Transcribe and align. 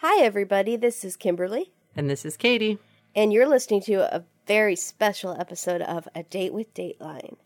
Hi, 0.00 0.22
everybody. 0.22 0.76
This 0.76 1.04
is 1.04 1.16
Kimberly, 1.16 1.72
And 1.96 2.08
this 2.10 2.24
is 2.24 2.36
Katie. 2.36 2.78
and 3.14 3.32
you're 3.32 3.48
listening 3.48 3.80
to 3.82 4.14
a 4.14 4.24
very 4.46 4.76
special 4.76 5.34
episode 5.40 5.80
of 5.82 6.08
A 6.14 6.22
Date 6.22 6.52
with 6.52 6.72
Dateline. 6.74 7.36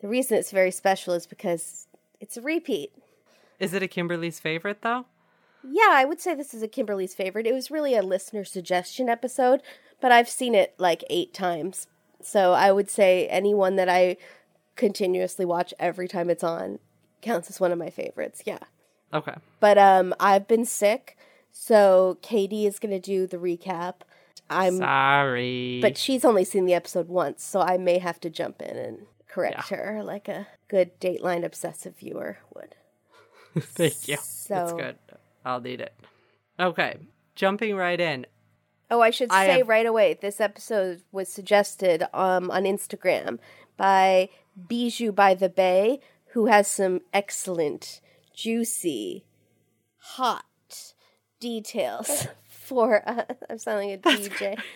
The 0.00 0.08
reason 0.08 0.36
it's 0.38 0.50
very 0.50 0.70
special 0.70 1.14
is 1.14 1.26
because 1.26 1.86
it's 2.20 2.36
a 2.36 2.42
repeat. 2.42 2.92
Is 3.58 3.74
it 3.74 3.82
a 3.82 3.88
Kimberly's 3.88 4.40
favorite, 4.40 4.82
though? 4.82 5.06
Yeah, 5.62 5.90
I 5.90 6.04
would 6.06 6.20
say 6.20 6.34
this 6.34 6.54
is 6.54 6.62
a 6.62 6.68
Kimberly's 6.68 7.14
favorite. 7.14 7.46
It 7.46 7.52
was 7.54 7.70
really 7.70 7.94
a 7.94 8.02
listener 8.02 8.44
suggestion 8.44 9.08
episode, 9.08 9.62
but 10.00 10.10
I've 10.10 10.28
seen 10.28 10.54
it 10.54 10.74
like 10.78 11.04
eight 11.10 11.34
times. 11.34 11.86
So 12.22 12.52
I 12.52 12.72
would 12.72 12.90
say 12.90 13.26
anyone 13.28 13.76
that 13.76 13.88
I 13.88 14.16
continuously 14.76 15.44
watch 15.44 15.72
every 15.78 16.08
time 16.08 16.30
it's 16.30 16.44
on 16.44 16.78
counts 17.20 17.50
as 17.50 17.60
one 17.60 17.72
of 17.72 17.78
my 17.78 17.90
favorites. 17.90 18.42
Yeah. 18.46 18.58
Okay. 19.12 19.34
But 19.60 19.76
um 19.76 20.14
I've 20.18 20.48
been 20.48 20.64
sick, 20.64 21.18
so 21.52 22.18
Katie 22.22 22.66
is 22.66 22.78
going 22.78 22.92
to 22.92 23.00
do 23.00 23.26
the 23.26 23.36
recap. 23.36 23.96
I'm 24.48 24.78
Sorry. 24.78 25.78
but 25.80 25.96
she's 25.96 26.24
only 26.24 26.44
seen 26.44 26.64
the 26.64 26.74
episode 26.74 27.08
once, 27.08 27.44
so 27.44 27.60
I 27.60 27.78
may 27.78 27.98
have 27.98 28.18
to 28.20 28.30
jump 28.30 28.60
in 28.60 28.76
and 28.76 28.98
correct 29.28 29.68
her 29.68 30.02
like 30.02 30.26
a 30.26 30.48
good 30.68 30.98
Dateline 31.00 31.44
obsessive 31.44 31.96
viewer 31.96 32.38
would. 32.54 32.74
Thank 33.62 34.08
you. 34.08 34.16
That's 34.48 34.72
good. 34.72 34.96
I'll 35.44 35.60
need 35.60 35.80
it. 35.80 35.94
Okay. 36.58 36.96
Jumping 37.36 37.76
right 37.76 38.00
in. 38.00 38.26
Oh, 38.90 39.00
I 39.00 39.10
should 39.10 39.30
I 39.30 39.46
say 39.46 39.58
have- 39.58 39.68
right 39.68 39.86
away, 39.86 40.18
this 40.20 40.40
episode 40.40 41.02
was 41.12 41.28
suggested 41.28 42.04
um, 42.12 42.50
on 42.50 42.64
Instagram 42.64 43.38
by 43.76 44.28
Bijou 44.68 45.12
by 45.12 45.34
the 45.34 45.48
Bay, 45.48 46.00
who 46.32 46.46
has 46.46 46.66
some 46.66 47.00
excellent, 47.14 48.00
juicy, 48.34 49.24
hot 49.98 50.44
details 51.40 52.26
for. 52.48 53.02
Uh, 53.08 53.24
I'm 53.48 53.58
sounding 53.58 53.92
a 53.92 53.98
DJ. 53.98 54.58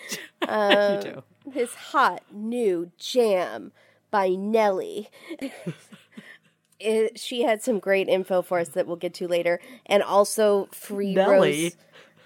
Um, 0.46 0.96
you 0.96 1.00
do. 1.00 1.22
His 1.52 1.72
hot 1.74 2.22
new 2.30 2.90
jam 2.98 3.72
by 4.10 4.28
Nelly. 4.28 5.08
it, 6.80 7.18
she 7.18 7.42
had 7.42 7.62
some 7.62 7.78
great 7.78 8.08
info 8.08 8.42
for 8.42 8.58
us 8.58 8.68
that 8.70 8.86
we'll 8.86 8.96
get 8.96 9.14
to 9.14 9.28
later, 9.28 9.60
and 9.86 10.02
also 10.02 10.68
free 10.72 11.14
Nelly? 11.14 11.64
rose. 11.64 11.76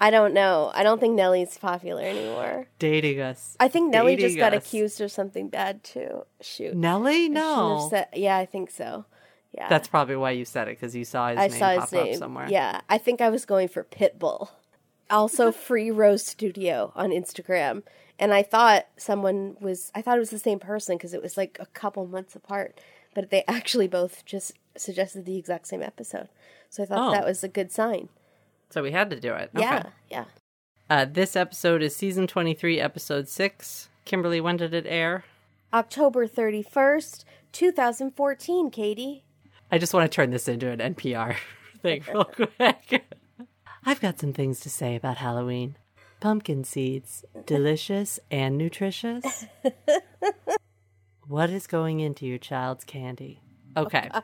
I 0.01 0.11
don't 0.11 0.33
know. 0.33 0.71
I 0.73 0.83
don't 0.83 0.99
think 0.99 1.15
Nelly's 1.15 1.57
popular 1.57 2.01
anymore. 2.03 2.67
Dating 2.79 3.19
us. 3.21 3.55
I 3.59 3.67
think 3.67 3.91
Nelly 3.91 4.15
Dating 4.15 4.29
just 4.29 4.37
got 4.39 4.53
us. 4.53 4.65
accused 4.65 5.01
of 5.01 5.11
something 5.11 5.49
bad 5.49 5.83
too. 5.83 6.25
Shoot. 6.41 6.75
Nelly? 6.75 7.27
No. 7.29 7.87
said- 7.89 8.07
yeah, 8.13 8.37
I 8.37 8.45
think 8.45 8.71
so. 8.71 9.05
Yeah. 9.51 9.67
That's 9.69 9.87
probably 9.87 10.15
why 10.15 10.31
you 10.31 10.45
said 10.45 10.67
it, 10.67 10.77
because 10.79 10.95
you 10.95 11.03
saw 11.05 11.29
his 11.29 11.37
I 11.39 11.47
name 11.47 11.57
saw 11.59 11.75
pop 11.75 11.83
his 11.89 11.91
name. 11.93 12.13
up 12.13 12.19
somewhere. 12.19 12.47
Yeah, 12.49 12.81
I 12.89 12.97
think 12.99 13.19
I 13.21 13.29
was 13.29 13.45
going 13.45 13.67
for 13.67 13.83
Pitbull. 13.83 14.49
Also, 15.09 15.51
Free 15.67 15.89
Rose 15.89 16.23
Studio 16.25 16.91
on 16.95 17.09
Instagram, 17.09 17.81
and 18.19 18.31
I 18.33 18.43
thought 18.43 18.85
someone 18.97 19.57
was. 19.59 19.91
I 19.95 20.01
thought 20.03 20.17
it 20.17 20.19
was 20.19 20.29
the 20.29 20.37
same 20.39 20.59
person 20.59 20.97
because 20.97 21.13
it 21.15 21.21
was 21.23 21.35
like 21.35 21.57
a 21.59 21.65
couple 21.67 22.05
months 22.05 22.35
apart, 22.35 22.79
but 23.15 23.31
they 23.31 23.43
actually 23.47 23.87
both 23.87 24.23
just 24.25 24.53
suggested 24.77 25.25
the 25.25 25.37
exact 25.37 25.67
same 25.67 25.81
episode. 25.81 26.29
So 26.69 26.83
I 26.83 26.85
thought 26.85 27.09
Oh. 27.09 27.11
that 27.11 27.25
was 27.25 27.43
a 27.43 27.47
good 27.47 27.71
sign. 27.71 28.09
So 28.69 28.83
we 28.83 28.91
had 28.91 29.09
to 29.09 29.19
do 29.19 29.33
it. 29.33 29.49
Okay. 29.55 29.65
Yeah, 29.65 29.83
yeah. 30.11 30.25
Uh, 30.91 31.05
this 31.05 31.35
episode 31.35 31.81
is 31.81 31.95
season 31.95 32.27
23, 32.27 32.79
episode 32.79 33.27
6. 33.27 33.89
Kimberly, 34.05 34.39
when 34.41 34.57
did 34.57 34.73
it 34.75 34.85
air? 34.87 35.23
October 35.73 36.27
thirty 36.27 36.61
first, 36.63 37.25
two 37.51 37.71
thousand 37.71 38.11
fourteen. 38.11 38.69
Katie. 38.69 39.23
I 39.71 39.77
just 39.77 39.93
want 39.93 40.11
to 40.11 40.15
turn 40.15 40.31
this 40.31 40.47
into 40.47 40.69
an 40.69 40.79
NPR 40.79 41.35
thing 41.81 42.03
real 42.07 42.25
quick. 42.57 43.05
I've 43.85 44.01
got 44.01 44.19
some 44.19 44.33
things 44.33 44.59
to 44.61 44.69
say 44.69 44.95
about 44.95 45.17
Halloween. 45.17 45.75
Pumpkin 46.19 46.63
seeds, 46.63 47.23
delicious 47.45 48.19
and 48.29 48.57
nutritious. 48.57 49.45
what 51.27 51.49
is 51.49 51.65
going 51.65 52.01
into 52.01 52.25
your 52.25 52.37
child's 52.37 52.83
candy? 52.83 53.41
Okay. 53.77 54.09
Oh 54.13 54.23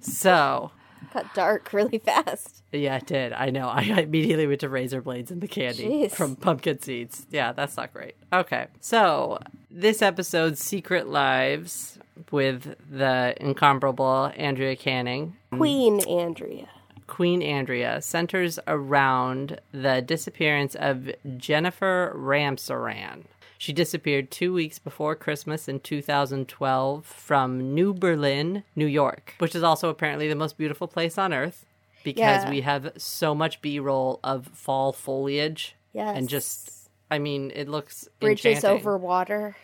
so, 0.00 0.70
Got 1.14 1.32
dark 1.34 1.72
really 1.72 1.98
fast. 1.98 2.62
yeah, 2.72 2.96
it 2.96 3.06
did. 3.06 3.32
I 3.32 3.50
know. 3.50 3.68
I 3.68 3.82
immediately 3.82 4.46
went 4.46 4.60
to 4.60 4.68
razor 4.68 5.00
blades 5.00 5.30
and 5.30 5.40
the 5.40 5.48
candy 5.48 5.84
Jeez. 5.84 6.10
from 6.12 6.36
pumpkin 6.36 6.80
seeds. 6.82 7.26
Yeah, 7.30 7.52
that's 7.52 7.76
not 7.76 7.92
great. 7.92 8.16
Okay. 8.32 8.66
So, 8.80 9.38
this 9.70 10.02
episode's 10.02 10.60
Secret 10.60 11.08
Lives 11.08 11.98
with 12.30 12.76
the 12.90 13.34
incomparable 13.40 14.32
Andrea 14.36 14.76
Canning 14.76 15.36
Queen 15.50 16.00
Andrea. 16.08 16.68
Queen 17.06 17.42
Andrea 17.42 18.00
centers 18.00 18.58
around 18.66 19.60
the 19.72 20.00
disappearance 20.00 20.74
of 20.74 21.10
Jennifer 21.36 22.12
Ramsaran. 22.16 23.24
She 23.58 23.72
disappeared 23.72 24.30
two 24.30 24.52
weeks 24.52 24.78
before 24.78 25.14
Christmas 25.14 25.68
in 25.68 25.80
2012 25.80 27.04
from 27.06 27.74
New 27.74 27.94
Berlin, 27.94 28.62
New 28.74 28.86
York, 28.86 29.34
which 29.38 29.54
is 29.54 29.62
also 29.62 29.88
apparently 29.88 30.28
the 30.28 30.34
most 30.34 30.56
beautiful 30.58 30.86
place 30.88 31.16
on 31.18 31.32
earth 31.32 31.64
because 32.02 32.18
Yeah. 32.44 32.50
we 32.50 32.60
have 32.62 32.92
so 32.96 33.34
much 33.34 33.62
B 33.62 33.78
roll 33.78 34.20
of 34.24 34.46
fall 34.48 34.92
foliage. 34.92 35.76
Yes. 35.92 36.16
And 36.16 36.28
just, 36.28 36.90
I 37.10 37.18
mean, 37.18 37.52
it 37.54 37.68
looks 37.68 38.08
Bridges 38.20 38.44
enchanting. 38.56 38.70
over 38.80 38.98
water. 38.98 39.56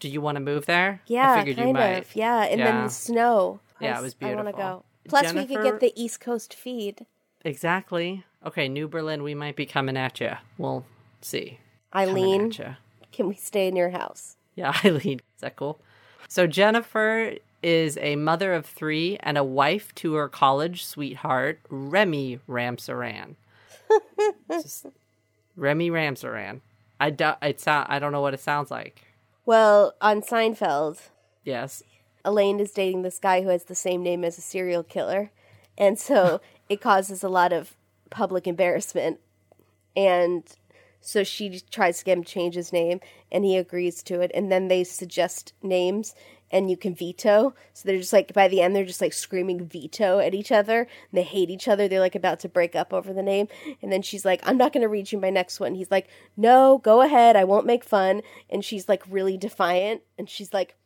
Do 0.00 0.08
you 0.08 0.20
want 0.20 0.36
to 0.36 0.40
move 0.40 0.66
there? 0.66 1.00
Yeah, 1.06 1.32
I 1.32 1.38
figured 1.38 1.56
kind 1.56 1.68
you 1.68 1.74
might. 1.74 1.88
of. 1.98 2.16
Yeah, 2.16 2.44
and 2.44 2.60
then 2.60 2.84
the 2.84 2.88
snow. 2.90 3.60
I 3.80 3.84
Yeah, 3.84 3.98
it 3.98 4.02
was 4.02 4.14
beautiful. 4.14 4.40
I 4.40 4.44
want 4.44 4.56
to 4.56 4.62
go. 4.62 4.84
Plus, 5.08 5.32
we 5.32 5.46
could 5.46 5.62
get 5.62 5.80
the 5.80 5.92
East 5.96 6.20
Coast 6.20 6.54
feed. 6.54 7.06
Exactly. 7.44 8.24
Okay, 8.44 8.68
New 8.68 8.88
Berlin, 8.88 9.22
we 9.22 9.34
might 9.34 9.56
be 9.56 9.66
coming 9.66 9.96
at 9.96 10.20
you. 10.20 10.32
We'll 10.58 10.84
see. 11.20 11.58
Eileen, 11.94 12.50
can 13.12 13.28
we 13.28 13.34
stay 13.34 13.68
in 13.68 13.76
your 13.76 13.90
house? 13.90 14.36
Yeah, 14.54 14.76
Eileen. 14.84 15.20
Is 15.36 15.40
that 15.40 15.56
cool? 15.56 15.80
So 16.28 16.46
Jennifer 16.46 17.34
is 17.62 17.96
a 17.98 18.16
mother 18.16 18.52
of 18.52 18.66
three 18.66 19.16
and 19.20 19.38
a 19.38 19.44
wife 19.44 19.94
to 19.96 20.14
her 20.14 20.28
college 20.28 20.84
sweetheart, 20.84 21.60
Remy 21.70 22.40
Ramsaran. 22.48 23.36
Remy 25.56 25.90
Ramsaran. 25.90 26.60
I, 27.00 27.10
do, 27.10 27.32
it 27.42 27.60
sound, 27.60 27.86
uh, 27.88 27.94
I 27.94 27.98
don't 27.98 28.12
know 28.12 28.20
what 28.20 28.34
it 28.34 28.40
sounds 28.40 28.70
like. 28.70 29.02
Well, 29.44 29.94
on 30.00 30.22
Seinfeld, 30.22 30.98
Yes. 31.44 31.82
Elaine 32.24 32.58
is 32.58 32.70
dating 32.72 33.02
this 33.02 33.18
guy 33.18 33.42
who 33.42 33.50
has 33.50 33.64
the 33.64 33.74
same 33.74 34.02
name 34.02 34.24
as 34.24 34.38
a 34.38 34.40
serial 34.40 34.82
killer, 34.82 35.30
and 35.76 35.98
so 35.98 36.40
it 36.68 36.80
causes 36.80 37.22
a 37.22 37.28
lot 37.28 37.52
of 37.52 37.76
public 38.10 38.46
embarrassment. 38.46 39.20
And 39.96 40.44
so 41.00 41.22
she 41.22 41.60
tries 41.70 41.98
to 41.98 42.04
get 42.04 42.16
him 42.16 42.24
to 42.24 42.32
change 42.32 42.54
his 42.54 42.72
name, 42.72 43.00
and 43.30 43.44
he 43.44 43.56
agrees 43.58 44.02
to 44.04 44.20
it. 44.22 44.30
And 44.34 44.50
then 44.50 44.68
they 44.68 44.84
suggest 44.84 45.52
names, 45.62 46.14
and 46.50 46.70
you 46.70 46.76
can 46.76 46.94
veto. 46.94 47.54
So 47.72 47.86
they're 47.86 47.98
just 47.98 48.12
like 48.12 48.32
by 48.32 48.48
the 48.48 48.60
end, 48.60 48.74
they're 48.74 48.84
just 48.84 49.00
like 49.00 49.12
screaming 49.12 49.66
veto 49.66 50.18
at 50.18 50.34
each 50.34 50.52
other. 50.52 50.80
And 50.80 50.88
they 51.12 51.22
hate 51.22 51.50
each 51.50 51.68
other. 51.68 51.88
They're 51.88 52.00
like 52.00 52.14
about 52.14 52.40
to 52.40 52.48
break 52.48 52.74
up 52.74 52.92
over 52.92 53.12
the 53.12 53.22
name. 53.22 53.48
And 53.82 53.92
then 53.92 54.02
she's 54.02 54.24
like, 54.24 54.40
"I'm 54.44 54.56
not 54.56 54.72
going 54.72 54.82
to 54.82 54.88
read 54.88 55.12
you 55.12 55.18
my 55.18 55.30
next 55.30 55.60
one." 55.60 55.74
He's 55.74 55.90
like, 55.90 56.08
"No, 56.36 56.78
go 56.78 57.02
ahead. 57.02 57.36
I 57.36 57.44
won't 57.44 57.66
make 57.66 57.84
fun." 57.84 58.22
And 58.48 58.64
she's 58.64 58.88
like 58.88 59.02
really 59.08 59.36
defiant, 59.36 60.02
and 60.18 60.28
she's 60.28 60.52
like. 60.52 60.76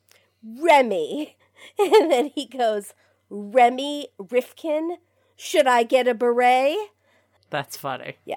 Remy. 0.43 1.37
And 1.77 2.09
then 2.09 2.31
he 2.33 2.47
goes, 2.47 2.95
Remy 3.31 4.11
Rifkin, 4.31 4.99
should 5.35 5.67
I 5.67 5.83
get 5.83 6.07
a 6.07 6.15
beret? 6.15 6.77
That's 7.51 7.77
funny. 7.77 8.17
Yeah. 8.25 8.37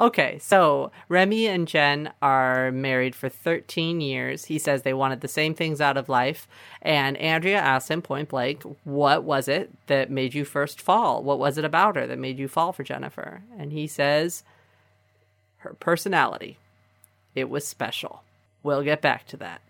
Okay, 0.00 0.38
so 0.40 0.90
Remy 1.08 1.46
and 1.46 1.66
Jen 1.66 2.12
are 2.22 2.70
married 2.72 3.14
for 3.14 3.28
13 3.28 4.00
years. 4.00 4.44
He 4.46 4.58
says 4.58 4.82
they 4.82 4.94
wanted 4.94 5.20
the 5.20 5.28
same 5.28 5.54
things 5.54 5.80
out 5.80 5.96
of 5.96 6.08
life. 6.08 6.46
And 6.82 7.16
Andrea 7.16 7.58
asks 7.58 7.90
him 7.90 8.02
point 8.02 8.28
blank, 8.28 8.62
What 8.84 9.24
was 9.24 9.48
it 9.48 9.70
that 9.88 10.10
made 10.10 10.34
you 10.34 10.44
first 10.44 10.80
fall? 10.80 11.22
What 11.22 11.38
was 11.38 11.58
it 11.58 11.64
about 11.64 11.96
her 11.96 12.06
that 12.06 12.18
made 12.18 12.38
you 12.38 12.48
fall 12.48 12.72
for 12.72 12.84
Jennifer? 12.84 13.42
And 13.58 13.72
he 13.72 13.86
says, 13.86 14.44
Her 15.58 15.74
personality. 15.74 16.58
It 17.34 17.48
was 17.50 17.66
special. 17.66 18.22
We'll 18.62 18.82
get 18.82 19.00
back 19.00 19.26
to 19.28 19.36
that. 19.38 19.60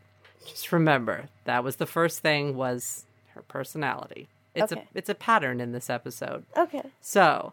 Just 0.46 0.72
remember, 0.72 1.28
that 1.44 1.62
was 1.62 1.76
the 1.76 1.86
first 1.86 2.20
thing 2.20 2.56
was 2.56 3.04
her 3.34 3.42
personality. 3.42 4.28
It's 4.54 4.72
Okay. 4.72 4.82
a 4.94 4.98
it's 4.98 5.08
a 5.10 5.14
pattern 5.14 5.60
in 5.60 5.72
this 5.72 5.90
episode. 5.90 6.44
Okay. 6.56 6.82
So, 7.00 7.52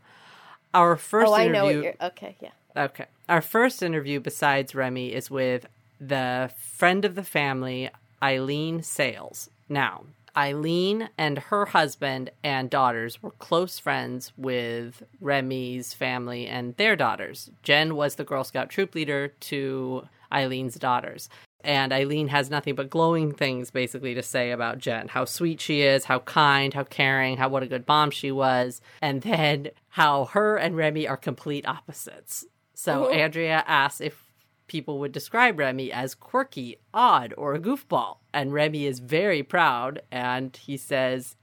our 0.75 0.97
first 0.97 1.29
Oh, 1.29 1.33
I 1.33 1.45
interview 1.45 1.81
know 1.81 1.93
what. 1.99 2.11
Okay, 2.11 2.35
yeah. 2.41 2.51
Okay. 2.77 3.05
Our 3.29 3.41
first 3.41 3.81
interview 3.81 4.19
besides 4.19 4.75
Remy 4.75 5.13
is 5.13 5.31
with 5.31 5.65
the 5.99 6.51
friend 6.57 7.05
of 7.05 7.15
the 7.15 7.23
family, 7.23 7.89
Eileen 8.21 8.83
Sales. 8.83 9.49
Now, 9.69 10.03
Eileen 10.37 11.09
and 11.17 11.39
her 11.39 11.67
husband 11.67 12.29
and 12.43 12.69
daughters 12.69 13.23
were 13.23 13.31
close 13.31 13.79
friends 13.79 14.33
with 14.37 15.01
Remy's 15.21 15.93
family 15.93 16.45
and 16.45 16.75
their 16.75 16.97
daughters. 16.97 17.49
Jen 17.63 17.95
was 17.95 18.15
the 18.15 18.25
Girl 18.25 18.43
Scout 18.43 18.69
troop 18.69 18.93
leader 18.93 19.29
to 19.29 20.07
Eileen's 20.31 20.75
daughters. 20.75 21.29
And 21.63 21.91
Eileen 21.93 22.27
has 22.27 22.51
nothing 22.51 22.75
but 22.75 22.91
glowing 22.91 23.31
things 23.31 23.71
basically 23.71 24.13
to 24.13 24.21
say 24.21 24.51
about 24.51 24.77
Jen. 24.77 25.07
How 25.07 25.25
sweet 25.25 25.59
she 25.59 25.81
is, 25.81 26.05
how 26.05 26.19
kind, 26.19 26.73
how 26.73 26.83
caring, 26.83 27.37
how 27.37 27.49
what 27.49 27.63
a 27.63 27.67
good 27.67 27.87
mom 27.87 28.11
she 28.11 28.31
was. 28.31 28.81
And 29.01 29.21
then 29.21 29.69
how 29.95 30.25
her 30.25 30.57
and 30.57 30.75
Remy 30.75 31.07
are 31.07 31.15
complete 31.15 31.65
opposites. 31.65 32.45
So 32.73 33.05
Mhm. 33.05 33.15
Andrea 33.15 33.63
asks 33.65 34.01
if 34.01 34.29
people 34.67 34.99
would 34.99 35.13
describe 35.13 35.57
Remy 35.57 35.89
as 35.89 36.13
quirky, 36.15 36.75
odd, 36.93 37.33
or 37.37 37.53
a 37.53 37.59
goofball. 37.59 38.17
And 38.33 38.51
Remy 38.51 38.85
is 38.85 38.99
very 38.99 39.41
proud 39.41 40.01
and 40.11 40.53
he 40.57 40.75
says, 40.75 41.37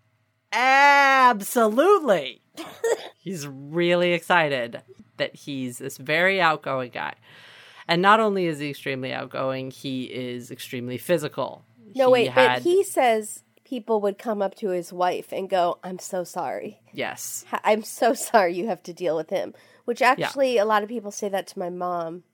Absolutely. 0.53 2.43
he's 3.19 3.47
really 3.47 4.13
excited 4.13 4.83
that 5.17 5.35
he's 5.35 5.79
this 5.79 5.97
very 5.97 6.39
outgoing 6.39 6.91
guy. 6.91 7.15
And 7.89 8.03
not 8.03 8.21
only 8.21 8.45
is 8.45 8.59
he 8.59 8.69
extremely 8.69 9.15
outgoing, 9.15 9.71
he 9.71 10.05
is 10.05 10.51
extremely 10.51 10.99
physical. 10.99 11.65
No, 11.95 12.09
He 12.09 12.13
wait, 12.13 12.35
but 12.35 12.61
he 12.63 12.85
says 12.85 13.45
people 13.73 14.03
would 14.03 14.19
come 14.19 14.43
up 14.43 14.55
to 14.55 14.69
his 14.69 14.93
wife 14.93 15.33
and 15.33 15.49
go, 15.49 15.79
I'm 15.83 15.99
so 15.99 16.25
sorry. 16.25 16.83
Yes. 16.93 17.47
I'm 17.65 17.83
so 17.83 18.13
sorry 18.31 18.55
you 18.55 18.67
have 18.67 18.83
to 18.83 18.93
deal 18.93 19.17
with 19.17 19.31
him. 19.31 19.55
Which 19.87 20.03
actually, 20.03 20.59
a 20.59 20.67
lot 20.67 20.83
of 20.83 20.91
people 20.91 21.11
say 21.11 21.31
that 21.31 21.47
to 21.47 21.59
my 21.59 21.71
mom 21.71 22.25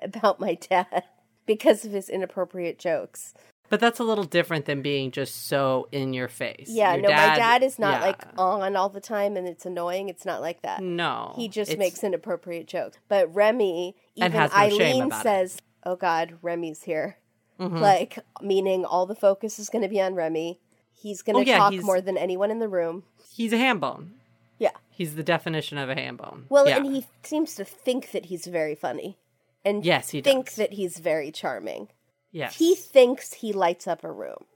about 0.00 0.38
my 0.38 0.54
dad 0.54 1.02
because 1.46 1.84
of 1.84 1.90
his 1.90 2.08
inappropriate 2.08 2.78
jokes. 2.78 3.34
But 3.68 3.80
that's 3.80 3.98
a 3.98 4.04
little 4.04 4.22
different 4.22 4.66
than 4.66 4.82
being 4.82 5.10
just 5.10 5.48
so 5.48 5.88
in 5.90 6.12
your 6.14 6.28
face. 6.28 6.68
Yeah, 6.68 6.92
Your 6.94 7.02
no, 7.02 7.08
my 7.08 7.34
dad 7.34 7.64
is 7.64 7.76
not 7.76 8.00
yeah. 8.00 8.06
like 8.06 8.22
on 8.38 8.76
all 8.76 8.88
the 8.88 9.00
time 9.00 9.36
and 9.36 9.48
it's 9.48 9.66
annoying. 9.66 10.08
It's 10.08 10.24
not 10.24 10.40
like 10.40 10.62
that. 10.62 10.80
No. 10.80 11.32
He 11.34 11.48
just 11.48 11.72
it's- 11.72 11.78
makes 11.84 12.04
inappropriate 12.04 12.68
jokes. 12.68 12.98
But 13.08 13.34
Remy, 13.34 13.96
even 14.14 14.32
no 14.32 14.48
Eileen 14.54 15.06
about 15.06 15.20
it. 15.20 15.22
says, 15.24 15.58
"Oh 15.82 15.96
God, 15.96 16.38
Remy's 16.40 16.84
here." 16.84 17.16
Mhm. 17.58 17.80
Like 17.80 18.18
meaning 18.40 18.84
all 18.84 19.06
the 19.06 19.14
focus 19.14 19.58
is 19.58 19.68
going 19.68 19.82
to 19.82 19.88
be 19.88 20.00
on 20.00 20.14
Remy. 20.14 20.60
He's 21.04 21.20
going 21.20 21.34
to 21.44 21.50
Oh, 21.50 21.54
yeah, 21.54 21.58
talk 21.58 21.74
more 21.84 22.00
than 22.00 22.16
anyone 22.16 22.50
in 22.50 22.60
the 22.60 22.68
room. 22.68 23.02
He's 23.30 23.52
a 23.52 23.58
ham 23.58 23.78
bone. 23.78 24.14
Yeah. 24.58 24.70
He's 24.90 25.16
the 25.16 25.22
definition 25.22 25.76
of 25.76 25.90
a 25.90 25.94
ham 25.94 26.16
bone. 26.16 26.46
Well, 26.48 26.66
yeah. 26.66 26.78
and 26.78 26.86
he 26.86 27.04
seems 27.22 27.54
to 27.56 27.64
think 27.64 28.12
that 28.12 28.26
he's 28.26 28.46
very 28.46 28.74
funny, 28.74 29.18
and 29.66 29.84
Yes, 29.84 30.08
he 30.10 30.22
thinks 30.22 30.52
does. 30.52 30.56
that 30.56 30.72
he's 30.72 30.98
very 30.98 31.30
charming. 31.30 31.88
yes. 32.32 32.56
He 32.56 32.74
thinks 32.74 33.34
he 33.34 33.52
lights 33.52 33.86
up 33.86 34.02
a 34.02 34.10
room. 34.10 34.46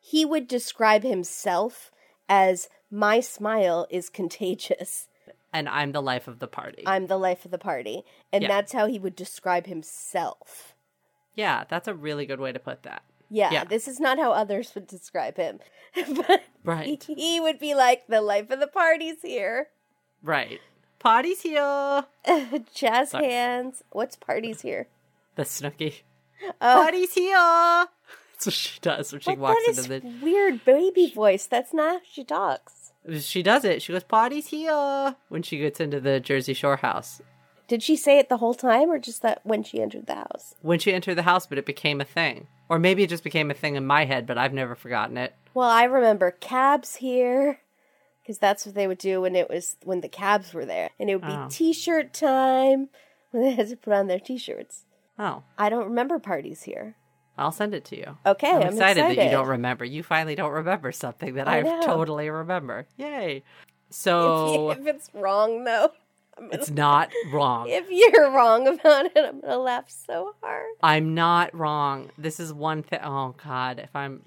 He 0.00 0.24
would 0.24 0.48
describe 0.48 1.02
himself 1.02 1.90
as 2.26 2.68
my 2.90 3.20
smile 3.20 3.86
is 3.90 4.08
contagious. 4.08 5.08
and 5.52 5.68
I'm 5.68 5.92
the 5.92 6.00
life 6.00 6.26
of 6.28 6.38
the 6.38 6.48
party. 6.48 6.82
I'm 6.86 7.06
the 7.08 7.18
life 7.18 7.44
of 7.44 7.50
the 7.50 7.58
party. 7.58 8.04
And 8.32 8.40
Yeah. 8.42 8.48
that's 8.48 8.72
how 8.72 8.86
he 8.86 8.98
would 8.98 9.14
describe 9.14 9.66
himself. 9.66 10.74
yeah, 11.34 11.64
that's 11.68 11.86
a 11.88 11.94
really 11.94 12.24
good 12.26 12.40
way 12.40 12.52
to 12.52 12.58
put 12.58 12.82
that. 12.84 13.02
Yeah, 13.34 13.50
Yeah. 13.50 13.64
this 13.64 13.88
is 13.88 13.98
not 13.98 14.18
how 14.18 14.32
others 14.32 14.72
would 14.74 14.86
describe 14.86 15.36
him. 15.38 15.58
but 16.26 16.42
Right. 16.64 17.02
he 17.16 17.40
would 17.40 17.58
be 17.58 17.74
like, 17.74 18.06
the 18.06 18.20
life 18.20 18.50
of 18.50 18.60
the 18.60 18.66
party's 18.66 19.22
here. 19.22 19.68
Right. 20.22 20.60
Party's 20.98 21.40
here. 21.40 22.04
Jazz 22.74 23.10
Sorry. 23.10 23.24
hands. 23.30 23.82
What's 23.90 24.16
parties 24.16 24.60
here? 24.60 24.88
The 25.36 25.42
Snooki. 25.44 26.02
Oh, 26.60 26.82
Party's 26.82 27.14
here. 27.14 27.86
That's 28.32 28.46
what 28.46 28.52
she 28.52 28.80
does 28.80 29.12
when 29.12 29.20
she 29.20 29.30
but 29.30 29.38
walks 29.38 29.64
that 29.66 29.70
is 29.70 29.78
into 29.90 30.00
the. 30.00 30.24
weird 30.24 30.64
baby 30.64 31.10
voice. 31.14 31.46
That's 31.46 31.72
not 31.72 31.92
how 31.94 32.00
she 32.10 32.24
talks. 32.24 32.92
She 33.20 33.42
does 33.42 33.64
it. 33.64 33.80
She 33.82 33.92
goes, 33.92 34.04
"Party's 34.04 34.48
here" 34.48 35.16
when 35.28 35.42
she 35.42 35.58
gets 35.58 35.80
into 35.80 36.00
the 36.00 36.20
Jersey 36.20 36.52
Shore 36.54 36.76
house. 36.76 37.20
Did 37.72 37.82
she 37.82 37.96
say 37.96 38.18
it 38.18 38.28
the 38.28 38.36
whole 38.36 38.52
time 38.52 38.90
or 38.90 38.98
just 38.98 39.22
that 39.22 39.40
when 39.44 39.62
she 39.62 39.80
entered 39.80 40.06
the 40.06 40.16
house? 40.16 40.54
When 40.60 40.78
she 40.78 40.92
entered 40.92 41.14
the 41.14 41.22
house, 41.22 41.46
but 41.46 41.56
it 41.56 41.64
became 41.64 42.02
a 42.02 42.04
thing, 42.04 42.46
or 42.68 42.78
maybe 42.78 43.02
it 43.02 43.08
just 43.08 43.24
became 43.24 43.50
a 43.50 43.54
thing 43.54 43.76
in 43.76 43.86
my 43.86 44.04
head, 44.04 44.26
but 44.26 44.36
I've 44.36 44.52
never 44.52 44.74
forgotten 44.74 45.16
it. 45.16 45.34
Well, 45.54 45.70
I 45.70 45.84
remember 45.84 46.32
cabs 46.32 46.96
here 46.96 47.60
because 48.20 48.36
that's 48.36 48.66
what 48.66 48.74
they 48.74 48.86
would 48.86 48.98
do 48.98 49.22
when 49.22 49.34
it 49.34 49.48
was 49.48 49.78
when 49.84 50.02
the 50.02 50.08
cabs 50.10 50.52
were 50.52 50.66
there, 50.66 50.90
and 51.00 51.08
it 51.08 51.14
would 51.14 51.26
be 51.26 51.32
Oh. 51.32 51.46
t-shirt 51.50 52.12
time 52.12 52.90
when 53.30 53.42
they 53.42 53.52
had 53.52 53.70
to 53.70 53.76
put 53.78 53.94
on 53.94 54.06
their 54.06 54.20
t-shirts. 54.20 54.84
Oh, 55.18 55.42
I 55.56 55.70
don't 55.70 55.86
remember 55.86 56.18
parties 56.18 56.64
here. 56.64 56.96
I'll 57.38 57.52
send 57.52 57.72
it 57.72 57.86
to 57.86 57.96
you. 57.96 58.18
Okay, 58.26 58.50
I'm, 58.50 58.60
I'm, 58.60 58.68
excited, 58.74 59.02
that 59.02 59.24
you 59.24 59.30
don't 59.30 59.48
remember. 59.48 59.86
You 59.86 60.02
finally 60.02 60.34
don't 60.34 60.52
remember 60.52 60.92
something 60.92 61.36
that 61.36 61.48
I 61.48 61.60
I, 61.60 61.80
totally 61.86 62.28
remember. 62.28 62.86
Yay! 62.98 63.44
So 63.94 64.70
if 64.70 64.86
it's 64.86 65.10
wrong 65.12 65.64
though, 65.64 65.92
it's 66.50 66.70
not 66.86 67.10
wrong. 67.32 67.68
if 67.68 67.86
you're 67.90 68.30
wrong 68.30 68.66
about 68.66 69.06
it, 69.06 69.16
I'm 69.16 69.40
gonna 69.40 69.58
laugh 69.58 69.88
so 69.88 70.34
hard. 70.42 70.66
I'm 70.82 71.14
not 71.14 71.54
wrong. 71.54 72.10
This 72.18 72.40
is 72.40 72.52
one 72.52 72.82
thing. 72.82 73.00
Oh 73.02 73.34
God, 73.44 73.78
if 73.78 73.94
I'm, 73.94 74.22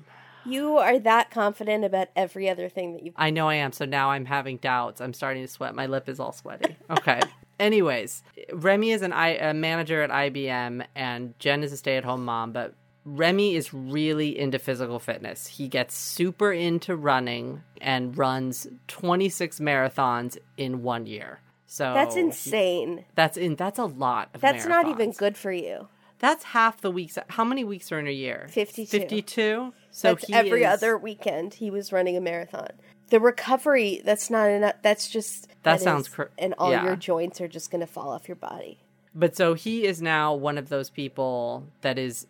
You 0.45 0.77
are 0.77 0.99
that 0.99 1.31
confident 1.31 1.83
about 1.83 2.09
every 2.15 2.49
other 2.49 2.69
thing 2.69 2.93
that 2.93 3.03
you've. 3.03 3.15
I 3.17 3.29
know 3.31 3.49
I 3.49 3.55
am. 3.55 3.71
So 3.71 3.85
now 3.85 4.11
I'm 4.11 4.25
having 4.25 4.57
doubts. 4.57 5.01
I'm 5.01 5.13
starting 5.13 5.43
to 5.43 5.47
sweat. 5.47 5.73
My 5.75 5.87
lip 5.87 6.07
is 6.07 6.19
all 6.19 6.31
sweaty. 6.31 6.77
Okay. 6.89 7.19
Anyways, 7.59 8.21
Remy 8.51 8.91
is 8.91 9.01
an 9.01 9.13
I, 9.13 9.29
a 9.37 9.53
manager 9.53 10.01
at 10.01 10.09
IBM, 10.09 10.85
and 10.93 11.33
Jen 11.39 11.63
is 11.63 11.71
a 11.71 11.77
stay-at-home 11.77 12.25
mom. 12.25 12.51
But 12.51 12.73
Remy 13.05 13.55
is 13.55 13.73
really 13.73 14.37
into 14.37 14.59
physical 14.59 14.99
fitness. 14.99 15.47
He 15.47 15.67
gets 15.69 15.95
super 15.95 16.51
into 16.51 16.95
running 16.97 17.63
and 17.79 18.17
runs 18.17 18.67
26 18.87 19.59
marathons 19.59 20.37
in 20.57 20.83
one 20.83 21.05
year. 21.05 21.39
So 21.75 21.93
That's 21.93 22.15
insane. 22.15 23.03
That's 23.15 23.35
in. 23.35 23.55
That's 23.57 23.79
a 23.79 23.83
lot. 23.83 24.29
Of 24.33 24.39
That's 24.39 24.65
not 24.65 24.87
even 24.87 25.11
good 25.11 25.35
for 25.35 25.51
you. 25.51 25.89
That's 26.19 26.45
half 26.45 26.79
the 26.79 26.89
weeks. 26.89 27.17
How 27.27 27.43
many 27.43 27.65
weeks 27.65 27.91
are 27.91 27.99
in 27.99 28.07
a 28.07 28.11
year? 28.13 28.47
52. 28.49 28.85
52? 28.97 29.73
So 29.91 30.13
that's 30.13 30.29
every 30.31 30.63
is- 30.63 30.67
other 30.73 30.97
weekend 30.97 31.55
he 31.55 31.69
was 31.69 31.91
running 31.91 32.15
a 32.15 32.21
marathon. 32.21 32.69
The 33.09 33.19
recovery, 33.19 34.01
that's 34.05 34.29
not 34.29 34.49
enough. 34.49 34.75
That's 34.83 35.09
just 35.09 35.49
That 35.63 35.81
sounds 35.81 36.07
is- 36.07 36.13
cr- 36.13 36.23
and 36.37 36.53
all 36.57 36.71
yeah. 36.71 36.85
your 36.85 36.95
joints 36.95 37.41
are 37.41 37.49
just 37.49 37.69
going 37.71 37.81
to 37.81 37.87
fall 37.87 38.09
off 38.09 38.29
your 38.29 38.37
body. 38.37 38.79
But 39.13 39.35
so 39.35 39.53
he 39.53 39.85
is 39.85 40.01
now 40.01 40.33
one 40.33 40.57
of 40.57 40.69
those 40.69 40.89
people 40.89 41.65
that 41.81 41.97
is 41.99 42.25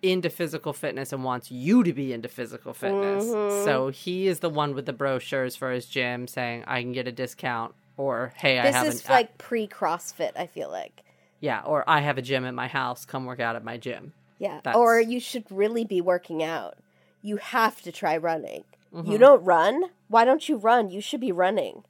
into 0.00 0.30
physical 0.30 0.72
fitness 0.72 1.12
and 1.12 1.22
wants 1.22 1.50
you 1.50 1.82
to 1.84 1.92
be 1.92 2.14
into 2.14 2.30
physical 2.30 2.72
fitness. 2.72 3.26
Mhm. 3.26 3.62
So 3.64 3.88
he 3.90 4.26
is 4.26 4.38
the 4.40 4.48
one 4.48 4.74
with 4.74 4.86
the 4.86 4.94
brochures 4.94 5.54
for 5.54 5.70
his 5.70 5.84
gym 5.84 6.26
saying, 6.26 6.64
I 6.66 6.80
can 6.80 6.92
get 6.92 7.06
a 7.06 7.12
discount, 7.12 7.74
or 7.96 8.32
hey, 8.36 8.58
I 8.58 8.66
haven't. 8.66 8.84
This 8.90 9.02
is 9.02 9.08
like 9.08 9.38
pre 9.38 9.66
CrossFit. 9.66 10.32
I 10.36 10.46
feel 10.46 10.70
like, 10.70 11.02
yeah, 11.40 11.62
or 11.64 11.84
I 11.88 12.00
have 12.00 12.18
a 12.18 12.22
gym 12.22 12.44
at 12.44 12.54
my 12.54 12.68
house. 12.68 13.04
Come 13.04 13.24
work 13.24 13.40
out 13.40 13.56
at 13.56 13.64
my 13.64 13.76
gym. 13.76 14.12
yeah. 14.38 14.60
That's- 14.62 14.76
Or 14.76 15.00
you 15.00 15.20
should 15.20 15.44
really 15.50 15.84
be 15.84 16.00
working 16.00 16.42
out. 16.42 16.76
You 17.22 17.36
have 17.38 17.80
to 17.82 17.92
try 17.92 18.16
running. 18.16 18.64
Mm-hmm. 18.94 19.10
You 19.10 19.18
don't 19.18 19.44
run. 19.44 19.84
Why 20.08 20.24
don't 20.24 20.48
you 20.48 20.56
run? 20.56 20.90
You 20.90 21.00
should 21.00 21.20
be 21.20 21.32
running. 21.32 21.82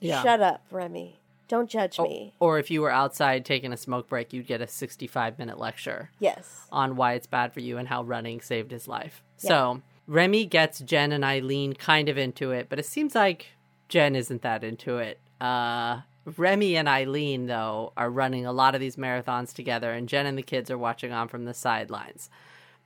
Yeah. 0.00 0.22
Shut 0.22 0.40
up, 0.40 0.62
Remy. 0.70 1.16
Don't 1.48 1.68
judge 1.68 1.96
Oh, 1.98 2.04
me. 2.04 2.32
or 2.38 2.58
if 2.60 2.70
you 2.70 2.80
were 2.80 2.92
outside 2.92 3.44
taking 3.44 3.72
a 3.72 3.76
smoke 3.76 4.08
break, 4.08 4.32
you'd 4.32 4.46
get 4.46 4.60
a 4.60 4.66
65 4.68 5.38
minute 5.38 5.58
lecture. 5.58 6.10
Yes. 6.20 6.66
on 6.70 6.94
why 6.94 7.14
it's 7.14 7.26
bad 7.26 7.52
for 7.52 7.58
you 7.60 7.76
and 7.76 7.88
how 7.88 8.04
running 8.04 8.40
saved 8.40 8.70
his 8.70 8.86
life. 8.86 9.22
So 9.36 9.82
Remy 10.06 10.46
gets 10.46 10.78
Jen 10.80 11.10
and 11.12 11.24
Eileen 11.24 11.72
kind 11.74 12.08
of 12.08 12.16
into 12.16 12.52
it, 12.52 12.68
but 12.68 12.78
it 12.78 12.86
seems 12.86 13.14
like 13.16 13.46
Jen 13.88 14.14
isn't 14.14 14.42
that 14.42 14.62
into 14.62 14.98
it. 14.98 15.18
Uh, 15.40 16.00
Remy 16.36 16.76
and 16.76 16.88
Eileen, 16.88 17.46
though, 17.46 17.92
are 17.96 18.10
running 18.10 18.44
a 18.46 18.52
lot 18.52 18.74
of 18.74 18.80
these 18.80 18.96
marathons 18.96 19.54
together, 19.54 19.92
and 19.92 20.08
Jen 20.08 20.26
and 20.26 20.36
the 20.36 20.42
kids 20.42 20.70
are 20.70 20.78
watching 20.78 21.12
on 21.12 21.28
from 21.28 21.44
the 21.44 21.54
sidelines. 21.54 22.28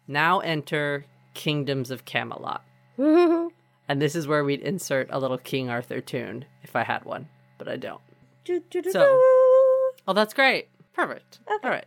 Now 0.07 0.41
enter 0.41 1.05
Kingdoms 1.35 1.91
of 1.91 2.05
Camelot. 2.05 2.63
and 2.97 3.51
this 3.89 4.15
is 4.15 4.27
where 4.29 4.45
we'd 4.45 4.61
insert 4.61 5.09
a 5.11 5.19
little 5.19 5.39
King 5.39 5.69
Arthur 5.69 6.01
tune 6.01 6.45
if 6.63 6.77
I 6.77 6.85
had 6.85 7.05
one, 7.05 7.29
but 7.59 7.69
I 7.69 7.77
don't. 7.77 8.01
Do, 8.45 8.63
do, 8.71 8.83
do, 8.83 8.91
So- 8.93 9.03
Oh, 10.07 10.13
that's 10.13 10.35
great. 10.35 10.69
Perfect. 10.93 11.41
Okay. 11.49 11.67
All 11.67 11.71
right. 11.71 11.87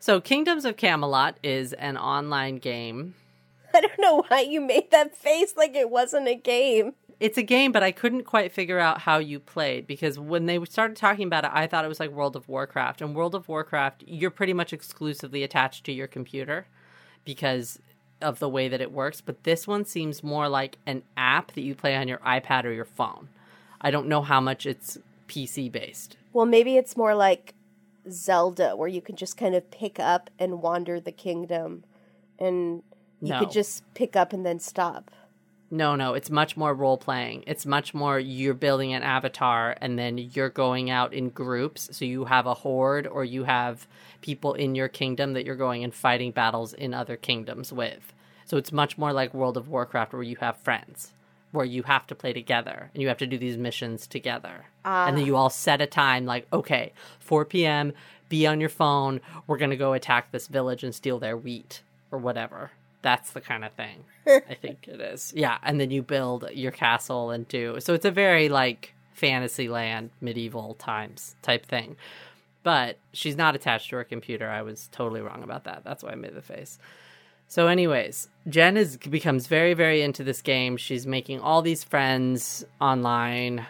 So, 0.00 0.20
Kingdoms 0.20 0.64
of 0.64 0.76
Camelot 0.76 1.38
is 1.42 1.72
an 1.74 1.96
online 1.96 2.56
game. 2.56 3.14
I 3.72 3.80
don't 3.80 3.98
know 3.98 4.22
why 4.28 4.40
you 4.40 4.60
made 4.60 4.90
that 4.90 5.16
face 5.16 5.54
like 5.56 5.74
it 5.74 5.88
wasn't 5.88 6.28
a 6.28 6.34
game. 6.34 6.94
It's 7.20 7.38
a 7.38 7.42
game, 7.42 7.72
but 7.72 7.82
I 7.82 7.92
couldn't 7.92 8.24
quite 8.24 8.52
figure 8.52 8.78
out 8.78 9.02
how 9.02 9.18
you 9.18 9.38
played 9.38 9.86
because 9.86 10.18
when 10.18 10.46
they 10.46 10.62
started 10.64 10.96
talking 10.96 11.26
about 11.26 11.44
it, 11.44 11.50
I 11.54 11.66
thought 11.66 11.84
it 11.84 11.88
was 11.88 12.00
like 12.00 12.10
World 12.10 12.36
of 12.36 12.48
Warcraft. 12.48 13.00
And 13.00 13.14
World 13.14 13.34
of 13.34 13.48
Warcraft, 13.48 14.04
you're 14.06 14.30
pretty 14.30 14.52
much 14.52 14.72
exclusively 14.72 15.42
attached 15.42 15.84
to 15.84 15.92
your 15.92 16.06
computer 16.06 16.66
because 17.24 17.78
of 18.20 18.38
the 18.38 18.48
way 18.48 18.68
that 18.68 18.80
it 18.80 18.92
works. 18.92 19.20
But 19.20 19.44
this 19.44 19.66
one 19.66 19.84
seems 19.84 20.22
more 20.22 20.48
like 20.48 20.78
an 20.86 21.02
app 21.16 21.52
that 21.52 21.62
you 21.62 21.74
play 21.74 21.96
on 21.96 22.08
your 22.08 22.18
iPad 22.18 22.64
or 22.64 22.72
your 22.72 22.84
phone. 22.84 23.28
I 23.80 23.90
don't 23.90 24.08
know 24.08 24.22
how 24.22 24.40
much 24.40 24.66
it's 24.66 24.98
PC 25.28 25.70
based. 25.70 26.16
Well, 26.32 26.46
maybe 26.46 26.76
it's 26.76 26.96
more 26.96 27.14
like 27.14 27.54
Zelda, 28.10 28.76
where 28.76 28.88
you 28.88 29.00
can 29.00 29.16
just 29.16 29.36
kind 29.36 29.54
of 29.54 29.70
pick 29.70 29.98
up 29.98 30.30
and 30.38 30.60
wander 30.62 31.00
the 31.00 31.12
kingdom, 31.12 31.84
and 32.38 32.82
you 33.20 33.30
No. 33.30 33.38
could 33.38 33.50
just 33.50 33.82
pick 33.94 34.16
up 34.16 34.32
and 34.32 34.44
then 34.44 34.58
stop. 34.58 35.10
No, 35.70 35.96
no, 35.96 36.14
it's 36.14 36.30
much 36.30 36.56
more 36.56 36.74
role 36.74 36.98
playing. 36.98 37.44
It's 37.46 37.66
much 37.66 37.94
more 37.94 38.18
you're 38.18 38.54
building 38.54 38.92
an 38.92 39.02
avatar 39.02 39.76
and 39.80 39.98
then 39.98 40.18
you're 40.18 40.50
going 40.50 40.90
out 40.90 41.12
in 41.12 41.30
groups. 41.30 41.88
So 41.92 42.04
you 42.04 42.26
have 42.26 42.46
a 42.46 42.54
horde 42.54 43.06
or 43.06 43.24
you 43.24 43.44
have 43.44 43.86
people 44.20 44.54
in 44.54 44.74
your 44.74 44.88
kingdom 44.88 45.32
that 45.32 45.44
you're 45.44 45.56
going 45.56 45.82
and 45.82 45.94
fighting 45.94 46.30
battles 46.30 46.74
in 46.74 46.94
other 46.94 47.16
kingdoms 47.16 47.72
with. 47.72 48.12
So 48.44 48.56
it's 48.56 48.72
much 48.72 48.98
more 48.98 49.12
like 49.12 49.34
World 49.34 49.56
of 49.56 49.68
Warcraft 49.68 50.12
where 50.12 50.22
you 50.22 50.36
have 50.36 50.58
friends 50.58 51.12
where 51.54 51.64
you 51.64 51.84
have 51.84 52.06
to 52.08 52.14
play 52.14 52.32
together 52.32 52.90
and 52.92 53.00
you 53.00 53.08
have 53.08 53.18
to 53.18 53.26
do 53.26 53.38
these 53.38 53.56
missions 53.56 54.06
together. 54.06 54.66
Ah. 54.84 55.06
And 55.06 55.16
then 55.16 55.24
you 55.24 55.36
all 55.36 55.50
set 55.50 55.80
a 55.80 55.86
time 55.86 56.26
like, 56.26 56.46
okay, 56.52 56.92
4 57.20 57.44
p.m., 57.44 57.92
be 58.28 58.46
on 58.46 58.60
your 58.60 58.68
phone. 58.68 59.20
We're 59.46 59.58
going 59.58 59.70
to 59.70 59.76
go 59.76 59.92
attack 59.92 60.32
this 60.32 60.48
village 60.48 60.82
and 60.82 60.94
steal 60.94 61.18
their 61.18 61.36
wheat 61.36 61.82
or 62.10 62.18
whatever. 62.18 62.72
That's 63.04 63.32
the 63.32 63.42
kind 63.42 63.66
of 63.66 63.72
thing 63.74 64.02
I 64.26 64.54
think 64.54 64.88
it 64.88 64.98
is. 64.98 65.32
Yeah. 65.36 65.58
And 65.62 65.78
then 65.78 65.90
you 65.90 66.02
build 66.02 66.48
your 66.54 66.72
castle 66.72 67.30
and 67.30 67.46
do. 67.46 67.78
So 67.80 67.92
it's 67.92 68.06
a 68.06 68.10
very 68.10 68.48
like 68.48 68.94
fantasy 69.12 69.68
land, 69.68 70.10
medieval 70.22 70.74
times 70.74 71.36
type 71.42 71.66
thing. 71.66 71.96
But 72.62 72.98
she's 73.12 73.36
not 73.36 73.54
attached 73.54 73.90
to 73.90 73.96
her 73.96 74.04
computer. 74.04 74.48
I 74.48 74.62
was 74.62 74.88
totally 74.90 75.20
wrong 75.20 75.42
about 75.42 75.64
that. 75.64 75.82
That's 75.84 76.02
why 76.02 76.12
I 76.12 76.14
made 76.14 76.34
the 76.34 76.40
face. 76.40 76.78
So, 77.46 77.66
anyways, 77.66 78.28
Jen 78.48 78.78
is 78.78 78.96
becomes 78.96 79.48
very, 79.48 79.74
very 79.74 80.00
into 80.00 80.24
this 80.24 80.40
game. 80.40 80.78
She's 80.78 81.06
making 81.06 81.40
all 81.40 81.60
these 81.60 81.84
friends 81.84 82.64
online, 82.80 83.66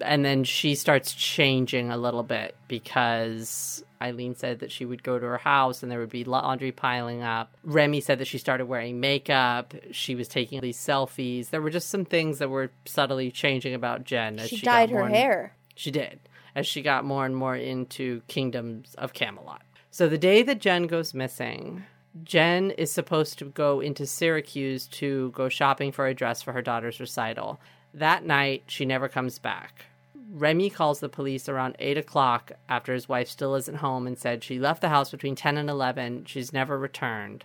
and 0.00 0.24
then 0.24 0.44
she 0.44 0.74
starts 0.74 1.12
changing 1.14 1.90
a 1.90 1.96
little 1.96 2.22
bit 2.22 2.54
because 2.68 3.82
Eileen 4.02 4.34
said 4.34 4.60
that 4.60 4.70
she 4.70 4.84
would 4.84 5.02
go 5.02 5.18
to 5.18 5.24
her 5.26 5.38
house 5.38 5.82
and 5.82 5.90
there 5.90 5.98
would 6.00 6.10
be 6.10 6.24
laundry 6.24 6.72
piling 6.72 7.22
up. 7.22 7.54
Remy 7.64 8.00
said 8.00 8.18
that 8.18 8.26
she 8.26 8.38
started 8.38 8.66
wearing 8.66 9.00
makeup. 9.00 9.74
She 9.92 10.14
was 10.14 10.28
taking 10.28 10.60
these 10.60 10.76
selfies. 10.78 11.50
There 11.50 11.62
were 11.62 11.70
just 11.70 11.88
some 11.88 12.04
things 12.04 12.38
that 12.38 12.50
were 12.50 12.70
subtly 12.84 13.30
changing 13.30 13.74
about 13.74 14.04
Jen 14.04 14.38
as 14.38 14.50
She, 14.50 14.56
she, 14.56 14.66
dyed 14.66 14.90
her 14.90 15.00
and- 15.02 15.14
hair. 15.14 15.54
she 15.74 15.90
did, 15.90 16.20
as 16.54 16.66
she 16.66 16.82
got 16.82 17.04
more 17.04 17.24
and 17.24 17.34
more 17.36 17.56
into 17.56 18.20
Kingdoms 18.28 18.94
of 18.96 19.12
Camelot. 19.14 19.62
So 19.90 20.08
the 20.08 20.18
day 20.18 20.42
that 20.42 20.60
Jen 20.60 20.86
goes 20.88 21.14
missing, 21.14 21.84
Jen 22.22 22.70
is 22.72 22.92
supposed 22.92 23.38
to 23.38 23.46
go 23.46 23.80
into 23.80 24.04
Syracuse 24.06 24.86
to 24.88 25.30
go 25.30 25.48
shopping 25.48 25.90
for 25.92 26.06
a 26.06 26.14
dress 26.14 26.42
for 26.42 26.52
her 26.52 26.60
daughter's 26.62 27.00
recital. 27.00 27.58
That 27.96 28.26
night, 28.26 28.64
she 28.66 28.84
never 28.84 29.08
comes 29.08 29.38
back. 29.38 29.86
Remy 30.30 30.68
calls 30.68 31.00
the 31.00 31.08
police 31.08 31.48
around 31.48 31.76
8 31.78 31.96
o'clock 31.96 32.52
after 32.68 32.92
his 32.92 33.08
wife 33.08 33.26
still 33.26 33.54
isn't 33.54 33.78
home 33.78 34.06
and 34.06 34.18
said 34.18 34.44
she 34.44 34.58
left 34.58 34.82
the 34.82 34.90
house 34.90 35.10
between 35.10 35.34
10 35.34 35.56
and 35.56 35.70
11. 35.70 36.26
She's 36.26 36.52
never 36.52 36.78
returned. 36.78 37.44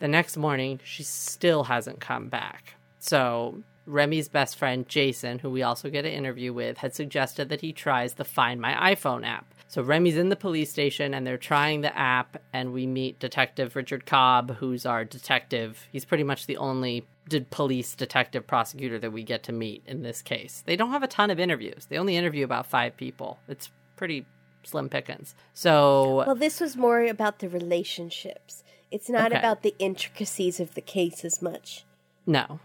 The 0.00 0.08
next 0.08 0.36
morning, 0.36 0.80
she 0.82 1.04
still 1.04 1.62
hasn't 1.64 2.00
come 2.00 2.28
back. 2.28 2.74
So, 2.98 3.62
Remy's 3.86 4.28
best 4.28 4.56
friend, 4.56 4.88
Jason, 4.88 5.38
who 5.38 5.48
we 5.48 5.62
also 5.62 5.88
get 5.90 6.04
an 6.04 6.10
interview 6.10 6.52
with, 6.52 6.78
had 6.78 6.92
suggested 6.92 7.48
that 7.50 7.60
he 7.60 7.72
tries 7.72 8.14
the 8.14 8.24
Find 8.24 8.60
My 8.60 8.94
iPhone 8.94 9.24
app. 9.24 9.54
So, 9.68 9.80
Remy's 9.80 10.16
in 10.16 10.28
the 10.28 10.34
police 10.34 10.72
station 10.72 11.14
and 11.14 11.24
they're 11.24 11.38
trying 11.38 11.82
the 11.82 11.96
app, 11.96 12.42
and 12.52 12.72
we 12.72 12.88
meet 12.88 13.20
Detective 13.20 13.76
Richard 13.76 14.06
Cobb, 14.06 14.56
who's 14.56 14.86
our 14.86 15.04
detective. 15.04 15.86
He's 15.92 16.04
pretty 16.04 16.24
much 16.24 16.46
the 16.46 16.56
only 16.56 17.06
de- 17.28 17.40
police 17.42 17.94
detective 17.94 18.46
prosecutor 18.46 18.98
that 18.98 19.10
we 19.12 19.22
get 19.22 19.42
to 19.44 19.52
meet 19.52 19.82
in 19.86 20.02
this 20.02 20.22
case. 20.22 20.62
They 20.66 20.76
don't 20.76 20.90
have 20.90 21.02
a 21.02 21.06
ton 21.08 21.30
of 21.30 21.38
interviews, 21.40 21.86
they 21.86 21.98
only 21.98 22.16
interview 22.16 22.44
about 22.44 22.66
five 22.66 22.96
people. 22.96 23.38
It's 23.48 23.70
pretty 23.96 24.26
slim 24.62 24.88
pickings. 24.88 25.34
So, 25.52 26.24
Well, 26.26 26.34
this 26.34 26.60
was 26.60 26.76
more 26.76 27.04
about 27.04 27.38
the 27.40 27.48
relationships. 27.48 28.62
It's 28.90 29.08
not 29.08 29.32
Okay. 29.32 29.38
about 29.38 29.62
the 29.62 29.74
intricacies 29.78 30.60
of 30.60 30.74
the 30.74 30.80
case 30.80 31.24
as 31.24 31.40
much. 31.42 31.84
no. 32.26 32.60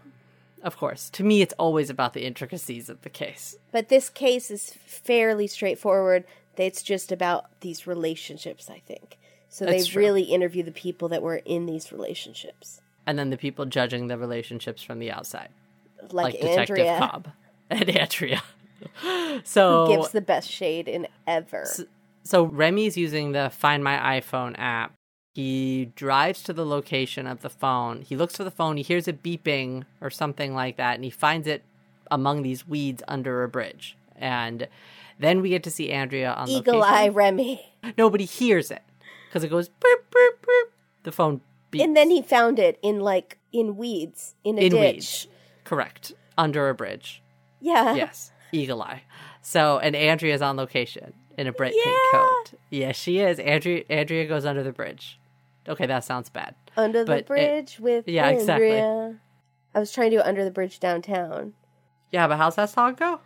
Of 0.62 0.76
course. 0.76 1.08
To 1.10 1.24
me, 1.24 1.40
it's 1.40 1.54
always 1.58 1.88
about 1.88 2.12
the 2.12 2.26
intricacies 2.26 2.90
of 2.90 3.00
the 3.00 3.08
case. 3.08 3.56
But 3.72 3.88
this 3.88 4.10
case 4.10 4.50
is 4.50 4.74
fairly 4.84 5.46
straightforward. 5.46 6.24
It's 6.58 6.82
just 6.82 7.10
about 7.10 7.46
these 7.62 7.86
relationships, 7.86 8.68
I 8.68 8.80
think. 8.80 9.16
So 9.48 9.64
That's 9.64 9.84
they 9.86 9.90
true. 9.92 10.02
really 10.02 10.24
interview 10.24 10.62
the 10.62 10.70
people 10.70 11.08
that 11.08 11.22
were 11.22 11.36
in 11.46 11.64
these 11.64 11.90
relationships, 11.90 12.82
And 13.10 13.18
then 13.18 13.30
the 13.30 13.36
people 13.36 13.66
judging 13.66 14.06
the 14.06 14.16
relationships 14.16 14.84
from 14.84 15.00
the 15.00 15.10
outside, 15.10 15.48
like, 16.12 16.12
like, 16.12 16.34
Detective 16.34 16.78
Andrea, 16.78 16.98
Cobb 17.00 17.28
and 17.70 17.90
Andrea. 17.90 18.40
so, 19.42 19.86
who 19.86 19.96
gives 19.96 20.12
the 20.12 20.20
best 20.20 20.48
shade 20.48 20.86
in 20.86 21.08
ever. 21.26 21.66
so 22.22 22.44
Remy's 22.44 22.96
using 22.96 23.32
the 23.32 23.50
Find 23.50 23.82
My 23.82 24.20
iPhone 24.20 24.54
app. 24.56 24.94
He 25.34 25.90
drives 25.96 26.44
to 26.44 26.52
the 26.52 26.64
location 26.64 27.26
of 27.26 27.40
the 27.40 27.50
phone. 27.50 28.02
He 28.02 28.14
looks 28.14 28.36
for 28.36 28.44
the 28.44 28.50
phone. 28.52 28.76
He 28.76 28.84
hears 28.84 29.08
it 29.08 29.24
beeping 29.24 29.86
or 30.00 30.08
something 30.08 30.54
like 30.54 30.76
that, 30.76 30.94
and 30.94 31.02
he 31.02 31.10
finds 31.10 31.48
it 31.48 31.64
among 32.12 32.42
these 32.42 32.64
weeds 32.64 33.02
under 33.08 33.42
a 33.42 33.48
bridge. 33.48 33.96
And 34.14 34.68
then 35.18 35.42
we 35.42 35.48
get 35.48 35.64
to 35.64 35.70
see 35.72 35.90
Andrea 35.90 36.32
on 36.32 36.46
the 36.46 36.52
Eagle 36.52 36.78
location. 36.78 36.94
Eye 36.94 37.08
Remy. 37.08 37.72
Nobody 37.98 38.24
hears 38.24 38.70
it 38.70 38.82
because 39.28 39.42
it 39.42 39.48
goes. 39.48 39.68
The 41.02 41.10
phone 41.10 41.40
And 41.78 41.96
then 41.96 42.10
he 42.10 42.22
found 42.22 42.58
it 42.58 42.78
in 42.82 43.00
like 43.00 43.38
in 43.52 43.76
weeds 43.76 44.34
in 44.44 44.58
a 44.58 44.62
in 44.62 44.72
ditch. 44.72 44.94
weeds. 44.94 45.26
Correct. 45.64 46.12
Under 46.38 46.68
a 46.68 46.74
bridge. 46.74 47.22
Yeah. 47.60 47.94
Yes. 47.94 48.32
Eagle 48.52 48.82
eye. 48.82 49.02
So 49.42 49.78
and 49.78 49.94
Andrea's 49.94 50.42
on 50.42 50.56
location 50.56 51.12
in 51.38 51.46
a 51.46 51.52
bright 51.52 51.72
pink 51.72 51.84
Yeah. 51.86 52.18
coat. 52.18 52.54
Yes, 52.70 52.96
she 52.96 53.20
is. 53.20 53.38
Andrea 53.38 53.84
Andrea 53.88 54.26
goes 54.26 54.44
under 54.44 54.62
the 54.62 54.72
bridge. 54.72 55.18
Okay, 55.68 55.86
that 55.86 56.04
sounds 56.04 56.28
bad. 56.30 56.54
Under 56.76 57.04
But 57.04 57.12
the 57.12 57.18
it- 57.18 57.26
bridge 57.26 57.78
with 57.80 58.08
yeah, 58.08 58.28
exactly. 58.30 58.72
Andrea. 58.72 59.20
I 59.74 59.78
was 59.78 59.92
trying 59.92 60.10
to 60.10 60.16
do 60.16 60.22
under 60.22 60.44
the 60.44 60.50
bridge 60.50 60.80
downtown. 60.80 61.52
Yeah, 62.10 62.26
but 62.26 62.38
how's 62.38 62.56
that 62.56 62.70
song 62.70 62.94
go? 62.94 63.20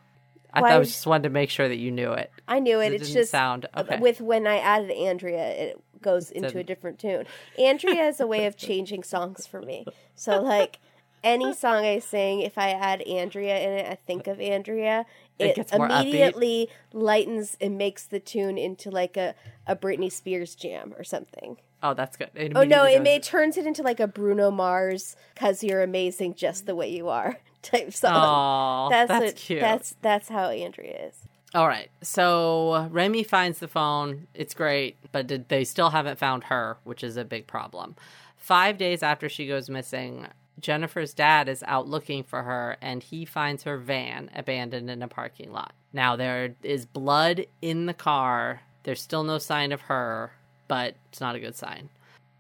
I 0.53 0.61
Why 0.61 0.69
thought 0.69 0.75
I 0.75 0.79
would- 0.79 0.87
just 0.87 1.07
wanted 1.07 1.23
to 1.25 1.31
make 1.31 1.49
sure 1.51 1.69
that 1.69 1.77
you 1.79 1.91
knew 1.91 2.13
it. 2.13 2.31
I 2.47 2.59
knew 2.61 2.81
it. 2.81 2.89
It 2.93 2.95
it's 2.97 3.05
didn't 3.09 3.15
just 3.23 3.31
sound 3.31 3.67
okay. 3.77 3.99
with 3.99 4.21
when 4.21 4.47
I 4.47 4.59
added 4.59 4.91
Andrea, 4.91 5.49
it 5.49 5.81
goes 6.05 6.31
into 6.31 6.59
a 6.59 6.63
different 6.63 7.01
tune. 7.01 7.25
Andrea 7.59 8.05
is 8.07 8.21
a 8.21 8.27
way 8.27 8.47
of 8.47 8.57
changing 8.57 9.03
songs 9.03 9.47
for 9.47 9.61
me. 9.61 9.85
So 10.15 10.41
like 10.41 10.79
any 11.25 11.55
song 11.55 11.85
I 11.85 11.99
sing, 11.99 12.41
if 12.41 12.59
I 12.59 12.71
add 12.71 13.01
Andrea 13.03 13.59
in 13.59 13.73
it, 13.79 13.87
I 13.91 13.95
think 14.07 14.27
of 14.29 14.41
Andrea. 14.41 15.07
It 15.39 15.59
It, 15.59 15.73
more 15.77 15.89
upbeat. 15.89 16.03
immediately 16.03 16.69
lightens 16.93 17.57
and 17.61 17.77
makes 17.79 18.05
the 18.05 18.21
tune 18.21 18.59
into 18.59 18.91
like 18.91 19.17
a, 19.17 19.35
a 19.67 19.75
Britney 19.75 20.13
Spears 20.13 20.55
jam 20.55 20.95
or 20.97 21.03
something. 21.03 21.57
Oh, 21.83 21.93
that's 21.95 22.17
good. 22.17 22.31
It 22.35 22.53
Oh 22.55 22.63
no, 22.63 22.85
it 22.85 23.03
may 23.03 23.19
turns 23.21 23.57
it 23.57 23.67
into 23.67 23.83
like 23.83 24.01
a 24.01 24.07
Bruno 24.07 24.51
Mars 24.51 25.17
"Cause 25.35 25.65
You're 25.65 25.83
Amazing 25.83 26.35
Just 26.35 26.67
the 26.67 26.75
Way 26.75 26.91
You 26.91 27.09
Are" 27.09 27.39
type 27.63 27.93
song. 27.93 28.13
Aw, 28.15 28.89
that's, 28.91 29.11
what- 29.11 29.37
cute. 29.37 29.61
That's 29.61 29.97
that's 30.01 30.29
how 30.29 30.49
Andrea 30.51 31.09
is. 31.09 31.17
All 31.55 31.69
right. 31.69 31.89
So 32.03 32.89
Remy 32.91 33.23
finds 33.23 33.61
the 33.61 33.69
phone. 33.69 34.27
It's 34.35 34.55
great, 34.55 34.97
but 35.13 35.29
did- 35.29 35.49
they 35.49 35.65
still 35.65 35.91
haven't 35.91 36.19
found 36.19 36.45
her, 36.45 36.79
which 36.83 37.05
is 37.05 37.17
a 37.17 37.25
big 37.25 37.47
problem. 37.47 37.95
Five 38.37 38.77
days 38.77 39.03
after 39.05 39.29
she 39.29 39.47
goes 39.47 39.71
missing, 39.71 40.27
Jennifer's 40.61 41.15
dad 41.15 41.49
is 41.49 41.63
out 41.67 41.89
looking 41.89 42.25
for 42.25 42.43
her 42.43 42.77
and 42.81 43.03
he 43.03 43.25
finds 43.25 43.63
her 43.63 43.79
van 43.79 44.31
abandoned 44.35 44.91
in 44.91 45.03
a 45.03 45.09
parking 45.09 45.53
lot. 45.53 45.73
Now, 45.93 46.17
there 46.17 46.57
is 46.63 46.87
blood 46.87 47.47
in 47.63 47.87
the 47.87 47.95
car. 47.95 48.63
There's 48.83 49.01
still 49.01 49.23
no 49.23 49.39
sign 49.39 49.71
of 49.71 49.83
her, 49.83 50.33
but 50.67 50.97
it's 51.09 51.21
not 51.21 51.37
a 51.37 51.41
good 51.41 51.55
sign. 51.55 51.89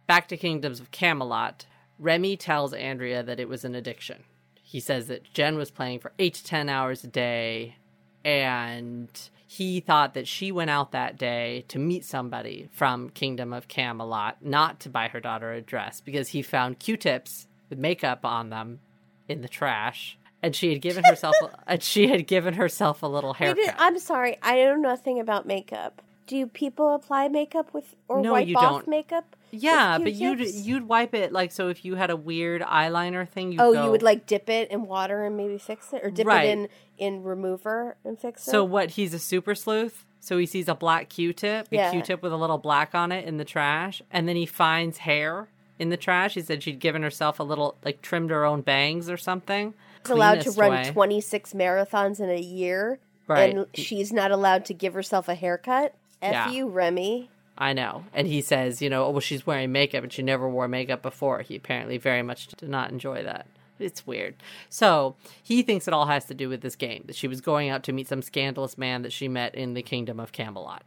Back 0.06 0.26
to 0.28 0.37
Kingdoms 0.37 0.80
of 0.80 0.90
Camelot, 0.90 1.66
Remy 1.99 2.37
tells 2.37 2.75
Andrea 2.75 3.23
that 3.23 3.40
it 3.40 3.49
was 3.49 3.64
an 3.64 3.76
addiction. 3.76 4.25
He 4.61 4.80
says 4.80 5.06
that 5.06 5.33
Jen 5.33 5.56
was 5.56 5.71
playing 5.71 6.00
for 6.00 6.12
eight 6.18 6.35
to 6.35 6.44
ten 6.44 6.68
hours 6.68 7.04
a 7.04 7.06
day, 7.09 7.76
and 8.24 9.08
he 9.46 9.80
thought 9.80 10.14
that 10.14 10.26
she 10.26 10.50
went 10.50 10.70
out 10.70 10.92
that 10.92 11.16
day 11.16 11.64
to 11.68 11.78
meet 11.78 12.04
somebody 12.04 12.68
from 12.72 13.10
Kingdom 13.10 13.52
of 13.52 13.68
Camelot, 13.68 14.38
not 14.40 14.80
to 14.80 14.88
buy 14.88 15.08
her 15.08 15.20
daughter 15.20 15.52
a 15.52 15.60
dress, 15.60 16.00
because 16.00 16.28
he 16.28 16.42
found 16.42 16.78
Q-tips 16.78 17.46
with 17.70 17.78
makeup 17.78 18.24
on 18.24 18.50
them 18.50 18.80
in 19.28 19.42
the 19.42 19.48
trash, 19.48 20.18
and 20.42 20.54
she 20.56 20.70
had 20.70 20.80
given 20.82 21.04
herself 21.04 21.34
and 21.66 21.82
she 21.82 22.08
had 22.08 22.26
given 22.26 22.54
herself 22.54 23.02
a 23.02 23.06
little 23.06 23.34
haircut. 23.34 23.74
I'm 23.78 23.98
sorry, 23.98 24.38
I 24.42 24.56
know 24.56 24.76
nothing 24.76 25.20
about 25.20 25.46
makeup. 25.46 26.02
Do 26.26 26.46
people 26.46 26.94
apply 26.94 27.28
makeup 27.28 27.72
with 27.74 27.94
or 28.08 28.22
No, 28.22 28.32
wipe 28.32 28.48
off 28.56 28.72
don't. 28.72 28.88
makeup? 28.88 29.36
Yeah, 29.54 29.99
but 29.99 30.12
you'd 30.14 30.40
you'd 30.40 30.88
wipe 30.88 31.14
it 31.14 31.32
like 31.32 31.52
so 31.52 31.68
if 31.68 31.84
you 31.84 31.94
had 31.96 32.11
a 32.11 32.16
weird 32.16 32.62
eyeliner 32.62 33.28
thing. 33.28 33.52
You'd 33.52 33.61
Oh, 33.61 33.73
go, 33.73 33.84
you 33.84 33.90
would 33.90 34.02
like 34.02 34.26
dip 34.26 34.49
it 34.49 34.70
in 34.70 34.87
water 34.87 35.25
and 35.25 35.37
maybe 35.37 35.58
fix 35.58 35.92
it, 35.92 36.04
or 36.04 36.11
dip 36.11 36.26
Right. 36.26 36.46
it 36.46 36.50
in 36.50 36.68
in 36.96 37.23
remover 37.25 37.96
and 38.04 38.18
fix 38.18 38.46
it. 38.46 38.50
So 38.50 38.64
what? 38.64 38.90
He's 38.92 39.12
a 39.14 39.18
super 39.18 39.54
sleuth. 39.54 40.04
So 40.20 40.38
he 40.38 40.46
sees 40.46 40.68
a 40.68 40.75
black 40.75 41.11
Q-tip, 41.11 41.68
a 41.70 41.75
Yeah. 41.75 41.90
Q-tip 41.90 42.23
with 42.23 42.32
a 42.32 42.37
little 42.37 42.56
black 42.56 42.94
on 42.94 43.12
it 43.12 43.26
in 43.26 43.37
the 43.37 43.44
trash, 43.44 44.00
and 44.11 44.26
then 44.28 44.37
he 44.37 44.46
finds 44.46 44.99
hair 44.99 45.49
in 45.78 45.90
the 45.90 45.96
trash. 45.99 46.32
He 46.34 46.40
said 46.40 46.62
she'd 46.62 46.78
given 46.78 47.02
herself 47.02 47.38
a 47.38 47.42
little, 47.42 47.76
like 47.84 48.00
trimmed 48.00 48.30
her 48.30 48.44
own 48.46 48.62
bangs 48.62 49.11
or 49.11 49.16
something. 49.18 49.75
she's 50.06 50.11
allowed 50.11 50.40
to 50.42 50.50
run 50.52 50.70
way. 50.70 50.90
26 50.90 51.52
marathons 51.52 52.20
in 52.20 52.30
a 52.30 52.40
year, 52.40 52.99
Right. 53.26 53.54
and 53.54 53.66
she's 53.75 54.12
not 54.12 54.30
allowed 54.30 54.64
to 54.66 54.75
give 54.75 54.94
herself 54.94 55.28
a 55.28 55.34
haircut. 55.34 55.94
F 56.23 56.32
Yeah. 56.32 56.50
you, 56.50 56.68
Remy. 56.68 57.28
I 57.56 57.73
know. 57.73 58.04
And 58.12 58.26
he 58.26 58.40
says, 58.40 58.82
you 58.82 58.90
know, 58.90 59.04
oh, 59.04 59.11
well, 59.11 59.20
she's 59.20 59.46
wearing 59.46 59.70
makeup 59.73 60.02
and 60.02 60.12
she 60.12 60.23
never 60.23 60.49
wore 60.49 60.66
makeup 60.68 61.02
before. 61.02 61.42
He 61.42 61.56
apparently 61.56 61.99
very 61.99 62.23
much 62.23 62.49
did 62.49 62.68
not 62.68 62.90
enjoy 62.90 63.23
that. 63.23 63.46
It's 63.78 64.06
weird. 64.06 64.37
So 64.68 65.16
he 65.42 65.62
thinks 65.62 65.87
it 65.87 65.94
all 65.94 66.06
has 66.06 66.25
to 66.26 66.34
do 66.34 66.49
with 66.49 66.61
this 66.62 66.76
game 66.76 67.04
that 67.06 67.16
she 67.16 67.28
was 67.28 67.40
going 67.40 67.70
out 67.70 67.82
to 67.84 67.92
meet 67.92 68.08
some 68.08 68.23
scandalous 68.23 68.78
man 68.78 69.02
that 69.02 69.12
she 69.12 69.28
met 69.28 69.54
in 69.54 69.75
the 69.75 69.82
kingdom 69.82 70.20
of 70.20 70.32
Camelot. 70.32 70.82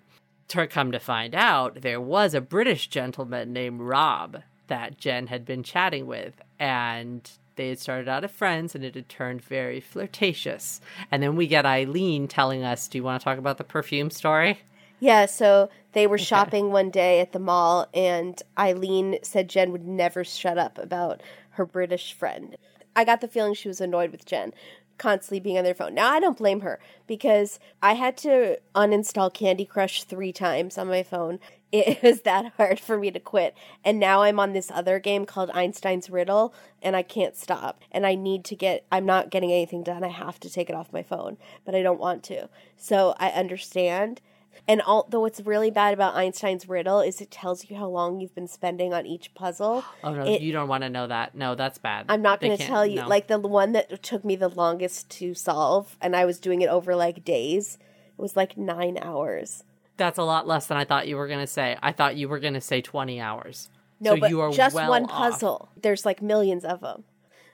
To 0.50 0.68
come 0.68 0.94
to 0.94 1.00
find 1.00 1.36
out, 1.36 1.82
there 1.82 2.00
was 2.00 2.34
a 2.34 2.40
British 2.40 2.88
gentleman 2.88 3.52
named 3.52 3.82
Rob 3.82 4.42
that 4.68 4.98
Jen 4.98 5.28
had 5.28 5.46
been 5.46 5.64
chatting 5.64 6.06
with, 6.08 6.42
and 6.60 7.30
They 7.58 7.70
had 7.70 7.80
started 7.80 8.08
out 8.08 8.24
as 8.24 8.32
friends 8.32 8.76
and 8.76 8.86
it 8.86 8.96
had 8.96 9.10
turned 9.10 9.42
very 9.42 9.82
flirtatious. 9.82 10.80
And 11.12 11.22
then 11.22 11.36
we 11.36 11.48
get 11.48 11.66
Eileen 11.66 12.28
telling 12.28 12.64
us, 12.64 12.88
Do 12.88 12.98
you 12.98 13.04
want 13.04 13.20
to 13.20 13.24
talk 13.24 13.38
about 13.38 13.58
the 13.58 13.64
perfume 13.64 14.12
story? 14.12 14.60
Yeah, 15.00 15.28
so 15.28 15.70
they 15.94 16.08
were 16.08 16.18
shopping 16.18 16.72
one 16.72 16.90
day 16.90 17.20
at 17.20 17.32
the 17.32 17.40
mall, 17.40 17.88
and 17.94 18.42
Eileen 18.58 19.20
said 19.22 19.48
Jen 19.50 19.72
would 19.72 19.88
never 19.88 20.24
shut 20.24 20.58
up 20.58 20.78
about 20.78 21.22
her 21.52 21.66
British 21.66 22.14
friend. 22.14 22.58
I 22.96 23.04
got 23.04 23.22
the 23.22 23.28
feeling 23.28 23.54
she 23.54 23.68
was 23.68 23.80
annoyed 23.80 24.12
with 24.12 24.26
Jen 24.26 24.54
constantly 24.98 25.40
being 25.40 25.58
on 25.58 25.64
their 25.64 25.74
phone. 25.74 25.94
Now, 25.94 26.12
I 26.12 26.20
don't 26.20 26.38
blame 26.38 26.62
her 26.62 26.80
because 27.06 27.60
I 27.82 27.94
had 27.94 28.18
to 28.18 28.60
uninstall 28.76 29.34
Candy 29.34 29.66
Crush 29.66 30.04
three 30.04 30.34
times 30.34 30.78
on 30.78 30.88
my 30.88 31.04
phone. 31.04 31.40
It 31.72 32.02
was 32.04 32.22
that 32.22 32.54
hard 32.58 32.80
for 32.80 32.98
me 32.98 33.12
to 33.12 33.20
quit. 33.20 33.56
And 33.84 34.00
now 34.00 34.24
I'm 34.24 34.40
on 34.40 34.54
this 34.54 34.72
other 34.72 35.00
game 35.00 35.26
called 35.26 35.52
Einstein's 35.52 36.10
Riddle, 36.10 36.54
and 36.82 36.96
I 36.96 37.04
can't 37.04 37.36
stop. 37.36 37.82
And 37.92 38.06
I 38.06 38.16
need 38.16 38.44
to 38.46 38.56
get, 38.56 38.86
I'm 38.92 39.06
not 39.06 39.30
getting 39.30 39.52
anything 39.52 39.84
done. 39.84 40.04
I 40.04 40.10
have 40.10 40.40
to 40.42 40.50
take 40.50 40.70
it 40.70 40.76
off 40.76 40.94
my 40.94 41.04
phone, 41.04 41.38
but 41.66 41.76
I 41.76 41.82
don't 41.82 42.00
want 42.00 42.24
to. 42.26 42.50
So 42.76 43.16
I 43.20 43.30
understand. 43.30 44.22
And 44.68 44.82
although 44.82 45.22
what's 45.22 45.42
really 45.42 45.72
bad 45.72 45.94
about 45.94 46.16
Einstein's 46.16 46.68
riddle 46.70 47.02
is 47.02 47.20
it 47.22 47.32
tells 47.32 47.70
you 47.70 47.76
how 47.78 47.88
long 47.88 48.20
you've 48.22 48.34
been 48.36 48.48
spending 48.48 48.94
on 48.94 49.06
each 49.06 49.34
puzzle. 49.34 49.84
Oh 50.04 50.14
no, 50.14 50.24
It- 50.26 50.42
you 50.42 50.52
don't 50.54 50.68
want 50.70 50.84
to 50.84 50.90
know 50.90 51.08
that. 51.08 51.36
No, 51.36 51.56
that's 51.56 51.78
bad. 51.78 52.06
I'm 52.10 52.22
not 52.22 52.40
going 52.42 52.58
to 52.58 52.64
tell 52.64 52.86
you. 52.86 52.98
no. 53.02 53.08
Like 53.08 53.28
the 53.28 53.40
one 53.40 53.74
that 53.74 54.02
took 54.04 54.24
me 54.24 54.36
the 54.36 54.50
longest 54.50 55.10
to 55.12 55.34
solve, 55.34 55.98
and 56.02 56.16
I 56.16 56.26
was 56.26 56.40
doing 56.40 56.62
it 56.62 56.70
over 56.70 56.96
like 56.96 57.24
days. 57.26 57.78
It 58.18 58.22
was 58.22 58.36
like 58.36 58.58
nine 58.58 58.98
hours. 59.02 59.64
that's 59.98 60.18
a 60.20 60.24
lot 60.24 60.48
less 60.48 60.68
than 60.68 60.78
I 60.78 60.86
thought 60.86 61.08
you 61.08 61.18
were 61.18 61.28
going 61.28 61.40
to 61.40 61.48
say. 61.48 61.76
I 61.82 61.92
thought 61.92 62.16
you 62.16 62.30
were 62.30 62.40
going 62.40 62.54
to 62.54 62.62
say 62.62 62.82
20 62.82 63.20
hours. 63.20 63.70
No, 64.00 64.14
so 64.16 64.20
but 64.22 64.52
just 64.54 64.76
well 64.76 64.90
one 64.92 65.06
off. 65.06 65.12
puzzle. 65.32 65.70
There's 65.82 66.06
like 66.06 66.22
millions 66.22 66.64
of 66.64 66.82
them. 66.82 67.04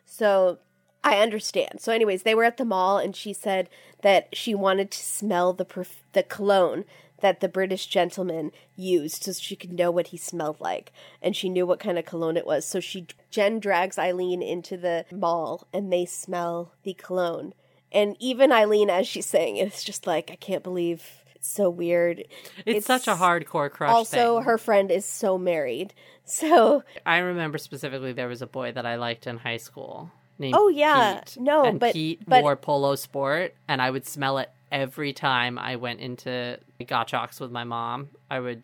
So 0.05 0.59
I 1.03 1.17
understand. 1.19 1.79
So, 1.79 1.91
anyways, 1.91 2.23
they 2.23 2.35
were 2.35 2.43
at 2.43 2.57
the 2.57 2.65
mall, 2.65 2.97
and 2.97 3.15
she 3.15 3.33
said 3.33 3.69
that 4.01 4.27
she 4.35 4.53
wanted 4.55 4.91
to 4.91 4.99
smell 4.99 5.53
the 5.53 5.65
perf- 5.65 6.02
the 6.13 6.23
cologne 6.23 6.85
that 7.21 7.39
the 7.39 7.47
British 7.47 7.87
gentleman 7.87 8.51
used, 8.75 9.23
so 9.23 9.31
she 9.31 9.55
could 9.55 9.71
know 9.71 9.89
what 9.91 10.07
he 10.07 10.17
smelled 10.17 10.59
like, 10.59 10.91
and 11.21 11.35
she 11.35 11.47
knew 11.49 11.65
what 11.65 11.79
kind 11.79 11.97
of 11.97 12.05
cologne 12.05 12.35
it 12.37 12.45
was. 12.45 12.65
So 12.65 12.79
she 12.79 13.07
Jen 13.31 13.59
drags 13.59 13.97
Eileen 13.97 14.41
into 14.41 14.75
the 14.77 15.05
mall, 15.11 15.67
and 15.73 15.91
they 15.91 16.05
smell 16.05 16.73
the 16.83 16.93
cologne. 16.93 17.53
And 17.91 18.17
even 18.19 18.51
Eileen, 18.51 18.89
as 18.89 19.07
she's 19.07 19.25
saying 19.25 19.57
it, 19.57 19.67
it's 19.67 19.83
just 19.83 20.05
like 20.07 20.31
I 20.31 20.35
can't 20.35 20.63
believe 20.63 21.07
it's 21.35 21.47
so 21.49 21.69
weird. 21.69 22.25
It's, 22.65 22.85
such 22.85 23.07
a 23.07 23.15
hardcore 23.15 23.69
crush 23.71 23.91
Also, 23.91 24.37
thing. 24.39 24.45
her 24.45 24.57
friend 24.57 24.91
is 24.91 25.05
so 25.05 25.37
married, 25.37 25.93
so 26.25 26.83
I 27.05 27.19
remember 27.19 27.57
specifically 27.57 28.11
there 28.13 28.27
was 28.27 28.41
a 28.41 28.47
boy 28.47 28.71
that 28.73 28.85
I 28.85 28.95
liked 28.95 29.27
in 29.27 29.37
high 29.37 29.57
school 29.57 30.11
named 30.39 30.55
Oh, 30.57 30.67
yeah. 30.67 31.21
Pete. 31.25 31.37
No, 31.41 31.63
and 31.63 31.79
but- 31.79 31.93
Pete 31.93 32.21
but- 32.27 32.43
wore 32.43 32.55
polo 32.55 32.95
sport 32.95 33.55
and 33.67 33.81
I 33.81 33.91
would 33.91 34.05
smell 34.05 34.37
it 34.39 34.49
every 34.73 35.13
time 35.13 35.57
I 35.59 35.77
went 35.77 36.01
into 36.01 36.59
Gottschalks 36.81 37.39
with 37.39 37.51
my 37.51 37.63
mom. 37.63 38.09
I 38.29 38.41
would 38.41 38.63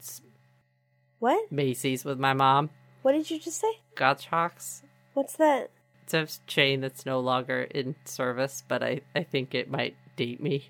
what? 1.19 1.51
Macy's 1.51 2.03
with 2.03 2.19
my 2.19 2.33
mom. 2.33 2.71
What 3.03 3.13
did 3.13 3.29
you 3.29 3.39
just 3.39 3.61
say? 3.61 3.71
Gottschalks. 3.95 4.81
What's 5.13 5.37
that? 5.37 5.69
It's 6.03 6.13
a 6.13 6.27
chain 6.47 6.81
that's 6.81 7.05
no 7.05 7.19
longer 7.19 7.61
in 7.61 7.95
service, 8.03 8.63
but 8.67 8.81
I, 8.81 9.01
I 9.15 9.23
think 9.23 9.53
it 9.53 9.69
might 9.69 9.95
date 10.15 10.41
me. 10.41 10.69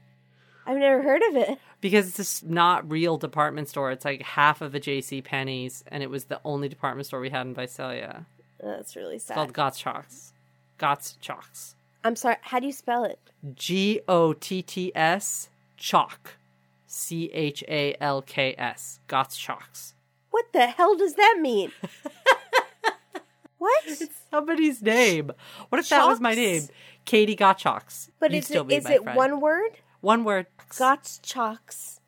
I've 0.68 0.78
never 0.78 1.02
heard 1.02 1.22
of 1.30 1.36
it. 1.38 1.58
Because 1.82 2.10
it's 2.10 2.18
just 2.18 2.46
not 2.46 2.92
real 2.92 3.18
department 3.18 3.70
store. 3.70 3.92
It's 3.92 4.06
like 4.06 4.22
half 4.22 4.62
of 4.62 4.76
a 4.76 4.80
JC 4.80 5.24
Penney's, 5.24 5.84
and 5.88 6.04
it 6.04 6.10
was 6.10 6.26
the 6.26 6.42
only 6.44 6.68
department 6.68 7.08
store 7.08 7.22
we 7.22 7.30
had 7.30 7.48
in 7.48 7.56
Visalia. 7.56 8.26
That's 8.60 8.96
really 8.96 9.18
sad. 9.18 9.38
It's 9.38 9.54
called 9.54 9.76
sad. 9.76 10.34
Gottschalks. 10.78 11.76
I'm 12.04 12.16
sorry. 12.16 12.38
How 12.42 12.60
do 12.60 12.66
you 12.68 12.72
spell 12.74 13.04
it? 13.04 13.20
G 13.56 14.02
O 14.08 14.34
T 14.34 14.62
T 14.62 14.92
S 14.96 15.50
chalk. 15.78 16.36
C 16.88 17.30
H 17.34 17.64
A 17.68 17.96
L 18.02 18.22
K 18.22 18.56
S. 18.58 19.00
Gottschalks. 19.08 19.94
What 20.32 20.46
the 20.54 20.68
hell 20.68 20.96
does 20.96 21.16
that 21.16 21.38
mean? 21.42 21.72
what? 23.58 23.84
Somebody's 24.32 24.82
name. 24.82 25.32
What 25.70 25.80
if 25.80 25.90
that 25.90 26.06
was 26.08 26.20
my 26.20 26.34
name? 26.34 26.64
Katie 27.06 27.36
Gottschalks. 27.36 28.10
But 28.20 28.32
You'd 28.32 28.44
is 28.44 28.52
it, 28.52 28.72
is 28.72 28.86
it 28.90 29.04
friend. 29.04 29.18
one 29.18 29.42
word? 29.42 29.72
One 30.02 30.24
word. 30.24 30.48
Gottschalks. 30.70 32.00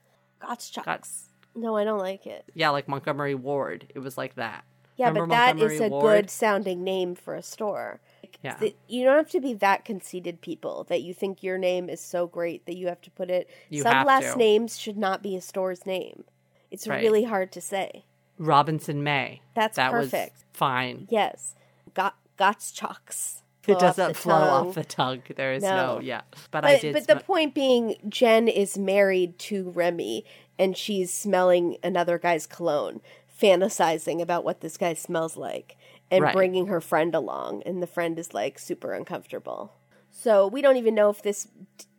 Gottschalks. 0.41 0.83
Gots- 0.85 1.23
No, 1.55 1.75
I 1.75 1.83
don't 1.83 1.99
like 1.99 2.25
it. 2.25 2.45
Yeah, 2.53 2.69
like 2.69 2.87
Montgomery 2.87 3.35
Ward. 3.35 3.87
It 3.93 3.99
was 3.99 4.17
like 4.17 4.35
that. 4.35 4.63
Yeah, 4.97 5.07
Remember 5.07 5.27
but 5.27 5.35
that 5.35 5.55
Montgomery 5.57 5.75
is 5.75 5.81
a 5.81 5.87
Ward? 5.89 6.03
good 6.03 6.29
sounding 6.29 6.83
name 6.83 7.15
for 7.15 7.35
a 7.35 7.41
store. 7.43 7.99
Yeah. 8.43 8.59
You 8.87 9.03
don't 9.03 9.17
have 9.17 9.29
to 9.31 9.39
be 9.41 9.53
that 9.55 9.85
conceited, 9.85 10.41
people, 10.41 10.83
that 10.85 11.01
you 11.03 11.13
think 11.13 11.43
your 11.43 11.57
name 11.59 11.89
is 11.89 12.01
so 12.01 12.25
great 12.27 12.65
that 12.65 12.75
you 12.75 12.87
have 12.87 13.01
to 13.01 13.11
put 13.11 13.29
it. 13.29 13.49
You 13.69 13.83
Some 13.83 14.05
last 14.05 14.33
to. 14.33 14.37
names 14.37 14.79
should 14.79 14.97
not 14.97 15.21
be 15.21 15.35
a 15.35 15.41
store's 15.41 15.85
name. 15.85 16.23
It's 16.71 16.87
Right. 16.87 17.01
really 17.03 17.23
hard 17.25 17.51
to 17.51 17.61
say. 17.61 18.05
Robinson 18.39 19.03
May. 19.03 19.41
That's 19.53 19.75
that 19.75 19.91
perfect. 19.91 20.33
was 20.37 20.45
fine. 20.53 21.07
Yes. 21.11 21.53
Got 21.93 22.15
Gottschalks. 22.39 23.41
It 23.67 23.77
doesn't 23.77 24.15
flow 24.17 24.39
tongue. 24.39 24.67
off 24.69 24.73
the 24.75 24.83
tongue. 24.83 25.21
There 25.35 25.53
is 25.53 25.61
No. 25.61 25.95
no, 25.95 25.99
yeah. 26.01 26.21
But, 26.49 26.65
I 26.65 26.79
did. 26.79 26.93
but 26.93 27.03
sm- 27.03 27.11
the 27.13 27.19
point 27.19 27.53
being, 27.53 27.95
Jen 28.09 28.47
is 28.47 28.75
married 28.75 29.37
to 29.39 29.69
Remy, 29.69 30.25
and 30.57 30.75
she's 30.75 31.13
smelling 31.13 31.77
another 31.83 32.17
guy's 32.17 32.47
cologne, 32.47 33.01
fantasizing 33.39 34.19
about 34.19 34.43
what 34.43 34.61
this 34.61 34.77
guy 34.77 34.95
smells 34.95 35.37
like, 35.37 35.77
and 36.11 36.23
Right. 36.23 36.33
bringing 36.35 36.67
her 36.67 36.81
friend 36.81 37.15
along, 37.15 37.63
and 37.65 37.81
the 37.81 37.87
friend 37.87 38.19
is 38.19 38.33
like 38.33 38.59
super 38.59 38.93
uncomfortable. 38.93 39.73
So 40.11 40.45
we 40.45 40.61
don't 40.61 40.77
even 40.77 40.93
know 40.93 41.09
if 41.09 41.21
this 41.23 41.47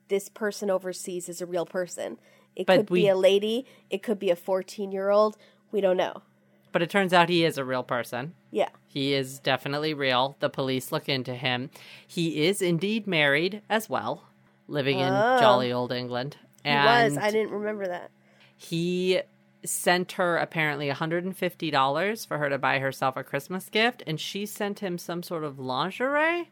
this 0.09 0.29
person 0.29 0.71
overseas 0.71 1.29
is 1.29 1.41
a 1.41 1.47
real 1.47 1.65
person. 1.67 2.19
It 2.55 2.67
But 2.67 2.77
could 2.77 2.91
we- 2.91 3.03
be 3.03 3.09
a 3.09 3.17
lady. 3.17 3.65
It 3.89 4.03
could 4.03 4.19
be 4.19 4.29
a 4.31 4.37
fourteen 4.37 4.93
year 4.93 5.09
old. 5.11 5.37
We 5.73 5.81
don't 5.81 5.97
know. 5.97 6.23
but 6.73 6.81
it 6.81 6.89
turns 6.89 7.13
out 7.13 7.29
he 7.29 7.45
is 7.45 7.59
a 7.59 7.65
real 7.67 7.83
person. 7.83 8.33
Yeah. 8.51 8.71
He 8.89 9.13
is 9.13 9.39
definitely 9.39 9.93
real. 9.93 10.37
The 10.41 10.49
police 10.49 10.91
look 10.91 11.07
into 11.07 11.35
him. 11.35 11.69
He 12.07 12.47
is 12.47 12.63
indeed 12.63 13.07
married 13.07 13.61
as 13.69 13.91
well, 13.91 14.25
living 14.69 14.99
in 14.99 15.13
Oh. 15.13 15.39
jolly 15.39 15.71
old 15.71 15.93
England. 15.93 16.39
He 16.65 16.71
And 16.71 17.15
was. 17.15 17.23
I 17.23 17.31
didn't 17.31 17.51
remember 17.53 17.87
that. 17.89 18.11
he 18.57 19.21
sent 19.65 20.13
her 20.13 20.37
apparently 20.37 20.89
$150 20.89 22.27
for 22.27 22.39
her 22.39 22.49
to 22.49 22.59
buy 22.59 22.79
herself 22.79 23.17
a 23.17 23.25
Christmas 23.25 23.69
gift, 23.69 24.03
and 24.07 24.19
she 24.21 24.47
sent 24.47 24.81
him 24.81 24.99
some 24.99 25.23
sort 25.23 25.45
of 25.45 25.59
lingerie, 25.59 26.51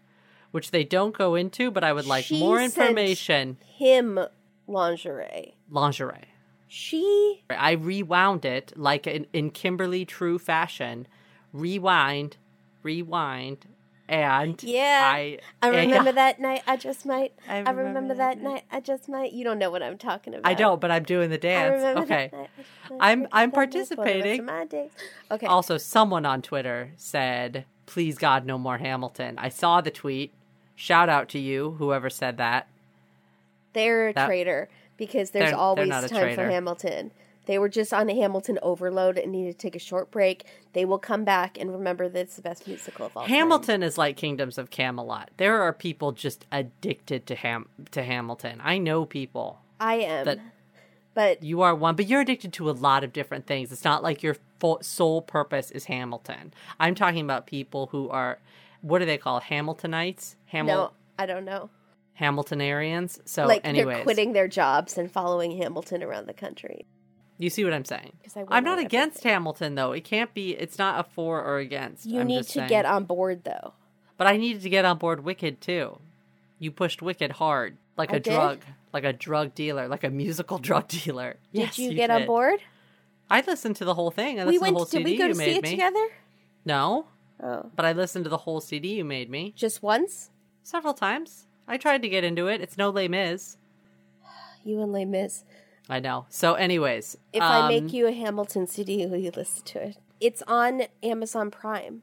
which 0.51 0.71
they 0.71 0.85
don't 0.85 1.17
go 1.17 1.35
into, 1.35 1.71
but 1.71 1.85
I 1.85 1.93
would 1.93 2.07
like 2.07 2.25
She 2.25 2.39
more 2.39 2.59
sent- 2.59 2.77
information. 2.77 3.57
Him 3.77 4.19
lingerie. 4.67 5.55
Lingerie. 5.71 6.27
She 6.69 7.43
I 7.51 7.73
rewound 7.73 8.45
it 8.45 8.73
like 8.77 9.07
in, 9.09 9.27
in 9.33 9.51
Kimberly 9.51 10.05
True 10.05 10.39
fashion. 10.39 11.09
Rewind, 11.53 12.37
rewind, 12.85 13.67
and 14.11 14.63
Yeah. 14.63 15.01
I, 15.15 15.39
I 15.63 15.69
remember 15.69 16.09
and- 16.11 16.17
that 16.19 16.41
night. 16.41 16.63
I 16.67 16.77
just 16.77 17.07
might. 17.07 17.33
I 17.49 17.55
I 17.55 17.59
remember 17.61 17.85
remember, 17.85 18.15
that 18.15 18.37
that 18.37 18.43
night. 18.43 18.65
I 18.71 18.81
just 18.81 19.09
might. 19.09 19.33
You 19.33 19.45
don't 19.45 19.59
know 19.59 19.71
what 19.71 19.83
I'm 19.83 19.97
talking 19.97 20.35
about. 20.35 20.51
I 20.51 20.55
don't, 20.55 20.81
but 20.81 20.91
I'm 20.91 21.05
doing 21.05 21.31
the 21.31 21.37
I 21.37 21.39
dance. 21.39 21.73
remember 21.77 22.01
Okay. 22.03 22.29
that 22.33 22.37
night. 22.37 22.51
I 22.57 22.63
just 22.63 22.91
might 22.91 23.01
I'm- 23.01 23.29
I'm 23.33 23.51
that 23.51 23.57
night 23.57 23.67
for 23.67 23.67
the 23.71 23.79
rest 23.79 23.93
of 23.93 23.97
participating. 23.99 24.45
my 24.45 24.65
days. 24.67 24.91
Okay. 25.31 25.47
Also, 25.47 25.79
someone 25.79 26.27
on 26.27 26.43
Twitter 26.43 26.91
said, 26.97 27.65
"Please 27.87 28.19
God, 28.19 28.45
no 28.45 28.59
more 28.59 28.79
Hamilton." 28.79 29.37
I 29.39 29.49
saw 29.49 29.81
the 29.81 29.91
tweet. 29.91 30.33
Shout 30.75 31.09
out 31.09 31.29
to 31.31 31.39
you, 31.39 31.77
whoever 31.79 32.11
said 32.11 32.37
that. 32.39 32.67
they're 33.73 34.09
a 34.09 34.13
that- 34.13 34.27
traitor 34.27 34.69
because 34.97 35.31
there's 35.31 35.45
They're- 35.45 35.51
they're 35.53 35.59
always 35.59 35.89
not 35.89 36.03
a 36.05 36.09
time 36.09 36.35
for. 36.35 36.45
Hamilton. 36.49 37.13
They 37.47 37.59
were 37.59 37.69
just 37.69 37.93
on 37.93 38.09
a 38.11 38.15
Hamilton 38.15 38.59
overload 38.63 39.19
and 39.19 39.33
needed 39.33 39.53
to 39.53 39.59
take 39.59 39.75
a 39.75 39.81
short 39.81 40.11
break. 40.11 40.45
They 40.73 40.85
will 40.85 40.99
come 40.99 41.25
back 41.25 41.59
and 41.59 41.73
remember 41.73 42.09
that 42.09 42.19
it's 42.21 42.37
the 42.37 42.43
best 42.43 42.67
musical 42.69 43.07
of 43.07 43.17
all 43.17 43.23
time. 43.25 43.31
Hamilton 43.31 43.83
is 43.83 43.99
like 43.99 44.17
Kingdoms 44.17 44.57
of 44.59 44.71
Camelot. 44.71 45.31
There 45.37 45.61
are 45.63 45.73
people 45.73 46.13
just 46.13 46.47
addicted 46.53 47.27
to 47.27 47.35
Ham 47.35 47.69
to 47.91 48.03
Hamilton. 48.05 48.61
I 48.63 48.79
know 48.79 49.05
people. 49.05 49.61
I 49.81 49.95
am, 49.97 50.25
that- 50.27 50.39
but 51.13 51.43
You 51.43 51.63
are 51.63 51.75
one, 51.75 51.97
but 51.97 52.07
you're 52.07 52.21
addicted 52.21 52.53
to 52.55 52.71
a 52.71 52.73
lot 52.73 53.03
of 53.03 53.13
different 53.13 53.47
things. 53.47 53.73
It's 53.73 53.85
not 53.85 54.03
like 54.03 54.23
your 54.23 54.37
full, 54.61 54.79
sole 54.83 55.21
purpose 55.21 55.71
is 55.73 55.87
Hamilton. 55.87 56.55
I'm 56.79 56.95
talking 56.95 57.25
about 57.25 57.47
people 57.47 57.89
who 57.89 58.09
are, 58.11 58.39
what 58.81 59.01
do 59.01 59.07
they 59.07 59.19
call 59.19 59.41
Hamiltonites? 59.41 60.37
Hamil- 60.53 60.67
no, 60.67 60.91
I 61.19 61.27
don't 61.27 61.45
know. 61.45 61.69
Hamiltonarians. 62.21 63.19
So, 63.25 63.47
like 63.47 63.63
anyways, 63.67 63.97
they're 63.97 64.03
quitting 64.05 64.33
their 64.33 64.49
jobs 64.49 64.97
and 64.99 65.11
following 65.11 65.57
Hamilton 65.57 66.03
around 66.03 66.27
the 66.27 66.35
country. 66.35 66.87
You 67.45 67.51
see 67.51 67.65
what 67.65 67.73
I'm 67.73 67.85
saying? 67.85 68.13
I'm 68.49 68.63
not 68.65 68.79
against 68.79 69.19
everything. 69.19 69.33
Hamilton 69.33 69.75
though. 69.75 69.93
It 69.93 70.05
can't 70.05 70.33
be. 70.35 70.51
It's 70.53 70.79
not 70.79 71.01
a 71.01 71.09
for 71.11 71.43
or 71.43 71.59
against. 71.59 72.07
You 72.07 72.21
I'm 72.21 72.27
need 72.27 72.45
to 72.45 72.51
saying. 72.53 72.69
get 72.69 72.85
on 72.87 73.05
board 73.05 73.45
though. 73.45 73.73
But 74.17 74.27
I 74.27 74.37
needed 74.37 74.63
to 74.63 74.69
get 74.69 74.85
on 74.85 74.99
board 74.99 75.25
Wicked 75.25 75.61
too. 75.61 75.99
You 76.59 76.71
pushed 76.71 77.01
Wicked 77.03 77.33
hard, 77.33 77.77
like 77.97 78.13
I 78.13 78.17
a 78.17 78.21
did? 78.21 78.35
drug, 78.35 78.61
like 78.93 79.05
a 79.05 79.13
drug 79.15 79.55
dealer, 79.55 79.89
like 79.89 80.05
a 80.05 80.11
musical 80.11 80.59
drug 80.69 80.89
dealer. 80.89 81.37
Yes, 81.53 81.77
did 81.77 81.93
you, 81.93 81.95
get 81.95 82.11
on 82.11 82.27
board? 82.27 82.61
I 83.31 83.43
listened 83.47 83.77
to 83.77 83.85
the 83.85 83.95
whole 83.95 84.11
thing. 84.11 84.39
I 84.41 84.45
We 84.45 84.55
to 84.57 84.61
went. 84.61 84.77
whole 84.77 84.85
Did 84.85 84.91
CD 84.91 85.05
we 85.13 85.17
go 85.17 85.25
you 85.27 85.33
to 85.33 85.35
see 85.37 85.57
it 85.57 85.63
me. 85.63 85.71
together? 85.71 86.07
No, 86.65 87.07
Oh. 87.43 87.71
but 87.75 87.87
I 87.87 87.93
listened 87.93 88.25
to 88.25 88.29
the 88.29 88.37
whole 88.39 88.61
CD 88.61 88.97
you 88.97 89.05
made 89.05 89.31
me 89.31 89.55
Just 89.57 89.83
once? 89.83 90.29
several 90.63 90.93
times. 90.93 91.47
I 91.67 91.79
tried 91.79 92.03
to 92.03 92.09
get 92.11 92.23
into 92.25 92.49
it. 92.49 92.61
It's 92.61 92.77
no 92.77 92.91
Les 92.91 93.09
Mis. 93.09 93.57
You 94.65 94.83
and 94.83 94.93
Les 94.93 95.07
Mis. 95.07 95.45
I 95.89 95.99
know. 96.01 96.27
So, 96.29 96.55
anyways, 96.55 97.17
If 97.33 97.43
I 97.43 97.61
um, 97.61 97.69
make 97.69 97.93
you 97.93 98.07
a 98.07 98.13
Hamilton 98.13 98.67
CD, 98.67 99.07
will 99.07 99.17
you 99.17 99.33
listen 99.35 99.65
to 99.67 99.83
it? 99.89 99.97
It's 100.21 100.43
on 100.47 100.83
Amazon 101.03 101.51
Prime. 101.51 102.03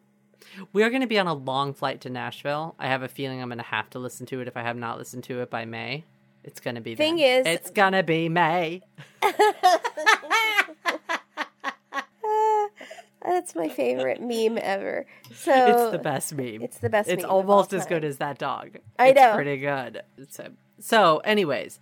we 0.73 0.83
are 0.83 0.89
going 0.89 1.01
to 1.01 1.07
be 1.07 1.19
on 1.19 1.27
a 1.27 1.33
long 1.33 1.73
flight 1.73 2.01
to 2.01 2.09
Nashville. 2.09 2.75
I 2.79 2.87
have 2.87 3.03
a 3.03 3.07
feeling 3.07 3.41
I'm 3.41 3.47
going 3.49 3.59
to 3.59 3.63
have 3.63 3.89
to 3.91 3.99
listen 3.99 4.25
to 4.27 4.41
it 4.41 4.47
if 4.47 4.57
I 4.57 4.61
have 4.63 4.75
not 4.77 4.97
listened 4.97 5.23
to 5.25 5.41
it 5.41 5.49
by 5.49 5.65
May. 5.65 6.03
It's 6.43 6.59
going 6.59 6.75
to 6.75 6.81
be. 6.81 6.95
Thing 6.95 7.17
then. 7.17 7.41
is- 7.41 7.47
it's 7.47 7.69
going 7.71 7.93
to 7.93 8.03
be 8.03 8.27
May. 8.29 8.81
That's 13.23 13.55
my 13.55 13.67
favorite 13.67 14.21
meme 14.21 14.57
ever. 14.61 15.05
So 15.33 15.51
It's 15.53 15.91
the 15.91 15.97
best 15.99 16.33
meme. 16.33 16.61
It's 16.61 16.77
the 16.77 16.89
best 16.89 17.09
It's 17.09 17.23
meme 17.23 17.29
of 17.29 17.49
all 17.49 17.51
almost 17.51 17.73
as 17.73 17.85
good 17.85 18.05
as 18.05 18.17
that 18.17 18.37
dog. 18.37 18.77
I 18.97 19.09
It's 19.09 19.19
know. 19.19 19.33
pretty 19.35 19.57
good. 19.57 20.01
So, 20.29 20.49
so, 20.79 21.17
anyways, 21.19 21.79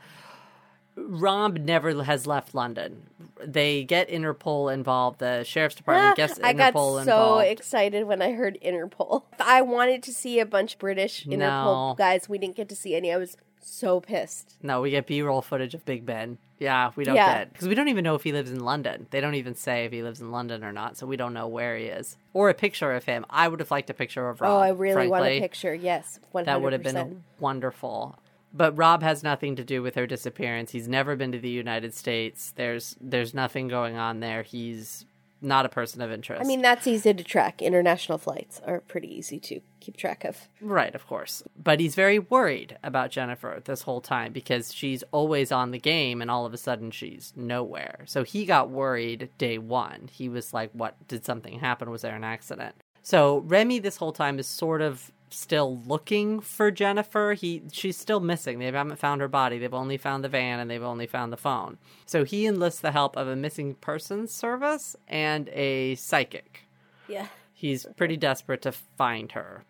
Rob 0.96 1.58
never 1.58 2.04
has 2.04 2.26
left 2.26 2.56
London. 2.56 3.04
They 3.44 3.84
get 3.84 4.10
Interpol 4.10 4.74
involved. 4.74 5.20
The 5.20 5.44
sheriff's 5.44 5.76
department 5.76 6.16
gets 6.18 6.40
Interpol 6.40 6.46
I 6.46 6.54
got 6.54 6.74
so 6.74 6.98
involved. 7.00 7.46
excited 7.48 8.04
when 8.06 8.22
I 8.22 8.32
heard 8.32 8.58
Interpol. 8.64 9.24
I 9.40 9.62
wanted 9.62 10.04
to 10.04 10.14
see 10.14 10.40
a 10.40 10.46
bunch 10.46 10.74
of 10.74 10.80
British 10.80 11.26
Interpol 11.26 11.40
No. 11.40 11.96
guys. 11.98 12.30
We 12.30 12.38
didn't 12.38 12.56
get 12.56 12.70
to 12.70 12.76
see 12.76 12.96
any. 12.96 13.12
I 13.12 13.18
was 13.18 13.36
so 13.68 14.00
pissed. 14.00 14.56
no, 14.62 14.80
we 14.82 14.92
get 14.92 15.08
B-roll 15.08 15.42
footage 15.42 15.74
of 15.74 15.84
Big 15.86 16.06
Ben. 16.06 16.38
Yeah, 16.60 16.92
we 16.96 17.04
don't 17.04 17.16
Yeah. 17.16 17.40
get 17.40 17.52
because 17.52 17.68
we 17.68 17.74
don't 17.76 17.88
even 17.90 18.04
know 18.04 18.14
if 18.16 18.24
he 18.24 18.32
lives 18.32 18.52
in 18.52 18.60
London. 18.64 19.08
They 19.10 19.20
don't 19.20 19.34
even 19.36 19.56
say 19.56 19.86
if 19.86 19.92
he 19.92 20.04
lives 20.04 20.22
in 20.22 20.32
London 20.32 20.64
or 20.64 20.72
not, 20.72 20.96
so 20.98 21.06
we 21.08 21.18
don't 21.18 21.34
know 21.34 21.48
where 21.48 21.76
he 21.76 21.86
is 21.86 22.16
or 22.34 22.50
a 22.50 22.54
picture 22.54 22.94
of 22.94 23.04
him. 23.06 23.26
I 23.30 23.48
would 23.48 23.60
have 23.60 23.72
liked 23.72 23.90
a 23.90 23.94
picture 23.94 24.30
of 24.30 24.40
Rob. 24.40 24.52
oh, 24.52 24.60
I 24.60 24.70
really 24.70 25.08
want 25.10 25.24
frankly. 25.24 25.38
a 25.38 25.42
picture. 25.42 25.74
Yes, 25.74 26.20
one 26.32 26.46
That 26.46 26.62
would 26.62 26.74
have 26.74 26.84
been 26.84 27.24
wonderful. 27.40 28.18
But 28.56 28.78
Rob 28.78 29.04
has 29.04 29.22
nothing 29.22 29.58
to 29.58 29.66
do 29.66 29.84
with 29.84 29.96
her 29.96 30.08
disappearance. 30.08 30.72
He's 30.72 30.88
never 30.88 31.16
been 31.16 31.34
to 31.34 31.40
the 31.40 31.50
United 31.50 31.94
States. 31.94 32.54
There's 32.56 32.96
there's 33.02 33.34
nothing 33.34 33.68
going 33.68 33.98
on 33.98 34.22
there. 34.22 34.44
He's 34.44 35.06
not 35.42 35.66
a 35.66 35.70
person 35.70 36.02
of 36.02 36.12
interest. 36.12 36.42
I 36.42 36.48
mean, 36.48 36.62
that's 36.62 36.88
easy 36.88 37.14
to 37.14 37.24
track. 37.24 37.62
International 37.62 38.18
flights 38.18 38.62
are 38.66 38.80
pretty 38.80 39.14
easy 39.14 39.40
to 39.42 39.60
keep 39.80 39.98
track 39.98 40.24
of. 40.24 40.48
right, 40.62 40.96
of 40.96 41.06
course. 41.06 41.44
But 41.62 41.80
he's 41.80 41.94
very 41.96 42.18
worried 42.18 42.78
about 42.84 43.12
Jennifer 43.12 43.62
this 43.64 43.84
whole 43.84 44.02
time 44.02 44.32
because 44.32 44.74
she's 44.74 45.04
always 45.12 45.52
on 45.52 45.72
the 45.72 45.78
game 45.78 46.22
and 46.22 46.32
all 46.32 46.46
of 46.46 46.54
a 46.54 46.58
sudden 46.58 46.92
she's 46.92 47.34
nowhere. 47.36 48.04
So 48.06 48.24
he 48.24 48.46
got 48.46 48.70
worried 48.70 49.30
day 49.38 49.58
1. 49.58 50.10
He 50.12 50.30
was 50.30 50.54
like, 50.54 50.72
"What 50.72 50.96
did 51.08 51.26
something 51.26 51.60
happen? 51.60 51.92
Was 51.92 52.02
there 52.02 52.16
an 52.16 52.24
accident?" 52.24 52.76
So 53.02 53.40
Remy 53.40 53.80
this 53.80 53.98
whole 53.98 54.14
time 54.14 54.40
is 54.40 54.48
sort 54.48 54.82
of 54.82 55.12
still 55.30 55.78
looking 55.86 56.40
for 56.40 56.72
Jennifer. 56.72 57.34
He 57.34 57.64
she's 57.72 57.98
still 57.98 58.20
missing. 58.20 58.60
They 58.60 58.66
haven't 58.66 58.98
found 59.00 59.22
her 59.22 59.28
body. 59.28 59.58
They've 59.58 59.74
only 59.74 59.98
found 59.98 60.24
the 60.24 60.30
van 60.30 60.60
and 60.60 60.70
they've 60.70 60.82
only 60.84 61.08
found 61.08 61.32
the 61.34 61.38
phone. 61.38 61.78
So 62.06 62.24
he 62.24 62.46
enlists 62.46 62.82
the 62.82 62.92
help 62.92 63.16
of 63.18 63.28
a 63.28 63.36
missing 63.36 63.76
persons 63.76 64.34
service 64.34 64.96
and 65.08 65.50
a 65.50 65.96
psychic. 65.96 66.62
Yeah. 67.08 67.28
He's 67.54 67.86
pretty 67.96 68.18
desperate 68.18 68.62
to 68.64 68.72
find 68.72 69.32
her. 69.34 69.64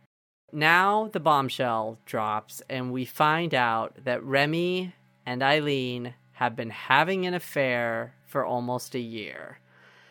Now 0.51 1.09
the 1.11 1.19
bombshell 1.19 1.99
drops 2.05 2.61
and 2.69 2.91
we 2.91 3.05
find 3.05 3.53
out 3.53 3.97
that 4.03 4.23
Remy 4.23 4.93
and 5.25 5.41
Eileen 5.43 6.13
have 6.33 6.55
been 6.55 6.69
having 6.69 7.25
an 7.25 7.33
affair 7.33 8.13
for 8.25 8.45
almost 8.45 8.95
a 8.95 8.99
year. 8.99 9.59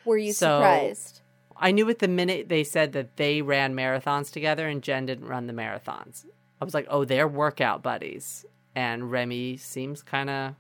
Were 0.05 0.17
you 0.19 0.33
So- 0.33 0.59
surprised? 0.59 1.21
I 1.57 1.71
knew 1.71 1.89
it 1.89 1.99
the 1.99 2.09
minute 2.09 2.49
they 2.49 2.65
said 2.65 2.93
that 2.93 3.17
they 3.17 3.43
ran 3.43 3.75
marathons 3.75 4.33
together 4.33 4.69
and 4.69 4.83
Jen 4.83 5.07
didn't 5.07 5.27
run 5.27 5.47
the 5.47 5.53
marathons. 5.53 6.25
I 6.61 6.65
was 6.65 6.75
like, 6.75 6.87
oh, 6.89 7.05
they're 7.05 7.29
workout 7.29 7.83
buddies. 7.83 8.45
And 8.75 9.11
Remy 9.11 9.57
seems 9.59 10.03
kind 10.03 10.31
of, 10.31 10.55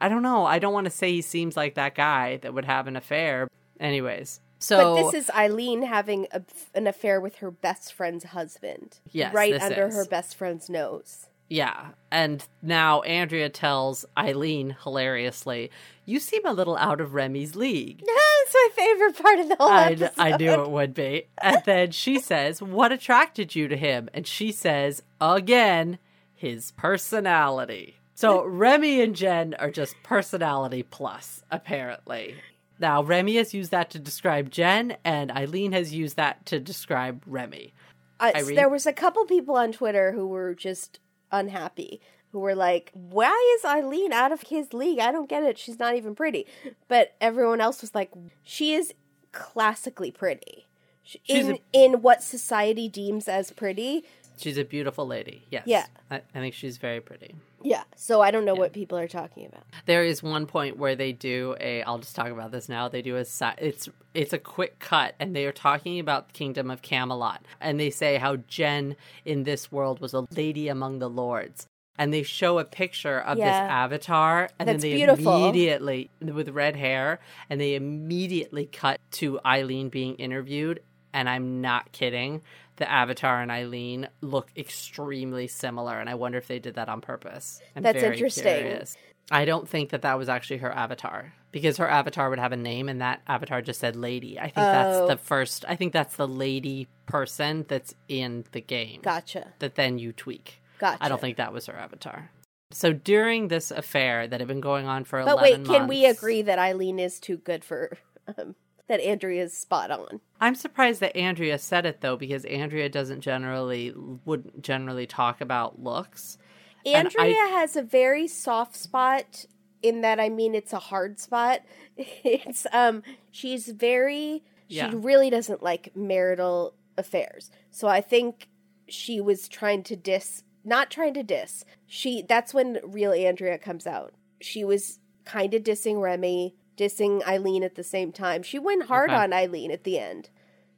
I 0.00 0.08
don't 0.08 0.22
know. 0.22 0.46
I 0.46 0.58
don't 0.58 0.72
want 0.72 0.86
to 0.86 0.90
say 0.90 1.12
he 1.12 1.22
seems 1.22 1.56
like 1.56 1.74
that 1.74 1.94
guy 1.94 2.38
that 2.38 2.54
would 2.54 2.64
have 2.64 2.86
an 2.86 2.96
affair. 2.96 3.48
Anyways, 3.78 4.40
so 4.58 4.94
but 4.94 5.02
this 5.02 5.24
is 5.24 5.30
Eileen 5.30 5.82
having 5.82 6.26
a, 6.32 6.42
an 6.74 6.86
affair 6.86 7.20
with 7.20 7.36
her 7.36 7.50
best 7.50 7.92
friend's 7.92 8.24
husband. 8.24 8.98
Yes, 9.10 9.32
right 9.34 9.60
under 9.60 9.88
is. 9.88 9.94
her 9.94 10.04
best 10.04 10.36
friend's 10.36 10.68
nose. 10.68 11.28
Yeah. 11.48 11.88
And 12.10 12.44
now 12.62 13.02
Andrea 13.02 13.48
tells 13.48 14.04
Eileen 14.16 14.76
hilariously, 14.82 15.70
You 16.04 16.20
seem 16.20 16.44
a 16.46 16.52
little 16.52 16.76
out 16.76 17.00
of 17.00 17.14
Remy's 17.14 17.56
league. 17.56 18.02
That's 18.06 18.54
my 18.54 18.68
favorite 18.74 19.22
part 19.22 19.38
of 19.40 19.48
the 19.48 19.56
whole 19.56 19.68
I, 19.68 19.90
episode. 19.92 20.12
I 20.16 20.36
knew 20.36 20.50
it 20.50 20.70
would 20.70 20.94
be. 20.94 21.24
And 21.42 21.62
then 21.64 21.90
she 21.90 22.20
says, 22.20 22.62
What 22.62 22.92
attracted 22.92 23.54
you 23.54 23.68
to 23.68 23.76
him? 23.76 24.08
And 24.14 24.26
she 24.26 24.52
says, 24.52 25.02
Again, 25.20 25.98
his 26.34 26.70
personality. 26.72 27.96
So 28.14 28.44
Remy 28.46 29.00
and 29.02 29.14
Jen 29.16 29.54
are 29.58 29.70
just 29.70 29.94
personality 30.02 30.82
plus, 30.82 31.42
apparently. 31.50 32.36
Now, 32.80 33.02
Remy 33.02 33.36
has 33.36 33.54
used 33.54 33.72
that 33.72 33.90
to 33.90 33.98
describe 33.98 34.50
Jen, 34.50 34.96
and 35.04 35.32
Eileen 35.32 35.72
has 35.72 35.92
used 35.92 36.16
that 36.16 36.46
to 36.46 36.60
describe 36.60 37.22
Remy. 37.26 37.74
Uh, 38.20 38.30
there 38.44 38.68
was 38.68 38.86
a 38.86 38.92
couple 38.92 39.24
people 39.26 39.56
on 39.56 39.72
Twitter 39.72 40.12
who 40.12 40.26
were 40.28 40.54
just 40.54 41.00
unhappy, 41.32 42.00
who 42.32 42.40
were 42.40 42.54
like, 42.54 42.90
"Why 42.94 43.56
is 43.58 43.64
Eileen 43.64 44.12
out 44.12 44.32
of 44.32 44.42
his 44.42 44.72
league? 44.72 44.98
I 44.98 45.10
don't 45.12 45.28
get 45.28 45.42
it. 45.42 45.58
She's 45.58 45.78
not 45.78 45.94
even 45.96 46.14
pretty." 46.14 46.46
But 46.88 47.14
everyone 47.20 47.60
else 47.60 47.80
was 47.80 47.94
like, 47.94 48.10
"She 48.42 48.74
is 48.74 48.94
classically 49.32 50.10
pretty." 50.10 50.66
She- 51.02 51.20
In 51.26 51.52
a- 51.52 51.60
in 51.72 52.02
what 52.02 52.22
society 52.22 52.88
deems 52.88 53.28
as 53.28 53.50
pretty, 53.52 54.04
She's 54.36 54.56
a 54.58 54.64
beautiful 54.64 55.04
lady. 55.06 55.42
Yes. 55.50 55.64
Yeah. 55.66 55.86
I, 56.10 56.16
I 56.34 56.38
think 56.38 56.54
she's 56.54 56.76
very 56.76 57.00
pretty. 57.00 57.34
Yeah. 57.62 57.82
So 57.96 58.20
I 58.20 58.30
don't 58.30 58.44
know 58.44 58.54
what 58.54 58.72
people 58.72 58.98
are 58.98 59.08
talking 59.08 59.46
about. 59.46 59.64
There 59.86 60.04
is 60.04 60.22
one 60.22 60.46
point 60.46 60.76
where 60.76 60.94
they 60.96 61.12
do 61.12 61.56
a. 61.60 61.82
I'll 61.82 61.98
just 61.98 62.14
talk 62.16 62.28
about 62.28 62.50
this 62.52 62.68
now. 62.68 62.88
They 62.88 63.02
do 63.02 63.16
a. 63.16 63.24
It's 63.58 63.88
it's 64.14 64.32
a 64.32 64.38
quick 64.38 64.78
cut, 64.78 65.14
and 65.20 65.34
they 65.34 65.44
are 65.46 65.52
talking 65.52 65.98
about 66.00 66.28
the 66.28 66.32
kingdom 66.32 66.70
of 66.70 66.82
Camelot, 66.82 67.44
and 67.60 67.78
they 67.78 67.90
say 67.90 68.16
how 68.16 68.36
Jen 68.36 68.96
in 69.24 69.44
this 69.44 69.70
world 69.72 70.00
was 70.00 70.14
a 70.14 70.26
lady 70.34 70.68
among 70.68 70.98
the 70.98 71.10
lords, 71.10 71.66
and 71.98 72.12
they 72.12 72.22
show 72.22 72.58
a 72.58 72.64
picture 72.64 73.20
of 73.20 73.38
Yeah. 73.38 73.44
this 73.46 73.70
avatar, 73.70 74.48
and 74.58 74.68
That's 74.68 74.82
then 74.82 74.90
they 74.90 74.96
beautiful. 74.96 75.36
immediately 75.48 76.10
with 76.20 76.48
red 76.50 76.76
hair, 76.76 77.20
and 77.50 77.60
they 77.60 77.74
immediately 77.74 78.66
cut 78.66 79.00
to 79.12 79.38
Eileen 79.44 79.88
being 79.88 80.14
interviewed, 80.16 80.80
and 81.12 81.28
I'm 81.28 81.60
not 81.60 81.92
kidding. 81.92 82.42
The 82.78 82.90
avatar 82.90 83.42
and 83.42 83.50
Eileen 83.50 84.08
look 84.20 84.50
extremely 84.56 85.46
similar, 85.48 85.98
and 86.00 86.08
I 86.08 86.14
wonder 86.14 86.38
if 86.38 86.46
they 86.46 86.58
did 86.58 86.74
that 86.74 86.88
on 86.88 87.00
purpose. 87.00 87.60
I'm 87.76 87.82
That's 87.82 88.02
interesting. 88.02 88.44
curious. 88.44 88.96
I 89.30 89.44
don't 89.44 89.68
think 89.68 89.90
that 89.90 90.02
that 90.02 90.16
was 90.16 90.28
actually 90.30 90.58
her 90.58 90.72
avatar 90.72 91.34
because 91.52 91.76
her 91.76 91.88
avatar 91.88 92.30
would 92.30 92.38
have 92.38 92.52
a 92.52 92.56
name 92.56 92.88
and 92.88 93.00
that 93.02 93.20
avatar 93.26 93.60
just 93.60 93.80
said 93.80 93.94
lady. 93.96 94.38
I 94.38 94.44
think 94.44 94.54
that's 94.54 94.96
Oh. 94.96 95.06
the 95.08 95.16
first, 95.18 95.64
I 95.68 95.76
think 95.76 95.92
that's 95.92 96.16
the 96.16 96.26
lady 96.28 96.88
person 97.06 97.66
that's 97.68 97.94
in 98.08 98.44
the 98.52 98.60
game 98.62 99.00
Gotcha. 99.02 99.52
that 99.58 99.74
then 99.74 99.98
you 99.98 100.12
tweak. 100.12 100.62
Gotcha. 100.78 100.98
I 101.04 101.08
don't 101.08 101.20
think 101.20 101.36
that 101.36 101.52
was 101.52 101.66
her 101.66 101.74
avatar. 101.76 102.30
So 102.70 102.92
during 102.92 103.48
this 103.48 103.70
affair 103.70 104.26
that 104.28 104.40
had 104.40 104.46
been 104.48 104.60
going 104.60 104.86
on 104.86 105.04
for 105.04 105.22
But 105.22 105.32
11 105.38 105.62
wait, 105.62 105.66
can 105.66 105.88
we 105.88 106.06
agree 106.06 106.42
that 106.42 106.58
Eileen 106.58 106.98
is 106.98 107.18
too 107.18 107.36
good 107.38 107.64
for 107.64 107.98
um, 108.38 108.54
that 108.88 109.00
Andrea's 109.00 109.56
spot 109.56 109.90
on? 109.90 110.20
I'm 110.40 110.54
surprised 110.54 111.00
that 111.00 111.16
Andrea 111.16 111.58
said 111.58 111.86
it 111.86 112.00
though 112.00 112.16
because 112.16 112.44
Andrea 112.46 112.88
doesn't 112.88 113.20
generally 113.20 113.92
wouldn't 114.24 114.62
generally 114.62 115.06
talk 115.06 115.40
about 115.40 115.82
looks. 115.82 116.38
And 116.86 117.06
Andrea 117.06 117.34
I- 117.42 117.48
has 117.60 117.76
a 117.76 117.82
very 117.82 118.26
soft 118.26 118.76
spot 118.76 119.44
in 119.82 120.00
that 120.00 120.18
I 120.18 120.28
mean 120.28 120.54
it's 120.54 120.72
a 120.72 120.78
hard 120.78 121.20
spot. 121.20 121.60
It's 121.96 122.66
um 122.72 123.02
she's 123.30 123.68
very 123.68 124.42
Yeah. 124.68 124.90
she 124.90 124.96
really 124.96 125.30
doesn't 125.30 125.62
like 125.62 125.94
marital 125.96 126.74
affairs. 126.96 127.50
So 127.70 127.88
I 127.88 128.00
think 128.00 128.48
she 128.88 129.20
was 129.20 129.48
trying 129.48 129.82
to 129.84 129.96
diss 129.96 130.42
not 130.64 130.90
trying 130.90 131.14
to 131.14 131.22
diss. 131.22 131.64
She 131.86 132.22
that's 132.22 132.52
when 132.54 132.78
real 132.82 133.12
Andrea 133.12 133.58
comes 133.58 133.86
out. 133.86 134.12
She 134.40 134.64
was 134.64 134.98
kind 135.24 135.52
of 135.54 135.62
dissing 135.62 136.00
Remy, 136.00 136.54
dissing 136.78 137.26
Eileen 137.26 137.62
at 137.64 137.74
the 137.74 137.82
same 137.84 138.12
time. 138.12 138.42
She 138.42 138.58
went 138.58 138.84
hard 138.86 139.10
Okay. 139.10 139.18
on 139.18 139.32
Eileen 139.32 139.70
at 139.70 139.84
the 139.84 139.98
end. 139.98 140.30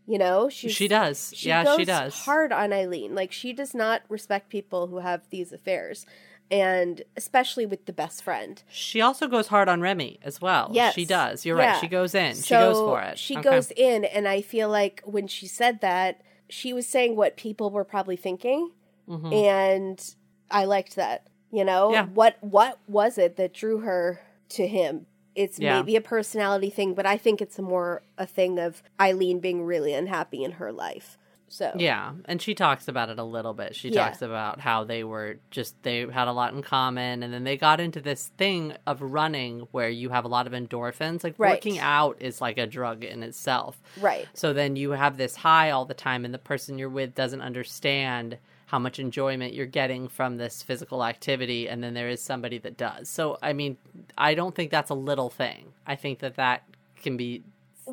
You 0.07 0.19
know, 0.19 0.49
She's, 0.49 0.73
she 0.73 0.89
does. 0.89 1.33
she 1.37 1.49
yeah, 1.51 1.77
she 1.77 1.85
does. 1.85 2.15
hard 2.25 2.51
on 2.53 2.73
Eileen. 2.73 3.15
Like 3.15 3.31
she 3.31 3.53
does 3.53 3.75
not 3.75 4.03
respect 4.09 4.49
people 4.49 4.89
who 4.89 4.99
have 4.99 5.29
these 5.31 5.53
affairs, 5.53 6.05
and 6.51 7.03
especially 7.17 7.65
with 7.65 7.87
the 7.87 7.93
best 7.93 8.25
friend. 8.25 8.61
She 8.69 9.01
also 9.01 9.29
goes 9.29 9.47
hard 9.49 9.69
on 9.69 9.81
Remy 9.81 10.19
as 10.25 10.41
well. 10.41 10.71
Yes, 10.73 10.95
she 10.95 11.05
does. 11.05 11.47
You're 11.47 11.59
yeah. 11.59 11.73
right. 11.73 11.81
She 11.81 11.87
goes 11.87 12.13
in. 12.15 12.35
she 12.35 12.55
goes 12.55 12.77
for 12.79 13.01
it. 13.03 13.19
She 13.21 13.35
Okay. 13.37 13.51
goes 13.51 13.71
in, 13.77 14.05
and 14.05 14.27
I 14.27 14.41
feel 14.43 14.69
like 14.69 15.01
when 15.05 15.29
she 15.29 15.47
said 15.47 15.81
that, 15.83 16.23
she 16.49 16.73
was 16.73 16.89
saying 16.89 17.15
what 17.15 17.37
people 17.37 17.71
were 17.71 17.85
probably 17.85 18.17
thinking, 18.17 18.73
and 19.09 20.15
I 20.51 20.65
liked 20.65 20.97
that. 20.97 21.27
You 21.53 21.65
know, 21.65 21.89
Mm-hmm. 21.89 21.95
Yeah. 21.95 22.07
what 22.15 22.37
what 22.41 22.79
was 22.89 23.19
it 23.19 23.37
that 23.37 23.53
drew 23.55 23.81
her 23.81 24.21
to 24.51 24.67
him? 24.67 25.07
It's 25.35 25.59
Yeah. 25.59 25.77
maybe 25.77 25.97
a 25.97 26.01
personality 26.01 26.71
thing, 26.71 26.95
but 26.95 27.07
I 27.07 27.17
think 27.17 27.41
it's 27.41 27.59
a 27.59 27.63
more 27.63 28.03
a 28.19 28.27
thing 28.27 28.59
of 28.59 28.83
Eileen 29.01 29.39
being 29.41 29.63
really 29.65 29.95
unhappy 29.95 30.43
in 30.45 30.53
her 30.53 30.73
life. 30.73 31.17
So 31.53 31.73
Yeah, 31.77 32.13
and 32.27 32.41
she 32.41 32.55
talks 32.55 32.87
about 32.87 33.11
it 33.11 33.19
a 33.19 33.25
little 33.25 33.53
bit. 33.55 33.75
She 33.75 33.89
Yeah. 33.89 34.05
talks 34.05 34.23
about 34.23 34.61
how 34.61 34.85
they 34.85 35.03
were 35.03 35.39
just 35.51 35.75
they 35.83 36.07
had 36.07 36.29
a 36.29 36.33
lot 36.33 36.55
in 36.55 36.63
common 36.63 37.25
and 37.25 37.35
then 37.35 37.43
they 37.43 37.57
got 37.57 37.81
into 37.81 38.01
this 38.01 38.29
thing 38.39 38.75
of 38.87 39.03
running 39.03 39.67
where 39.73 39.89
you 39.91 40.11
have 40.11 40.25
a 40.25 40.29
lot 40.29 40.47
of 40.47 40.53
endorphins. 40.53 41.25
Like 41.25 41.35
Right. 41.39 41.51
working 41.51 41.79
out 41.81 42.17
is 42.21 42.41
like 42.41 42.57
a 42.57 42.69
drug 42.69 43.03
in 43.03 43.25
itself. 43.25 43.83
right. 44.01 44.29
So 44.33 44.53
then 44.53 44.77
you 44.77 44.93
have 44.93 45.17
this 45.17 45.35
high 45.37 45.71
all 45.73 45.85
the 45.85 45.93
time 45.93 46.25
and 46.25 46.33
the 46.33 46.39
person 46.39 46.79
you're 46.79 46.89
with 46.89 47.17
doesn't 47.17 47.41
understand 47.41 48.39
how 48.67 48.79
much 48.79 49.01
enjoyment 49.01 49.53
you're 49.53 49.67
getting 49.67 50.07
from 50.07 50.37
this 50.37 50.63
physical 50.63 51.03
activity 51.03 51.69
and 51.69 51.83
then 51.83 51.95
there 51.95 52.09
is 52.09 52.23
somebody 52.23 52.59
that 52.59 52.77
does. 52.77 53.09
So 53.09 53.37
I 53.43 53.53
mean, 53.55 53.77
I 54.17 54.35
don't 54.35 54.55
think 54.55 54.71
that's 54.71 54.91
a 54.91 54.95
little 54.95 55.31
thing. 55.31 55.73
I 55.85 55.97
think 55.97 56.21
that 56.21 56.37
that 56.37 56.63
can 57.03 57.17
be 57.17 57.43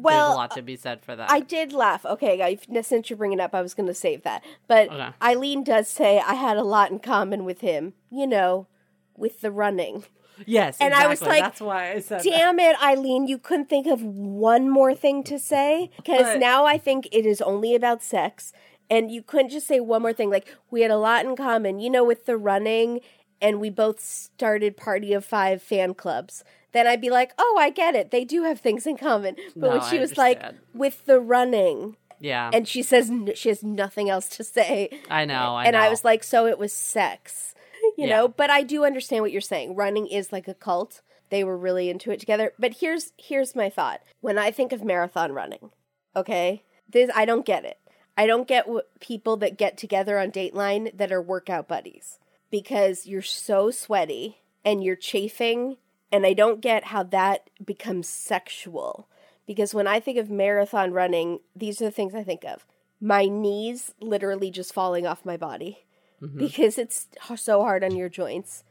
Well, 0.01 0.27
there's 0.29 0.33
a 0.36 0.38
lot 0.38 0.51
to 0.51 0.62
be 0.62 0.75
said 0.75 1.01
for 1.03 1.15
that. 1.15 1.29
I 1.31 1.39
did 1.39 1.73
laugh. 1.73 2.05
Okay, 2.05 2.38
guys, 2.38 2.88
since 2.88 3.10
you're 3.10 3.17
bringing 3.17 3.39
it 3.39 3.41
up, 3.41 3.53
I 3.55 3.62
was 3.62 3.73
going 3.73 3.88
to 3.88 3.93
save 3.93 4.23
that. 4.23 4.43
But 4.67 4.89
Okay. 4.91 5.10
Eileen 5.21 5.63
does 5.63 5.88
say 5.88 6.19
I 6.19 6.33
had 6.36 6.57
a 6.57 6.63
lot 6.63 6.91
in 6.91 6.99
common 6.99 7.45
with 7.45 7.62
him. 7.62 7.93
You 8.10 8.27
know, 8.27 8.67
with 9.15 9.41
the 9.41 9.51
running. 9.51 10.03
yes, 10.45 10.77
and 10.79 10.93
I 10.93 11.07
was 11.07 11.19
exactly. 11.19 11.41
like, 11.41 11.43
that's 11.51 11.62
why 11.62 11.91
I 11.93 11.99
said 11.99 12.19
that. 12.19 12.23
Damn 12.23 12.60
it, 12.60 12.75
Eileen! 12.83 13.27
You 13.27 13.38
couldn't 13.39 13.69
think 13.69 13.88
of 13.88 14.03
one 14.03 14.69
more 14.69 14.93
thing 14.93 15.23
to 15.23 15.39
say 15.39 15.89
because 15.97 16.21
But- 16.23 16.39
now 16.39 16.65
I 16.65 16.77
think 16.77 17.07
it 17.12 17.25
is 17.25 17.41
only 17.41 17.73
about 17.73 18.03
sex, 18.03 18.53
and 18.89 19.10
you 19.12 19.23
couldn't 19.23 19.49
just 19.49 19.65
say 19.67 19.79
one 19.79 20.01
more 20.03 20.13
thing. 20.13 20.29
Like 20.29 20.55
we 20.69 20.81
had 20.81 20.91
a 20.91 20.97
lot 20.97 21.25
in 21.25 21.36
common. 21.36 21.79
You 21.79 21.89
know, 21.89 22.03
with 22.03 22.25
the 22.27 22.38
running, 22.38 23.01
and 23.41 23.60
we 23.60 23.69
both 23.71 23.99
started 23.99 24.77
Party 24.77 25.12
of 25.13 25.25
Five 25.25 25.62
fan 25.63 25.95
clubs. 25.95 26.43
Then 26.73 26.86
I'd 26.88 27.01
be 27.01 27.10
like, 27.10 27.32
oh, 27.38 27.58
I 27.60 27.69
get 27.69 27.95
it. 27.95 28.12
They 28.12 28.25
do 28.25 28.43
have 28.43 28.60
things 28.60 28.86
in 28.86 28.97
common. 28.97 29.36
But 29.56 29.71
when 29.71 29.82
she 29.89 29.97
I 29.97 30.01
was 30.01 30.17
like, 30.17 30.41
with 30.73 31.06
the 31.06 31.19
running, 31.19 31.95
Yeah. 32.19 32.49
and 32.53 32.67
she 32.67 32.84
says 32.84 33.10
n- 33.10 33.32
she 33.36 33.49
has 33.49 33.63
nothing 33.63 34.10
else 34.10 34.27
to 34.30 34.43
say. 34.43 34.89
I 35.10 35.25
know. 35.25 35.56
I 35.56 35.65
and 35.65 35.73
know. 35.73 35.80
I 35.80 35.89
was 35.89 36.03
like, 36.03 36.23
so 36.23 36.45
it 36.45 36.60
was 36.60 36.73
sex, 36.73 37.56
you 37.97 38.06
Yeah. 38.08 38.17
know. 38.17 38.27
But 38.27 38.49
I 38.49 38.63
do 38.63 38.84
understand 38.86 39.23
what 39.23 39.32
you're 39.32 39.41
saying. 39.41 39.75
Running 39.75 40.08
is 40.08 40.32
like 40.32 40.47
a 40.47 40.53
cult. 40.53 41.01
They 41.30 41.43
were 41.43 41.58
really 41.58 41.89
into 41.89 42.12
it 42.12 42.19
together. 42.19 42.53
But 42.60 42.75
here's 42.80 43.12
here's 43.17 43.56
my 43.56 43.69
thought. 43.69 44.01
When 44.21 44.38
I 44.38 44.51
think 44.51 44.71
of 44.71 44.84
marathon 44.84 45.32
running, 45.32 45.71
okay, 46.15 46.63
this 46.89 47.10
I 47.15 47.25
don't 47.25 47.45
get 47.45 47.65
it. 47.65 47.80
I 48.17 48.25
don't 48.27 48.47
get 48.47 48.67
what 48.67 48.99
people 48.99 49.38
that 49.38 49.58
get 49.58 49.77
together 49.77 50.17
on 50.19 50.32
Dateline 50.32 50.95
that 50.97 51.12
are 51.12 51.21
workout 51.21 51.67
buddies 51.67 52.17
because 52.49 53.06
you're 53.06 53.21
so 53.21 53.69
sweaty 53.71 54.39
and 54.65 54.84
you're 54.84 54.95
chafing, 54.95 55.77
and 56.12 56.26
I 56.26 56.34
don't 56.34 56.62
get 56.62 56.86
how 56.86 57.04
that 57.04 57.50
becomes 57.63 58.08
sexual. 58.08 59.08
Because 59.46 59.74
when 59.74 59.88
I 59.88 60.00
think 60.00 60.17
of 60.17 60.30
marathon 60.30 60.91
running, 60.91 61.39
these 61.56 61.82
are 61.82 61.86
the 61.86 61.91
things 61.91 62.13
I 62.13 62.24
think 62.24 62.43
of. 62.43 62.65
My 63.00 63.26
knees 63.26 63.93
literally 64.02 64.52
just 64.52 64.74
falling 64.74 65.08
off 65.08 65.26
my 65.26 65.38
body 65.38 65.86
mm-hmm. 66.22 66.38
because 66.38 66.78
it's 66.78 67.08
so 67.36 67.62
hard 67.62 67.84
on 67.84 67.96
your 67.96 68.10
joints. 68.10 68.63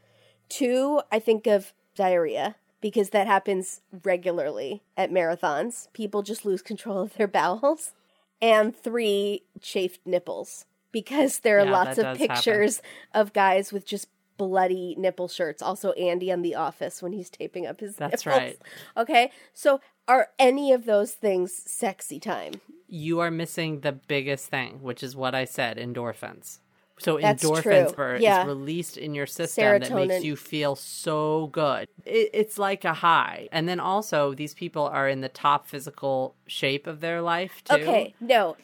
Two, 0.48 1.00
I 1.10 1.18
think 1.18 1.46
of 1.46 1.72
diarrhea 1.94 2.56
because 2.80 3.10
that 3.10 3.26
happens 3.26 3.80
regularly 4.04 4.82
at 4.96 5.10
marathons. 5.10 5.90
People 5.92 6.22
just 6.22 6.44
lose 6.44 6.62
control 6.62 6.98
of 6.98 7.14
their 7.14 7.28
bowels. 7.28 7.92
And 8.42 8.76
three, 8.76 9.44
chafed 9.62 10.06
nipples 10.06 10.66
because 10.92 11.38
there 11.38 11.58
are 11.58 11.64
Yeah, 11.64 11.72
lots 11.72 11.98
of 11.98 12.04
does 12.04 12.18
happen. 12.18 12.28
pictures 12.28 12.82
of 13.14 13.32
guys 13.32 13.72
with 13.72 13.86
just 13.86 14.08
bloody 14.36 14.94
nipple 14.98 15.28
shirts. 15.28 15.62
Also, 15.62 15.92
Andy 15.92 16.32
on 16.32 16.42
The 16.42 16.54
Office 16.54 17.02
when 17.02 17.12
he's 17.12 17.30
taping 17.30 17.66
up 17.66 17.80
his 17.80 17.96
That's 17.96 18.26
nipples. 18.26 18.40
right. 18.40 18.58
Okay, 18.96 19.30
so 19.52 19.80
are 20.08 20.28
any 20.38 20.72
of 20.72 20.84
those 20.84 21.12
things 21.12 21.52
sexy 21.54 22.20
time? 22.20 22.54
you 22.88 23.18
are 23.18 23.30
missing 23.32 23.80
the 23.80 23.92
biggest 23.92 24.46
thing, 24.46 24.80
which 24.80 25.02
is 25.02 25.16
what 25.16 25.34
I 25.34 25.44
said: 25.44 25.76
endorphins. 25.76 26.58
So 26.98 27.18
That's 27.20 27.42
endorphins 27.44 27.98
are, 27.98 28.16
Yeah. 28.16 28.42
is 28.42 28.48
released 28.48 28.96
in 28.96 29.14
your 29.14 29.26
system 29.26 29.80
that 29.80 29.92
makes 29.92 30.24
you 30.24 30.34
feel 30.34 30.76
so 30.76 31.48
good. 31.48 31.88
It, 32.06 32.30
it's 32.32 32.58
like 32.58 32.86
a 32.86 32.94
high. 32.94 33.48
And 33.52 33.68
then 33.68 33.80
also, 33.80 34.32
these 34.32 34.54
people 34.54 34.86
are 34.86 35.06
in 35.08 35.20
the 35.20 35.28
top 35.28 35.66
physical 35.66 36.36
shape 36.46 36.86
of 36.86 37.00
their 37.00 37.20
life 37.20 37.62
too. 37.64 37.74
Okay, 37.74 38.14
no. 38.20 38.56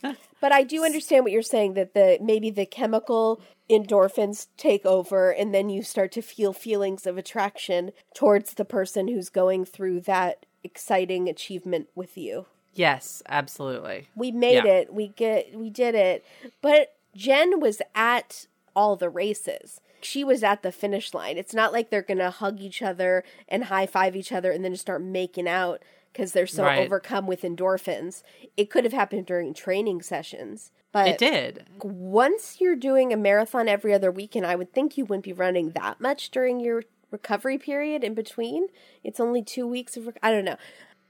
but 0.40 0.52
I 0.52 0.62
do 0.62 0.84
understand 0.84 1.24
what 1.24 1.32
you're 1.32 1.42
saying 1.42 1.74
that 1.74 1.94
the 1.94 2.18
maybe 2.20 2.50
the 2.50 2.66
chemical 2.66 3.40
endorphins 3.70 4.48
take 4.56 4.84
over 4.84 5.30
and 5.30 5.54
then 5.54 5.70
you 5.70 5.82
start 5.82 6.12
to 6.12 6.22
feel 6.22 6.52
feelings 6.52 7.06
of 7.06 7.16
attraction 7.16 7.92
towards 8.14 8.54
the 8.54 8.64
person 8.64 9.08
who's 9.08 9.28
going 9.28 9.64
through 9.64 10.00
that 10.00 10.44
exciting 10.64 11.28
achievement 11.28 11.88
with 11.94 12.18
you. 12.18 12.46
Yes, 12.74 13.22
absolutely. 13.28 14.08
We 14.14 14.30
made 14.30 14.64
Yeah. 14.64 14.72
it. 14.72 14.92
We 14.92 15.08
get 15.08 15.54
we 15.54 15.70
did 15.70 15.94
it. 15.94 16.24
But 16.60 16.94
Jen 17.16 17.60
was 17.60 17.80
at 17.94 18.46
all 18.76 18.96
the 18.96 19.08
races. 19.10 19.80
She 20.02 20.24
was 20.24 20.42
at 20.42 20.62
the 20.62 20.72
finish 20.72 21.12
line. 21.12 21.36
It's 21.36 21.52
not 21.52 21.72
like 21.72 21.90
they're 21.90 22.00
going 22.02 22.18
to 22.18 22.30
hug 22.30 22.60
each 22.60 22.80
other 22.80 23.22
and 23.48 23.64
high 23.64 23.86
five 23.86 24.16
each 24.16 24.32
other 24.32 24.50
and 24.50 24.64
then 24.64 24.72
just 24.72 24.82
start 24.82 25.02
making 25.02 25.46
out 25.48 25.82
because 26.12 26.32
they're 26.32 26.46
so 26.46 26.64
Right. 26.64 26.78
overcome 26.84 27.26
with 27.26 27.42
endorphins. 27.42 28.22
It 28.56 28.70
could 28.70 28.84
have 28.84 28.92
happened 28.92 29.26
during 29.26 29.54
training 29.54 30.02
sessions. 30.02 30.72
But 30.92 31.08
It 31.08 31.18
did. 31.18 31.66
once 31.82 32.60
you're 32.60 32.74
doing 32.76 33.12
a 33.12 33.16
marathon 33.16 33.68
every 33.68 33.94
other 33.94 34.10
weekend, 34.10 34.44
I 34.46 34.56
would 34.56 34.72
think 34.72 34.98
you 34.98 35.04
wouldn't 35.04 35.24
be 35.24 35.32
running 35.32 35.70
that 35.70 36.00
much 36.00 36.30
during 36.30 36.58
your 36.58 36.82
recovery 37.12 37.58
period 37.58 38.02
in 38.02 38.14
between. 38.14 38.66
It's 39.04 39.20
only 39.20 39.42
two 39.42 39.66
weeks 39.66 39.96
of. 39.96 40.06
Rec- 40.06 40.18
I 40.22 40.30
don't 40.32 40.44
know. 40.44 40.56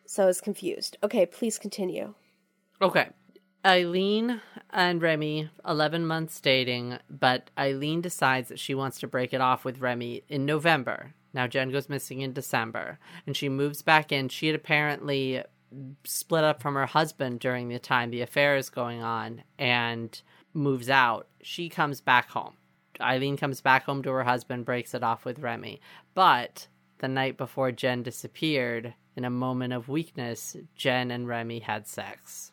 So 0.05 0.25
I 0.25 0.27
was 0.27 0.41
confused. 0.41 0.97
Okay, 1.03 1.25
please 1.25 1.59
continue. 1.59 2.15
Okay. 2.83 3.09
Eileen 3.65 4.41
and 4.71 5.01
Remy, 5.03 5.51
11 5.67 6.07
months 6.07 6.41
dating, 6.41 6.99
but 7.11 7.51
Eileen 7.59 8.01
decides 8.01 8.49
that 8.49 8.59
she 8.59 8.75
wants 8.75 8.99
to 9.01 9.07
break 9.07 9.33
it 9.35 9.41
off 9.41 9.65
with 9.65 9.81
Remy 9.81 10.25
in 10.29 10.45
November. 10.47 11.15
Now, 11.33 11.47
Jen 11.47 11.71
goes 11.71 11.89
missing 11.89 12.21
in 12.21 12.33
December, 12.33 12.99
and 13.27 13.37
she 13.37 13.49
moves 13.49 13.83
back 13.83 14.11
in. 14.13 14.29
She 14.29 14.47
had 14.47 14.57
apparently 14.57 15.43
split 16.05 16.43
up 16.45 16.61
from 16.61 16.75
her 16.75 16.87
husband 16.87 17.39
during 17.41 17.69
the 17.69 17.79
time 17.79 18.11
the 18.11 18.23
affair 18.23 18.57
is 18.57 18.71
going 18.71 19.03
on 19.03 19.43
and 19.59 20.21
moves 20.53 20.91
out. 20.91 21.29
She 21.43 21.69
comes 21.69 22.01
back 22.01 22.31
home. 22.31 22.55
Eileen 23.01 23.37
comes 23.37 23.61
back 23.61 23.85
home 23.85 24.03
to 24.03 24.11
her 24.11 24.25
husband, 24.25 24.65
breaks 24.65 24.93
it 24.95 25.03
off 25.05 25.25
with 25.25 25.39
Remy. 25.39 25.81
But 26.15 26.67
the 26.99 27.09
night 27.09 27.37
before 27.37 27.73
Jen 27.73 28.03
disappeared, 28.03 28.95
in 29.17 29.25
a 29.25 29.31
moment 29.31 29.73
of 29.73 29.89
weakness, 29.89 30.57
Jen 30.77 31.11
and 31.11 31.27
Remy 31.27 31.61
had 31.61 31.87
sex 31.87 32.53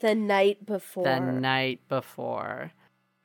The 0.00 0.14
night 0.14 0.64
before. 0.66 1.04
the 1.04 1.20
night 1.20 1.80
before. 1.88 2.72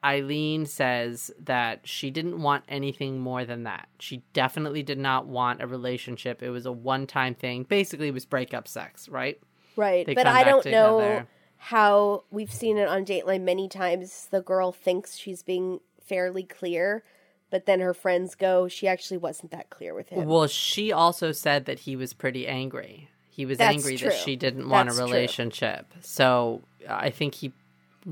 Eileen 0.03 0.65
says 0.65 1.31
that 1.39 1.81
she 1.83 2.09
didn't 2.09 2.41
want 2.41 2.63
anything 2.67 3.19
more 3.19 3.45
than 3.45 3.63
that. 3.63 3.87
She 3.99 4.23
definitely 4.33 4.81
did 4.81 4.97
not 4.97 5.27
want 5.27 5.61
a 5.61 5.67
relationship. 5.67 6.41
It 6.41 6.49
was 6.49 6.65
a 6.65 6.71
one 6.71 7.05
time 7.05 7.35
thing. 7.35 7.63
Basically, 7.63 8.07
it 8.07 8.13
was 8.13 8.25
breakup 8.25 8.67
sex, 8.67 9.07
right? 9.07 9.39
right. 9.75 10.05
they 10.05 10.15
But 10.15 10.27
I 10.27 10.43
don't 10.43 10.65
know 10.65 11.25
how 11.57 12.23
we've 12.31 12.51
seen 12.51 12.77
it 12.77 12.87
on 12.87 13.05
Dateline 13.05 13.43
many 13.43 13.69
times. 13.69 14.27
The 14.31 14.41
girl 14.41 14.71
thinks 14.71 15.15
she's 15.15 15.43
being 15.43 15.79
fairly 16.03 16.43
clear, 16.43 17.03
but 17.51 17.67
then 17.67 17.79
her 17.79 17.93
friends 17.93 18.33
go, 18.33 18.67
she 18.67 18.87
actually 18.87 19.17
wasn't 19.17 19.51
that 19.51 19.69
clear 19.69 19.93
with 19.93 20.09
him. 20.09 20.27
Well, 20.27 20.47
she 20.47 20.91
also 20.91 21.31
said 21.31 21.65
that 21.65 21.79
he 21.79 21.95
was 21.95 22.13
pretty 22.13 22.47
angry. 22.47 23.09
He 23.29 23.45
was 23.45 23.59
That's 23.59 23.75
angry 23.75 23.97
true. 23.97 24.09
that 24.09 24.17
she 24.17 24.35
didn't 24.35 24.67
want 24.67 24.89
That's 24.89 24.97
a 24.97 25.01
true. 25.03 25.11
relationship. 25.11 25.93
So 26.01 26.61
I 26.89 27.11
think 27.11 27.35
he 27.35 27.53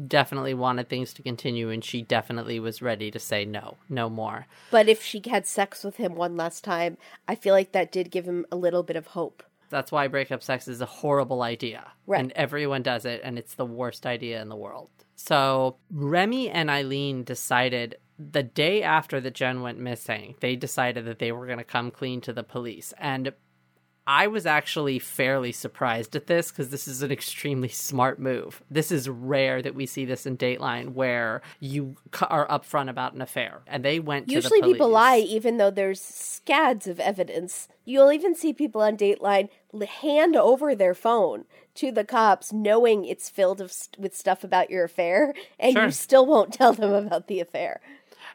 definitely 0.08 0.54
wanted 0.54 0.89
things 0.89 1.13
to 1.13 1.23
continue, 1.23 1.69
and 1.69 1.84
she 1.84 2.02
definitely 2.02 2.60
was 2.60 2.82
ready 2.82 3.12
to 3.12 3.19
say 3.19 3.45
no, 3.45 3.78
no 3.88 4.10
more. 4.10 4.47
But 4.71 4.88
if 4.88 5.04
she 5.04 5.21
had 5.30 5.45
sex 5.45 5.84
with 5.84 5.97
him 5.97 6.15
one 6.15 6.38
last 6.38 6.63
time, 6.63 6.97
I 7.28 7.36
feel 7.36 7.54
like 7.54 7.71
that 7.71 7.91
did 7.91 8.12
give 8.12 8.25
him 8.25 8.45
a 8.52 8.56
little 8.56 8.84
bit 8.84 8.95
of 8.95 9.08
hope. 9.08 9.43
That's 9.69 9.91
why 9.91 10.08
breakup 10.08 10.41
sex 10.41 10.67
is 10.67 10.82
a 10.82 10.86
horrible 10.86 11.41
idea. 11.41 11.91
Right. 12.08 12.19
And 12.19 12.32
everyone 12.34 12.82
does 12.82 13.06
it, 13.06 13.21
and 13.23 13.38
it's 13.38 13.54
the 13.56 13.65
worst 13.65 14.06
idea 14.06 14.41
in 14.41 14.49
the 14.49 14.56
world. 14.56 14.89
So 15.15 15.78
Remy 15.91 16.49
and 16.49 16.69
Eileen 16.69 17.23
decided 17.23 17.97
the 18.17 18.43
day 18.43 18.84
after 18.84 19.21
that 19.21 19.34
Jen 19.34 19.62
went 19.62 19.80
missing, 19.80 20.36
they 20.39 20.56
decided 20.56 21.06
that 21.06 21.19
they 21.19 21.32
were 21.32 21.45
going 21.45 21.58
to 21.58 21.63
come 21.63 21.91
clean 21.91 22.21
to 22.21 22.34
the 22.34 22.43
police. 22.43 22.93
And 22.97 23.34
I 24.12 24.26
was 24.26 24.48
actually 24.48 24.98
fairly 24.98 25.52
surprised 25.52 26.15
at 26.15 26.26
this 26.26 26.50
because 26.50 26.72
this 26.72 26.88
is 26.88 27.04
an 27.04 27.12
extremely 27.12 27.67
smart 27.67 28.17
move. 28.17 28.63
This 28.72 28.91
is 28.91 29.08
rare 29.08 29.62
that 29.62 29.76
we 29.76 29.86
see 29.86 30.04
this 30.04 30.26
in 30.26 30.36
Dateline 30.36 30.93
where 30.93 31.43
you 31.60 31.95
are 32.24 32.48
upfront 32.48 32.89
about 32.89 33.13
an 33.13 33.22
affair. 33.22 33.62
And 33.67 33.86
they 33.86 34.00
went 34.00 34.28
to 34.28 34.34
Usually 34.34 34.62
the 34.62 34.62
police. 34.62 34.62
Usually 34.62 34.74
people 34.74 34.89
lie 34.89 35.17
even 35.19 35.58
though 35.58 35.69
there's 35.69 36.02
scads 36.02 36.88
of 36.88 37.00
evidence. 37.00 37.67
You'll 37.86 38.12
even 38.12 38.34
see 38.34 38.52
people 38.52 38.82
on 38.82 38.98
Dateline 38.98 39.50
hand 39.88 40.36
over 40.36 40.74
their 40.74 40.95
phone 40.95 41.45
to 41.76 41.91
the 41.91 42.04
cops 42.04 42.52
knowing 42.52 43.06
it's 43.06 43.30
filled 43.30 43.62
of 43.62 43.72
st- 43.72 44.00
with 44.00 44.15
stuff 44.15 44.43
about 44.43 44.72
your 44.72 44.86
affair 44.86 45.36
and 45.60 45.74
Sure. 45.74 45.86
you 45.86 45.91
still 45.91 46.26
won't 46.26 46.52
tell 46.56 46.74
them 46.74 46.91
about 46.91 47.28
the 47.28 47.39
affair. 47.39 47.80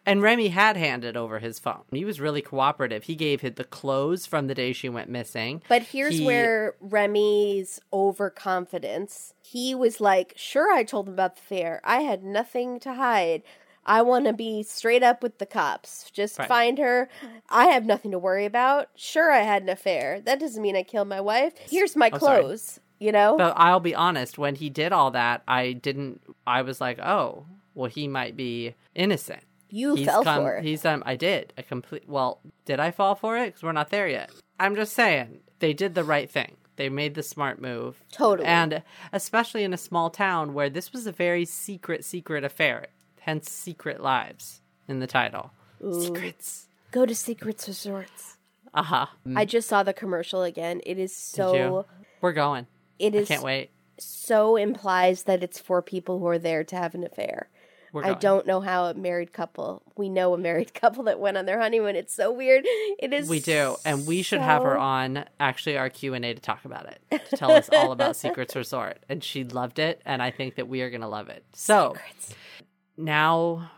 And 0.07 0.21
Remy 0.21 0.49
had 0.49 0.77
handed 0.77 1.17
over 1.17 1.38
his 1.38 1.59
phone. 1.59 1.83
He 1.90 2.05
was 2.05 2.21
really 2.21 2.43
cooperative. 2.43 3.05
He 3.05 3.14
gave 3.14 3.40
the 3.40 3.64
clothes 3.64 4.27
from 4.27 4.49
the 4.49 4.55
day 4.55 4.73
she 4.75 4.88
went 4.90 5.09
missing. 5.09 5.62
But 5.69 5.83
here's 5.83 6.19
He- 6.19 6.27
where 6.27 6.75
Remy's 6.81 7.81
overconfidence. 7.93 9.35
He 9.43 9.75
was 9.75 10.01
like, 10.01 10.35
"Sure, 10.37 10.73
I 10.73 10.85
told 10.85 11.09
him 11.09 11.14
about 11.14 11.37
the 11.37 11.40
affair. 11.43 11.81
I 11.85 12.01
had 12.01 12.23
nothing 12.23 12.79
to 12.81 12.95
hide. 12.95 13.43
I 13.87 14.01
want 14.03 14.25
to 14.27 14.33
be 14.33 14.62
straight 14.62 15.03
up 15.03 15.23
with 15.23 15.38
the 15.38 15.47
cops. 15.47 16.11
Just 16.11 16.38
Right. 16.38 16.49
find 16.49 16.79
her. 16.79 17.09
I 17.51 17.67
have 17.67 17.85
nothing 17.85 18.11
to 18.12 18.19
worry 18.19 18.47
about. 18.47 18.88
Sure, 18.95 19.31
I 19.31 19.40
had 19.43 19.62
an 19.62 19.69
affair. 19.69 20.21
That 20.21 20.40
doesn't 20.40 20.62
mean 20.62 20.75
I 20.77 20.83
killed 20.83 21.09
my 21.09 21.21
wife. 21.21 21.53
Here's 21.71 21.95
my 21.95 22.11
Oh, 22.12 22.19
sorry. 22.19 22.43
clothes. 22.43 22.81
You 22.99 23.12
know? 23.12 23.37
But 23.37 23.55
I'll 23.57 23.81
be 23.81 23.95
honest, 23.95 24.38
when 24.38 24.55
he 24.55 24.71
did 24.71 24.93
all 24.93 25.11
that, 25.11 25.43
I 25.47 25.73
didn't. 25.73 26.23
I 26.47 26.62
was 26.62 26.81
like, 26.81 26.99
oh, 27.01 27.45
well, 27.75 27.90
he 27.90 28.09
might 28.09 28.37
be 28.37 28.75
innocent. 28.95 29.43
You 29.75 29.97
he's 29.97 30.07
fell 30.07 30.23
come, 30.23 30.45
for 30.45 30.57
it. 30.57 30.65
He's 30.65 30.85
um, 30.85 31.03
I 31.05 31.17
did 31.17 31.53
a 31.59 31.63
complete. 31.63 32.09
Well, 32.09 32.39
did 32.65 32.79
I 32.79 32.91
fall 32.93 33.15
for 33.17 33.37
it? 33.37 33.47
Because 33.47 33.63
we're 33.65 33.73
not 33.73 33.91
there 33.91 34.07
yet. 34.07 34.31
I'm 34.61 34.77
just 34.77 34.93
saying 34.93 35.41
they 35.59 35.73
did 35.73 35.95
the 35.95 36.05
right 36.05 36.31
thing. 36.31 36.57
They 36.77 36.89
made 36.89 37.15
the 37.15 37.23
smart 37.23 37.61
move. 37.61 38.01
Totally. 38.13 38.47
And 38.47 38.83
especially 39.13 39.65
in 39.65 39.73
a 39.73 39.77
small 39.77 40.11
town 40.11 40.55
where 40.55 40.71
this 40.71 40.93
was 40.93 41.07
a 41.07 41.13
very 41.13 41.45
secret, 41.45 42.05
secret 42.05 42.45
affair. 42.45 42.87
Hence, 43.21 43.51
Secret 43.51 44.01
Lives 44.01 44.61
in 44.87 45.01
the 45.01 45.07
title. 45.07 45.51
Secrets. 46.01 46.67
Go 46.91 47.05
to 47.07 47.15
Secrets 47.15 47.67
Resorts. 47.67 48.37
Uh 48.73 48.83
huh. 48.83 49.07
I 49.35 49.45
just 49.45 49.69
saw 49.69 49.83
the 49.83 49.93
commercial 49.93 50.43
again. 50.43 50.81
It 50.85 50.99
is 50.99 51.17
so. 51.17 51.87
We're 52.21 52.33
going. 52.33 52.67
It 52.99 53.15
is. 53.15 53.31
I 53.31 53.35
can't 53.35 53.45
wait. 53.45 53.71
so 53.99 54.57
implies 54.57 55.25
that 55.25 55.43
it's 55.43 55.59
for 55.59 55.81
people 55.83 56.19
who 56.19 56.27
are 56.27 56.39
there 56.39 56.65
to 56.65 56.77
have 56.77 56.95
an 56.95 57.05
affair. 57.05 57.49
We're 57.95 58.03
I 58.03 58.09
going. 58.09 58.19
don't 58.19 58.47
know 58.47 58.61
how 58.61 58.87
a 58.87 58.95
married 58.95 59.33
couple. 59.33 59.83
We 59.97 60.09
know 60.11 60.35
a 60.35 60.39
married 60.39 60.75
couple 60.81 61.05
that 61.05 61.19
went 61.21 61.37
on 61.39 61.47
their 61.47 61.59
honeymoon. 61.61 61.97
It's 61.97 62.13
so 62.13 62.31
weird. 62.33 62.65
It 62.67 63.13
is. 63.15 63.29
We 63.29 63.41
do, 63.41 63.77
and 63.87 64.07
we 64.07 64.21
should 64.23 64.41
have 64.43 64.63
her 64.65 64.77
on 64.77 65.25
actually 65.41 65.79
our 65.79 65.89
Q 65.89 66.13
and 66.15 66.25
A 66.25 66.35
to 66.35 66.41
talk 66.41 66.65
about 66.67 66.87
it, 66.87 67.01
to 67.31 67.37
tell 67.37 67.53
us 67.53 67.71
all 67.73 67.93
about 67.93 68.17
Secrets 68.25 68.55
Resort, 68.55 68.99
and 69.09 69.25
she 69.25 69.45
loved 69.45 69.79
it, 69.79 70.03
and 70.05 70.21
I 70.21 70.31
think 70.31 70.57
that 70.57 70.69
we 70.69 70.83
are 70.83 70.91
going 70.91 71.01
to 71.03 71.09
love 71.09 71.29
it. 71.29 71.45
So 71.55 71.95
now, 72.97 73.71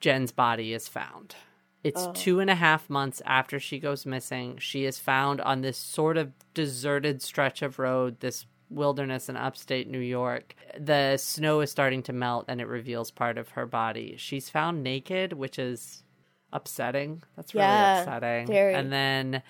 Jen's 0.00 0.32
body 0.32 0.72
is 0.72 0.88
found. 0.88 1.34
It's 1.82 2.02
Oh. 2.02 2.12
two 2.12 2.40
and 2.40 2.50
a 2.50 2.54
half 2.54 2.90
months 2.90 3.22
after 3.24 3.58
she 3.58 3.78
goes 3.78 4.04
missing. 4.04 4.58
She 4.58 4.84
is 4.84 4.98
found 4.98 5.40
on 5.40 5.62
this 5.62 5.78
sort 5.78 6.16
of 6.18 6.32
deserted 6.52 7.22
stretch 7.22 7.62
of 7.62 7.78
road, 7.78 8.20
this 8.20 8.44
wilderness 8.70 9.28
in 9.28 9.36
upstate 9.36 9.88
New 9.88 9.98
York. 10.00 10.54
The 10.78 11.16
snow 11.16 11.60
is 11.60 11.70
starting 11.70 12.02
to 12.04 12.12
melt, 12.12 12.46
and 12.48 12.60
it 12.60 12.66
reveals 12.68 13.10
part 13.10 13.36
of 13.38 13.50
her 13.50 13.66
body. 13.66 14.14
She's 14.18 14.48
found 14.48 14.82
naked, 14.82 15.32
which 15.34 15.58
is 15.58 16.02
upsetting. 16.52 17.22
That's 17.36 17.54
really 17.54 17.66
Yeah, 17.66 18.00
upsetting. 18.00 18.46
very. 18.46 18.74
And 18.74 18.92
then 18.92 19.42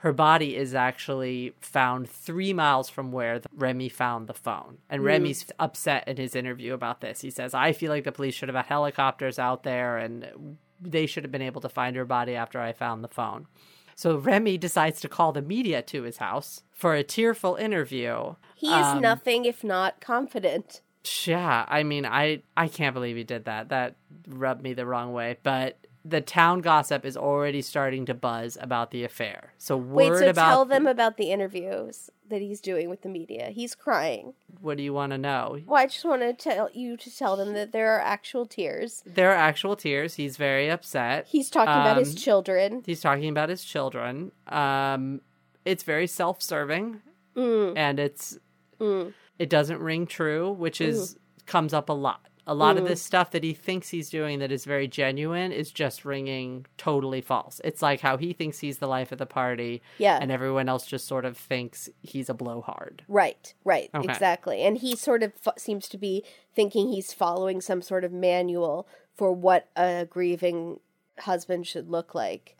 her 0.00 0.12
body 0.12 0.54
is 0.56 0.74
actually 0.74 1.54
found 1.60 2.08
three 2.08 2.52
miles 2.52 2.88
from 2.90 3.12
where 3.12 3.38
the, 3.38 3.48
Remy 3.54 3.88
found 3.88 4.26
the 4.26 4.34
phone. 4.34 4.78
And 4.90 5.00
Hmm. 5.00 5.06
Remy's 5.06 5.46
upset 5.58 6.06
in 6.06 6.16
his 6.18 6.36
interview 6.36 6.74
about 6.74 7.00
this. 7.00 7.22
He 7.22 7.30
says, 7.30 7.54
I 7.54 7.72
feel 7.72 7.90
like 7.90 8.04
the 8.04 8.12
police 8.12 8.34
should 8.34 8.48
have 8.50 8.56
had 8.56 8.66
helicopters 8.66 9.38
out 9.38 9.62
there 9.62 9.96
and 9.96 10.58
they 10.80 11.06
should 11.06 11.24
have 11.24 11.32
been 11.32 11.40
able 11.42 11.62
to 11.62 11.68
find 11.70 11.96
her 11.96 12.04
body 12.04 12.34
after 12.34 12.60
I 12.60 12.72
found 12.74 13.02
the 13.02 13.08
phone. 13.08 13.46
So 13.96 14.18
Remy 14.18 14.58
decides 14.58 15.00
to 15.00 15.08
call 15.08 15.32
the 15.32 15.42
media 15.42 15.80
to 15.82 16.02
his 16.02 16.18
house 16.18 16.62
for 16.70 16.94
a 16.94 17.02
tearful 17.02 17.56
interview. 17.56 18.34
He 18.54 18.68
is 18.68 18.86
Um, 18.86 19.00
nothing 19.00 19.46
if 19.46 19.64
not 19.64 20.00
confident. 20.00 20.82
Yeah, 21.24 21.64
I 21.68 21.82
mean, 21.82 22.04
I 22.04 22.42
I 22.56 22.68
can't 22.68 22.92
believe 22.92 23.16
he 23.16 23.24
did 23.24 23.46
that. 23.46 23.70
That 23.70 23.96
rubbed 24.28 24.62
me 24.62 24.74
the 24.74 24.84
wrong 24.86 25.12
way. 25.12 25.38
But 25.42 25.78
the 26.08 26.20
town 26.20 26.60
gossip 26.60 27.04
is 27.04 27.16
already 27.16 27.60
starting 27.60 28.06
to 28.06 28.14
buzz 28.14 28.56
about 28.60 28.90
the 28.92 29.02
affair. 29.02 29.52
So 29.58 29.76
Wait, 29.76 30.08
word 30.08 30.20
so 30.20 30.30
about 30.30 30.48
tell 30.48 30.64
them 30.64 30.86
about 30.86 31.16
the 31.16 31.30
interviews 31.32 32.10
that 32.28 32.40
he's 32.40 32.60
doing 32.60 32.88
with 32.88 33.02
the 33.02 33.08
media. 33.08 33.50
He's 33.50 33.74
crying. 33.74 34.34
what 34.60 34.76
do 34.76 34.82
you 34.82 34.92
want 34.92 35.12
to 35.12 35.18
know? 35.18 35.58
Well, 35.66 35.80
I 35.80 35.86
just 35.86 36.04
want 36.04 36.22
to 36.22 36.32
tell 36.32 36.70
you 36.72 36.96
to 36.96 37.16
tell 37.16 37.36
them 37.36 37.54
that 37.54 37.72
there 37.72 37.94
are 37.96 38.00
actual 38.00 38.46
tears. 38.46 39.02
There 39.04 39.30
are 39.30 39.34
actual 39.36 39.74
tears. 39.76 40.14
He's 40.14 40.36
very 40.36 40.70
upset. 40.70 41.26
He's 41.28 41.50
talking 41.50 41.72
about 41.74 41.96
his 41.98 42.10
Um, 42.10 42.16
children. 42.16 42.82
He's 42.86 43.00
talking 43.00 43.28
about 43.28 43.48
his 43.48 43.64
children. 43.64 44.32
Um, 44.48 45.20
it's 45.64 45.82
very 45.82 46.06
self-serving, 46.06 47.02
Mm, 47.36 47.74
and 47.76 47.98
it's 47.98 48.38
mm. 48.80 49.12
it 49.38 49.50
doesn't 49.50 49.80
ring 49.80 50.06
true, 50.06 50.50
which 50.52 50.80
is 50.80 51.16
comes 51.46 51.74
up 51.74 51.88
a 51.88 51.92
lot. 51.92 52.28
A 52.48 52.54
lot 52.54 52.76
of 52.76 52.84
Mm. 52.84 52.88
this 52.88 53.02
stuff 53.02 53.32
that 53.32 53.42
he 53.42 53.52
thinks 53.54 53.88
he's 53.88 54.08
doing 54.08 54.38
that 54.38 54.52
is 54.52 54.64
very 54.64 54.86
genuine 54.86 55.50
is 55.50 55.72
just 55.72 56.04
ringing 56.04 56.64
totally 56.78 57.20
false. 57.20 57.60
It's 57.64 57.82
like 57.82 58.00
how 58.00 58.16
he 58.16 58.32
thinks 58.32 58.60
he's 58.60 58.78
the 58.78 58.86
life 58.86 59.10
of 59.10 59.18
the 59.18 59.26
party, 59.26 59.82
Yeah. 59.98 60.18
and 60.22 60.30
everyone 60.30 60.68
else 60.68 60.86
just 60.86 61.08
sort 61.08 61.24
of 61.24 61.36
thinks 61.36 61.88
he's 62.02 62.28
a 62.28 62.34
blowhard. 62.34 63.02
Right, 63.08 63.52
right, 63.64 63.90
Okay. 63.94 64.04
exactly. 64.12 64.62
And 64.62 64.78
he 64.78 64.94
sort 64.94 65.24
of 65.24 65.32
f- 65.44 65.58
seems 65.58 65.88
to 65.88 65.98
be 65.98 66.24
thinking 66.54 66.88
he's 66.88 67.12
following 67.12 67.60
some 67.60 67.82
sort 67.82 68.04
of 68.04 68.12
manual 68.12 68.86
for 69.14 69.32
what 69.32 69.68
a 69.76 70.06
grieving 70.08 70.78
husband 71.20 71.66
should 71.66 71.90
look 71.90 72.14
like. 72.14 72.56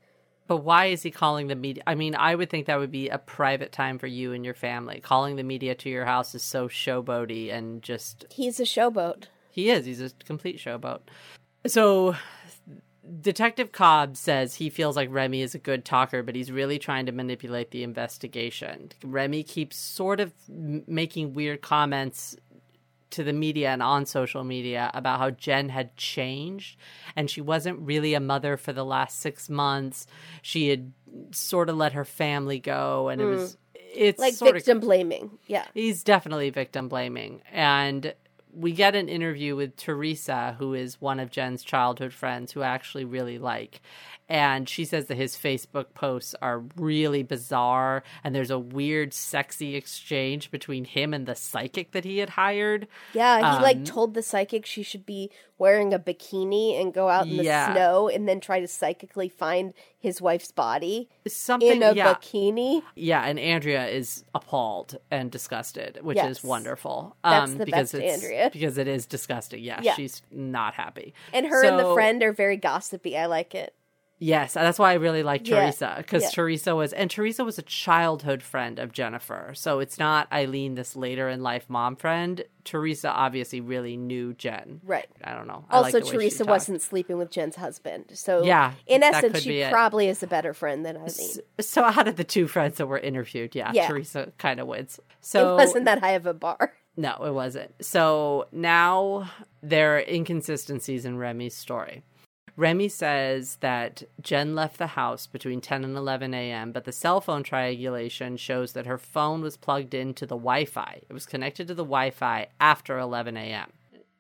But 0.49 0.59
why 0.59 0.87
is 0.87 1.03
he 1.03 1.11
calling 1.11 1.49
the 1.49 1.57
media? 1.57 1.83
I 1.87 1.94
mean, 1.96 2.14
I 2.14 2.35
would 2.35 2.51
think 2.51 2.66
that 2.66 2.79
would 2.79 2.92
be 2.92 3.09
a 3.09 3.18
private 3.18 3.72
time 3.72 3.99
for 3.99 4.07
you 4.07 4.33
and 4.33 4.44
your 4.44 4.55
family. 4.55 5.01
Calling 5.01 5.37
the 5.37 5.42
media 5.42 5.75
to 5.75 5.88
your 5.88 6.05
house 6.05 6.35
is 6.35 6.42
so 6.42 6.68
showboaty 6.68 7.53
and 7.53 7.83
just 7.83 8.27
He's 8.31 8.59
a 8.61 8.64
showboat. 8.64 9.25
He 9.57 9.71
is. 9.71 9.87
He's 9.87 10.03
a 10.03 10.11
complete 10.27 10.59
showboat. 10.59 11.01
So, 11.66 12.14
Detective 13.23 13.73
Cobb 13.73 14.19
says 14.19 14.55
he 14.55 14.69
feels 14.69 14.97
like 14.97 15.09
Remy 15.11 15.40
is 15.40 15.55
a 15.55 15.59
good 15.59 15.87
talker, 15.87 16.23
but 16.23 16.35
he's 16.35 16.53
really 16.53 16.79
trying 16.79 17.07
to 17.07 17.12
manipulate 17.12 17.71
the 17.71 17.83
investigation. 17.83 18.92
Remy 19.03 19.42
keeps 19.45 19.79
sort 19.79 20.21
of 20.21 20.35
making 20.47 21.33
weird 21.33 21.62
comments 21.62 22.37
to 23.11 23.25
the 23.25 23.33
media 23.33 23.71
and 23.71 23.83
on 23.83 24.05
social 24.05 24.45
media 24.45 24.90
about 24.92 25.21
how 25.21 25.31
Jen 25.31 25.71
had 25.71 25.97
changed 25.97 26.77
and 27.14 27.31
she 27.31 27.40
wasn't 27.40 27.79
really 27.81 28.12
a 28.12 28.21
mother 28.21 28.59
for 28.59 28.75
the 28.75 28.85
last 28.85 29.21
six 29.21 29.49
months. 29.49 30.07
She 30.42 30.69
had 30.69 30.92
sort 31.31 31.71
of 31.71 31.77
let 31.77 31.95
her 31.95 32.05
family 32.05 32.59
go, 32.59 33.09
and 33.09 33.23
it 33.23 33.25
mm. 33.25 33.37
was 33.37 33.57
it's 33.95 34.21
Like 34.21 34.35
sort 34.35 34.51
of 34.51 34.57
victim 34.57 34.81
blaming. 34.81 35.38
Yeah. 35.47 35.64
He's 35.73 36.03
definitely 36.03 36.51
victim 36.51 36.88
blaming. 36.88 37.40
And 37.53 38.14
we 38.57 38.73
get 38.73 38.95
an 38.95 39.09
interview 39.09 39.55
with 39.55 39.77
Teresa, 39.77 40.57
who 40.59 40.73
is 40.73 41.01
one 41.01 41.21
of 41.21 41.31
Jen's 41.31 41.62
childhood 41.62 42.14
friends 42.14 42.53
who 42.53 42.62
I 42.62 42.69
actually 42.69 43.05
really 43.05 43.38
like. 43.38 43.83
And 44.29 44.69
she 44.69 44.85
says 44.85 45.07
that 45.07 45.17
his 45.17 45.37
Facebook 45.37 45.95
posts 45.95 46.35
are 46.43 46.65
really 46.77 47.23
bizarre. 47.23 48.03
And 48.25 48.35
there's 48.35 48.51
a 48.51 48.59
weird, 48.59 49.15
sexy 49.15 49.77
exchange 49.77 50.51
between 50.51 50.85
him 50.85 51.15
and 51.15 51.27
the 51.27 51.37
psychic 51.37 51.93
that 51.93 52.05
he 52.05 52.19
had 52.19 52.31
hired. 52.31 52.89
Yeah, 53.12 53.57
he 53.57 53.62
like 53.62 53.77
Um, 53.79 53.85
told 53.85 54.15
the 54.15 54.23
psychic 54.23 54.67
she 54.67 54.83
should 54.83 55.07
be 55.07 55.31
wearing 55.59 55.95
a 55.95 55.99
bikini 55.99 56.79
and 56.79 56.93
go 56.93 57.09
out 57.09 57.27
in 57.27 57.37
the 57.37 57.45
Yeah. 57.45 57.73
snow 57.73 58.09
and 58.09 58.29
then 58.29 58.41
try 58.41 58.61
to 58.61 58.69
psychically 58.69 59.29
find 59.29 59.73
his 59.99 60.21
wife's 60.21 60.53
body 60.53 61.09
Something, 61.27 61.77
in 61.77 61.83
a 61.83 61.93
yeah. 61.95 62.15
bikini. 62.15 62.83
Yeah, 62.95 63.23
and 63.25 63.39
Andrea 63.39 63.87
is 63.87 64.25
appalled 64.35 64.97
and 65.11 65.31
disgusted, 65.31 65.99
which 66.03 66.17
Yes. 66.17 66.39
is 66.39 66.45
wonderful. 66.45 67.17
That's 67.25 67.53
um, 67.53 67.59
the 67.59 67.65
because 67.65 67.93
best 67.93 68.03
it's, 68.03 68.23
Andrea. 68.25 68.51
Because 68.53 68.77
it 68.77 68.89
is 68.89 69.07
disgusting. 69.07 69.62
Yeah, 69.62 69.81
Yeah. 69.83 69.95
she's 69.95 70.23
not 70.31 70.75
happy. 70.75 71.15
And 71.33 71.47
her 71.47 71.65
and 71.65 71.79
the 71.79 71.95
friend 71.95 72.23
are 72.23 72.33
very 72.33 72.57
gossipy. 72.57 73.17
I 73.17 73.27
like 73.27 73.55
it. 73.55 73.73
Yes, 74.18 74.55
that's 74.55 74.79
why 74.79 74.92
I 74.92 74.94
really 74.94 75.22
like 75.22 75.46
Yeah, 75.46 75.61
Teresa 75.61 75.94
because 75.98 76.22
yeah. 76.22 76.31
Teresa 76.31 76.74
was 76.74 76.92
and 76.94 77.11
Teresa 77.11 77.44
was 77.44 77.59
a 77.59 77.62
childhood 77.62 78.42
friend 78.42 78.79
of 78.79 78.92
Jennifer. 78.92 79.52
So 79.55 79.81
it's 79.81 79.98
not 79.98 80.31
Eileen, 80.33 80.74
this 80.74 80.96
later 80.96 81.29
in 81.29 81.42
life 81.42 81.66
mom 81.68 81.96
friend. 81.96 82.42
Teresa 82.64 83.11
obviously 83.11 83.61
really 83.61 83.96
knew 83.96 84.33
Jen. 84.33 84.81
Right. 84.85 85.07
I 85.22 85.35
don't 85.35 85.46
know. 85.46 85.66
I 85.68 85.81
like 85.81 85.94
Also, 85.94 86.11
Teresa 86.11 86.44
wasn't 86.44 86.81
sleeping 86.81 87.18
with 87.18 87.31
Jen's 87.31 87.57
husband. 87.57 88.07
So, 88.14 88.42
Yeah, 88.42 88.72
in 88.87 89.02
essence, 89.02 89.40
she 89.42 89.64
probably 89.70 90.09
is 90.09 90.22
a 90.22 90.26
better 90.26 90.55
friend 90.55 90.85
than 90.85 90.96
Eileen. 90.96 91.37
So 91.61 91.85
out 91.85 92.09
of 92.09 92.16
the 92.16 92.24
two 92.24 92.46
friends 92.48 92.79
that 92.79 92.87
were 92.87 92.98
interviewed, 92.98 93.55
yeah, 93.55 93.70
Yeah. 93.74 93.87
Teresa 93.87 94.33
kind 94.38 94.61
of 94.61 94.66
wins. 94.66 94.98
it 94.98 95.05
So 95.20 95.57
wasn't 95.57 95.85
that 95.85 96.00
high 96.00 96.12
of 96.12 96.24
a 96.26 96.35
bar. 96.35 96.72
No, 96.96 97.14
it 97.24 97.35
wasn't. 97.35 97.72
So 97.85 98.46
now 98.52 99.31
there 99.62 99.96
are 99.96 100.00
inconsistencies 100.00 101.05
in 101.05 101.18
Remy's 101.18 101.55
story. 101.55 102.02
Remy 102.57 102.88
says 102.88 103.57
that 103.57 104.03
Jen 104.21 104.55
left 104.55 104.79
the 104.79 104.88
house 104.88 105.27
between 105.27 105.61
10 105.61 105.85
and 105.85 105.96
11 105.96 106.33
a.m., 106.33 106.73
but 106.73 106.85
the 106.85 106.92
cell 106.92 107.21
phone 107.21 107.42
triangulation 107.42 108.37
shows 108.38 108.73
that 108.73 108.87
her 108.87 108.96
phone 108.98 109.42
was 109.42 109.59
plugged 109.59 109.92
into 109.92 110.25
the 110.25 110.37
Wi 110.37 110.65
Fi. 110.65 111.02
It 111.09 111.13
was 111.13 111.27
connected 111.27 111.69
to 111.69 111.75
the 111.75 111.85
Wi 111.85 112.11
Fi 112.11 112.48
after 112.59 112.98
11 112.98 113.37
a.m. 113.37 113.73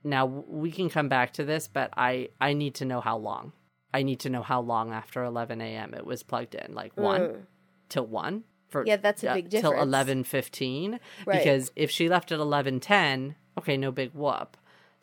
Now, 0.04 0.26
we 0.26 0.70
can 0.70 0.90
come 0.90 1.08
back 1.08 1.32
to 1.34 1.44
this, 1.44 1.66
but 1.66 1.90
I, 1.96 2.28
I 2.40 2.52
need 2.52 2.74
to 2.76 2.84
know 2.84 3.00
how 3.00 3.16
long. 3.16 3.52
I 3.92 4.02
need 4.02 4.20
to 4.20 4.30
know 4.30 4.42
how 4.42 4.60
long 4.60 4.92
after 4.92 5.24
11 5.24 5.60
a.m. 5.62 5.94
it 5.94 6.04
was 6.04 6.22
plugged 6.22 6.54
in. 6.54 6.74
Like 6.74 6.96
1 6.96 7.46
till 7.88 8.06
1? 8.06 8.44
For, 8.68 8.84
Mm. 8.84 8.88
Yeah, 8.88 8.96
that's 8.96 9.24
a 9.24 9.30
uh, 9.30 9.34
big 9.34 9.50
Till 9.50 9.72
11.15? 9.72 10.98
Right. 11.24 11.38
Because 11.38 11.72
if 11.76 11.90
she 11.90 12.08
left 12.08 12.32
at 12.32 12.38
11.10, 12.38 13.34
okay, 13.58 13.76
no 13.76 13.90
big 13.90 14.12
whoop. 14.12 14.56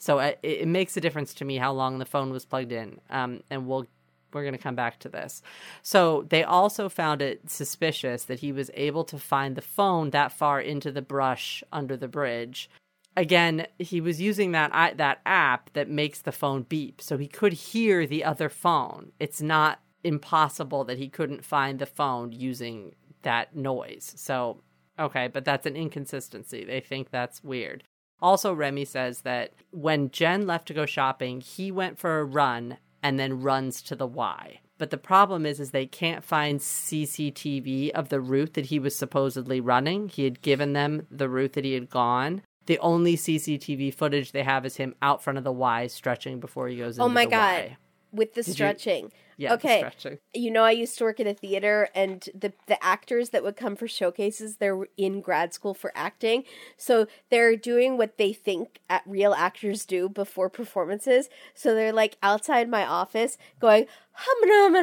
So 0.04 0.20
uh, 0.20 0.34
it, 0.44 0.62
it 0.62 0.68
makes 0.68 0.98
a 0.98 1.02
difference 1.02 1.34
to 1.36 1.46
me 1.46 1.56
how 1.56 1.72
long 1.72 1.98
the 1.98 2.06
phone 2.06 2.32
was 2.32 2.44
plugged 2.46 2.74
in. 2.74 3.00
Um, 3.10 3.42
and 3.50 3.66
we'll 3.66 3.88
we're 4.34 4.42
going 4.42 4.54
to 4.54 4.60
come 4.60 4.76
back 4.76 5.00
to 5.00 5.10
this. 5.10 5.44
So 5.84 6.26
they 6.30 6.44
also 6.44 6.90
found 6.90 7.22
it 7.22 7.50
suspicious 7.52 8.26
that 8.26 8.40
he 8.40 8.52
was 8.52 8.72
able 8.74 9.04
to 9.06 9.20
find 9.20 9.56
the 9.56 9.62
phone 9.62 10.10
that 10.10 10.32
far 10.32 10.60
into 10.60 10.92
the 10.92 11.04
brush 11.04 11.64
under 11.72 11.96
the 11.96 12.08
bridge. 12.08 12.68
Again, 13.16 13.68
he 13.78 14.02
was 14.02 14.20
using 14.20 14.52
that 14.54 14.98
that 14.98 15.22
app 15.26 15.72
that 15.74 15.88
makes 15.88 16.22
the 16.22 16.32
phone 16.32 16.64
beep, 16.64 17.00
so 17.00 17.18
he 17.18 17.28
could 17.28 17.54
hear 17.54 18.08
the 18.08 18.24
other 18.24 18.50
phone. 18.50 19.12
It's 19.20 19.42
not 19.42 19.82
impossible 20.04 20.84
that 20.86 20.98
he 20.98 21.10
couldn't 21.10 21.46
find 21.46 21.78
the 21.78 21.86
phone 21.86 22.32
using 22.32 22.96
that 23.22 23.56
noise. 23.56 24.14
So, 24.18 24.64
okay, 24.98 25.28
but 25.28 25.46
that's 25.46 25.68
an 25.68 25.76
inconsistency. 25.76 26.66
They 26.66 26.80
think 26.80 27.12
that's 27.12 27.44
weird. 27.44 27.84
Also, 28.24 28.54
Remy 28.54 28.86
says 28.86 29.22
that 29.22 29.52
when 29.72 30.10
Jen 30.10 30.48
left 30.48 30.68
to 30.70 30.74
go 30.74 30.86
shopping, 30.86 31.42
he 31.42 31.72
went 31.72 32.00
for 32.00 32.20
a 32.20 32.24
run 32.26 32.78
and 33.04 33.20
then 33.20 33.42
runs 33.42 33.82
to 33.84 33.96
the 33.98 34.08
Y. 34.08 34.62
But 34.78 34.90
the 34.92 34.98
problem 34.98 35.46
is, 35.46 35.60
is 35.60 35.72
they 35.72 35.86
can't 35.86 36.24
find 36.24 36.60
CCTV 36.60 37.92
of 37.92 38.10
the 38.10 38.22
route 38.22 38.54
that 38.54 38.68
he 38.68 38.80
was 38.80 38.96
supposedly 38.96 39.60
running. 39.60 40.08
He 40.10 40.24
had 40.24 40.42
given 40.42 40.74
them 40.74 41.06
the 41.12 41.30
route 41.30 41.54
that 41.54 41.66
he 41.66 41.74
had 41.74 41.90
gone. 41.90 42.42
The 42.66 42.80
only 42.80 43.18
CCTV 43.18 43.94
footage 43.94 44.32
they 44.32 44.44
have 44.44 44.66
is 44.66 44.78
him 44.78 44.96
out 45.02 45.22
front 45.22 45.38
of 45.38 45.44
the 45.44 45.52
Y 45.52 45.88
stretching 45.88 46.40
before 46.40 46.70
he 46.70 46.78
goes. 46.78 46.98
Oh 46.98 47.06
into 47.06 47.14
the 47.14 47.20
room. 47.20 47.28
Oh 47.28 47.30
my 47.30 47.30
god! 47.30 47.64
Y. 47.72 47.78
With 48.14 48.34
the 48.36 48.42
Did 48.42 48.48
you- 48.48 48.54
stretching. 48.54 49.12
Yeah, 49.44 49.54
okay. 49.54 49.80
stretching. 49.80 50.20
You 50.34 50.52
know, 50.52 50.64
I 50.64 50.72
used 50.72 50.98
to 50.98 51.04
work 51.04 51.20
at 51.20 51.28
a 51.28 51.34
theater, 51.34 51.90
and 51.94 52.28
the 52.34 52.54
the 52.68 52.84
actors 52.84 53.30
that 53.30 53.44
would 53.44 53.56
come 53.56 53.76
for 53.76 53.88
showcases, 53.88 54.58
they're 54.58 54.86
in 54.98 55.22
grad 55.22 55.54
school 55.54 55.74
for 55.74 55.92
acting, 55.96 56.44
so 56.78 57.08
they're 57.30 57.56
doing 57.56 57.98
what 57.98 58.18
they 58.18 58.34
think 58.34 58.80
at 58.90 59.04
real 59.06 59.34
actors 59.34 59.86
do 59.86 60.10
before 60.10 60.50
performances. 60.50 61.30
So 61.54 61.76
they're 61.76 61.94
like 61.94 62.18
outside 62.24 62.70
my 62.70 62.86
office, 62.86 63.38
going 63.60 63.86
hum 64.14 64.74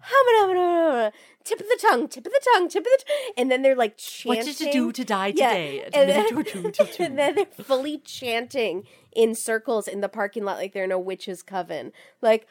hum 0.00 1.10
tip 1.48 1.60
of 1.60 1.66
the 1.66 1.78
tongue, 1.80 2.08
tip 2.08 2.26
of 2.26 2.32
the 2.32 2.40
tongue, 2.54 2.68
tip 2.68 2.82
of 2.82 2.84
the, 2.84 3.04
tongue. 3.06 3.32
and 3.36 3.50
then 3.50 3.62
they're 3.62 3.74
like 3.76 3.96
chanting. 3.96 4.38
What 4.38 4.44
did 4.44 4.60
you 4.60 4.72
do 4.72 4.92
to 4.92 5.04
die 5.04 5.32
Yeah, 5.34 5.48
today? 5.48 5.84
and 5.94 6.08
then, 6.10 6.26
and 7.00 7.18
then 7.18 7.34
they're 7.36 7.64
fully 7.64 7.98
chanting 7.98 8.84
in 9.14 9.34
circles 9.34 9.88
in 9.88 10.00
the 10.00 10.08
parking 10.08 10.44
lot 10.44 10.58
like 10.58 10.72
they're 10.72 10.84
in 10.84 10.92
a 10.92 10.98
witch's 10.98 11.42
coven. 11.42 11.92
Like, 12.20 12.46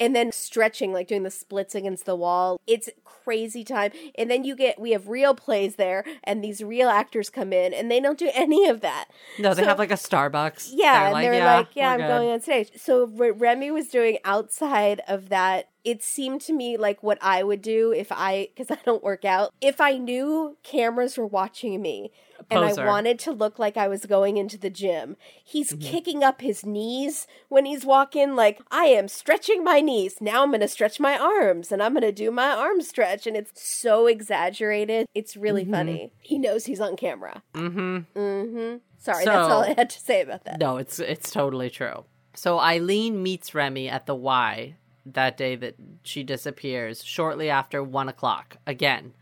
and 0.00 0.14
then 0.16 0.32
stretching, 0.32 0.92
like 0.92 1.08
doing 1.08 1.22
the 1.22 1.30
splits 1.30 1.74
against 1.74 2.04
the 2.06 2.16
wall. 2.16 2.60
It's 2.66 2.88
crazy 3.04 3.64
time. 3.64 3.92
And 4.16 4.30
then 4.30 4.44
you 4.44 4.56
get, 4.56 4.80
we 4.80 4.92
have 4.92 5.08
real 5.08 5.34
plays 5.34 5.76
there, 5.76 6.04
and 6.24 6.42
these 6.42 6.62
real 6.62 6.88
actors 6.88 7.30
come 7.30 7.52
in, 7.52 7.72
and 7.72 7.90
they 7.90 8.00
don't 8.00 8.18
do 8.18 8.30
any 8.34 8.68
of 8.68 8.80
that. 8.80 9.06
no, 9.38 9.54
they 9.54 9.62
So- 9.62 9.68
have 9.68 9.78
like 9.78 9.90
a 9.90 9.94
Starbucks. 9.94 10.70
Yeah, 10.74 11.10
They're 11.10 11.14
and 11.16 11.34
they're 11.34 11.44
like, 11.44 11.68
yeah, 11.74 11.90
I'm 11.92 12.00
good." 12.00 12.08
going 12.08 12.30
on 12.30 12.40
stage. 12.40 12.70
So 12.76 13.06
what 13.06 13.38
Remy 13.40 13.70
was 13.70 13.88
doing 13.88 14.18
outside 14.24 15.00
of 15.08 15.28
that, 15.28 15.68
it 15.84 16.02
seemed 16.02 16.40
to 16.42 16.52
me 16.52 16.76
like 16.76 17.02
what 17.02 17.18
I 17.20 17.42
would 17.42 17.62
do 17.62 17.92
if 17.92 18.08
I, 18.10 18.48
because 18.54 18.70
I 18.76 18.78
don't 18.84 19.02
work 19.02 19.24
out, 19.24 19.52
if 19.60 19.80
I 19.80 19.98
knew 19.98 20.56
cameras 20.62 21.16
were 21.18 21.26
watching 21.26 21.80
me 21.82 22.10
and 22.50 22.64
I 22.64 22.72
wanted 22.86 23.18
to 23.20 23.30
look 23.32 23.58
like 23.58 23.76
I 23.76 23.86
was 23.88 24.04
going 24.06 24.36
into 24.36 24.58
the 24.58 24.70
gym. 24.70 25.16
He's 25.44 25.72
Mm-hmm. 25.72 25.90
kicking 25.90 26.24
up 26.24 26.40
his 26.40 26.66
knees 26.66 27.26
when 27.48 27.64
he's 27.66 27.84
walking, 27.86 28.34
like, 28.34 28.60
I 28.70 28.84
am 28.86 29.06
stretching 29.08 29.62
my 29.64 29.80
knees. 29.80 30.16
Now 30.20 30.42
I'm 30.42 30.50
going 30.50 30.60
to 30.60 30.68
stretch 30.68 30.98
my 31.00 31.16
arms 31.18 31.70
and 31.72 31.80
I'm 31.82 31.92
going 31.92 32.02
to 32.02 32.10
do 32.12 32.30
my 32.32 32.48
arm 32.48 32.80
stretch. 32.82 33.26
And 33.28 33.36
it's 33.36 33.52
so 33.62 34.06
exaggerated. 34.06 35.06
It's 35.14 35.36
really 35.36 35.62
Mm-hmm. 35.62 35.72
funny. 35.72 36.12
He 36.20 36.38
knows 36.38 36.66
he's 36.66 36.80
on 36.80 36.96
camera. 36.96 37.42
Mm-hmm. 37.54 38.18
Mm-hmm. 38.18 38.76
Sorry, 38.98 39.24
So- 39.24 39.30
that's 39.30 39.52
all 39.52 39.62
I 39.62 39.74
had 39.74 39.90
to 39.90 40.00
say 40.00 40.20
about 40.22 40.44
that. 40.44 40.58
No, 40.58 40.76
it's 40.78 40.98
it's 40.98 41.30
totally 41.30 41.70
true. 41.70 42.04
So 42.34 42.58
Eileen 42.58 43.22
meets 43.22 43.54
Remy 43.54 43.88
at 43.88 44.06
the 44.06 44.14
Y 44.14 44.76
that 45.06 45.36
day 45.36 45.56
that 45.56 45.74
she 46.02 46.22
disappears 46.22 47.02
shortly 47.04 47.50
after 47.50 47.82
one 47.82 48.08
o'clock. 48.08 48.56
Again, 48.66 49.14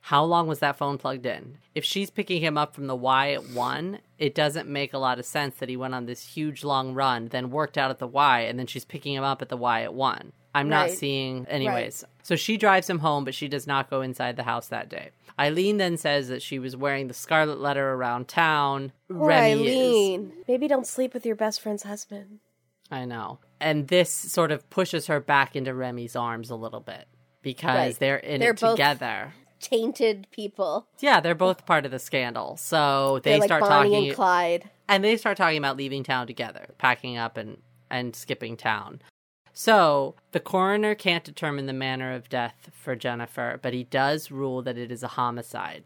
how 0.00 0.24
long 0.24 0.46
was 0.46 0.60
that 0.60 0.76
phone 0.76 0.98
plugged 0.98 1.26
in? 1.26 1.58
If 1.74 1.84
she's 1.84 2.10
picking 2.10 2.40
him 2.40 2.56
up 2.56 2.74
from 2.74 2.86
the 2.86 2.94
Y 2.96 3.32
at 3.32 3.50
one, 3.50 3.98
it 4.18 4.34
doesn't 4.34 4.68
make 4.68 4.92
a 4.94 4.98
lot 4.98 5.18
of 5.18 5.24
sense 5.26 5.56
that 5.56 5.68
he 5.68 5.76
went 5.76 5.94
on 5.94 6.06
this 6.06 6.22
huge 6.34 6.62
long 6.62 6.94
run, 6.94 7.28
then 7.28 7.50
worked 7.50 7.76
out 7.76 7.90
at 7.90 7.98
the 7.98 8.06
Y, 8.06 8.40
and 8.40 8.58
then 8.58 8.66
she's 8.66 8.84
picking 8.84 9.14
him 9.14 9.24
up 9.24 9.42
at 9.42 9.48
the 9.48 9.56
Y 9.56 9.82
at 9.82 9.94
one. 9.94 10.32
I'm 10.54 10.68
not 10.70 10.88
Right. 10.88 10.96
seeing, 10.98 11.44
anyways. 11.48 12.04
So 12.22 12.34
she 12.36 12.56
drives 12.56 12.88
him 12.88 13.00
home, 13.00 13.24
but 13.24 13.34
she 13.34 13.46
does 13.48 13.66
not 13.66 13.90
go 13.90 14.00
inside 14.00 14.36
the 14.36 14.44
house 14.44 14.68
that 14.68 14.88
day. 14.88 15.10
Eileen 15.38 15.76
then 15.76 15.98
says 15.98 16.28
that 16.28 16.40
she 16.40 16.58
was 16.58 16.74
wearing 16.74 17.08
the 17.08 17.14
scarlet 17.14 17.60
letter 17.60 17.92
around 17.92 18.26
town. 18.26 18.92
Poor 19.08 19.26
Remy 19.28 19.52
is- 19.52 19.60
Eileen. 19.60 20.32
Maybe 20.48 20.66
don't 20.66 20.86
sleep 20.86 21.12
with 21.12 21.26
your 21.26 21.36
best 21.36 21.60
friend's 21.60 21.82
husband. 21.82 22.38
I 22.90 23.04
know. 23.04 23.38
And 23.60 23.88
this 23.88 24.10
sort 24.10 24.50
of 24.52 24.68
pushes 24.70 25.06
her 25.06 25.20
back 25.20 25.56
into 25.56 25.72
Remy's 25.74 26.14
arms 26.16 26.50
a 26.50 26.56
little 26.56 26.80
bit 26.80 27.06
because 27.42 27.74
Right. 27.76 27.98
they're 27.98 28.16
in 28.18 28.40
They're 28.40 28.50
it 28.50 28.60
both- 28.60 28.76
together. 28.76 29.32
Tainted 29.58 30.26
people. 30.30 30.86
Yeah, 31.00 31.20
they're 31.20 31.34
both 31.34 31.64
part 31.64 31.86
of 31.86 31.90
the 31.90 31.98
scandal. 31.98 32.56
So 32.58 33.20
they 33.20 33.38
like 33.40 33.48
start 33.48 33.62
Bonnie 33.62 33.88
talking 33.90 34.06
and 34.08 34.14
Clyde. 34.14 34.70
and 34.86 35.02
they 35.02 35.16
start 35.16 35.38
talking 35.38 35.56
about 35.58 35.76
leaving 35.78 36.04
town 36.04 36.26
together, 36.26 36.66
packing 36.78 37.16
up 37.16 37.36
and 37.36 37.58
and 37.90 38.14
skipping 38.14 38.56
town. 38.56 39.00
So 39.52 40.14
the 40.32 40.40
coroner 40.40 40.94
can't 40.94 41.24
determine 41.24 41.64
the 41.66 41.72
manner 41.72 42.12
of 42.12 42.28
death 42.28 42.68
for 42.74 42.94
Jennifer, 42.94 43.58
but 43.62 43.72
he 43.72 43.84
does 43.84 44.30
rule 44.30 44.60
that 44.62 44.76
it 44.76 44.90
is 44.92 45.02
a 45.02 45.08
homicide, 45.08 45.84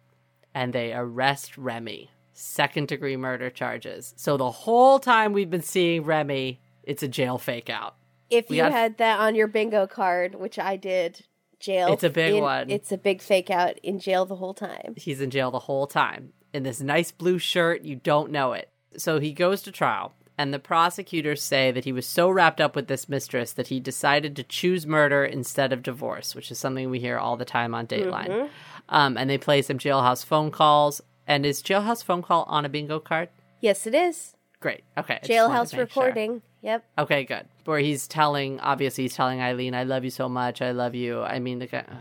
and 0.55 0.73
they 0.73 0.93
arrest 0.93 1.57
Remy, 1.57 2.11
second 2.33 2.89
degree 2.89 3.17
murder 3.17 3.51
charges. 3.51 4.15
So 4.17 4.37
the 4.37 4.51
whole 4.51 4.99
time 4.99 5.33
we've 5.33 5.51
been 5.51 5.63
seeing 5.63 6.03
Remy, 6.03 6.59
it's 6.91 7.03
a 7.03 7.09
jail 7.09 7.39
fake 7.39 7.71
out. 7.71 7.95
If 8.31 8.49
We 8.49 8.57
you 8.59 8.65
had 8.65 8.99
that 8.99 9.21
on 9.21 9.35
your 9.35 9.47
bingo 9.47 9.87
card, 9.87 10.35
which 10.35 10.59
I 10.59 10.77
did, 10.77 11.25
jail. 11.61 11.93
It's 11.93 12.05
a 12.05 12.11
big 12.11 12.35
in- 12.35 12.43
one. 12.43 12.69
It's 12.71 12.91
a 12.93 12.99
big 12.99 13.23
fake 13.23 13.51
out 13.51 13.79
in 13.79 14.01
jail 14.01 14.27
the 14.27 14.37
whole 14.37 14.55
time. 14.55 14.95
He's 14.97 15.21
in 15.21 15.31
jail 15.31 15.51
the 15.51 15.61
whole 15.61 15.87
time 15.87 16.33
in 16.53 16.65
this 16.65 16.81
nice 16.81 17.13
blue 17.13 17.39
shirt. 17.39 17.83
You 17.83 17.97
don't 17.97 18.31
know 18.31 18.53
it. 18.53 18.71
So 18.97 19.21
he 19.21 19.33
goes 19.33 19.63
to 19.63 19.73
trial, 19.73 20.15
and 20.37 20.53
the 20.53 20.59
prosecutors 20.59 21.43
say 21.43 21.71
that 21.71 21.85
he 21.85 21.93
was 21.93 22.07
so 22.07 22.29
wrapped 22.29 22.61
up 22.61 22.75
with 22.75 22.89
this 22.89 23.09
mistress 23.09 23.53
that 23.53 23.69
he 23.69 23.79
decided 23.79 24.35
to 24.37 24.43
choose 24.43 24.87
murder 24.87 25.25
instead 25.25 25.73
of 25.73 25.83
divorce, 25.85 26.35
which 26.35 26.51
is 26.51 26.59
something 26.59 26.91
we 26.91 26.99
hear 26.99 27.19
all 27.19 27.37
the 27.37 27.45
time 27.45 27.73
on 27.75 27.87
Dateline. 27.87 28.29
Mm-hmm. 28.29 28.47
Um, 28.89 29.17
and 29.17 29.31
they 29.31 29.39
play 29.39 29.63
some 29.63 29.79
jailhouse 29.79 30.25
phone 30.25 30.51
calls. 30.51 31.01
And 31.27 31.47
is 31.47 31.63
jailhouse 31.63 32.03
phone 32.03 32.23
call 32.23 32.43
on 32.49 32.65
a 32.65 32.69
bingo 32.69 32.99
card? 32.99 33.29
Yes, 33.61 33.87
it 33.87 33.95
is. 33.95 34.35
Great. 34.59 34.83
Okay. 34.99 35.21
I 35.23 35.27
Jailhouse 35.27 35.77
recording. 35.79 36.31
sure. 36.31 36.43
Yep. 36.63 36.85
Okay, 36.99 37.25
good. 37.25 37.47
Where 37.65 37.79
he's 37.79 38.07
telling, 38.07 38.61
obviously, 38.61 39.05
he's 39.05 39.15
telling 39.15 39.41
Eileen, 39.41 39.75
I 39.75 39.85
love 39.85 40.05
you 40.05 40.11
so 40.11 40.29
much. 40.29 40.61
I 40.61 40.73
love 40.73 40.95
you. 40.95 41.23
I 41.23 41.39
mean, 41.39 41.59
the 41.59 41.67
guy, 41.67 41.85
ugh, 41.89 41.97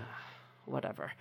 whatever. 0.65 1.13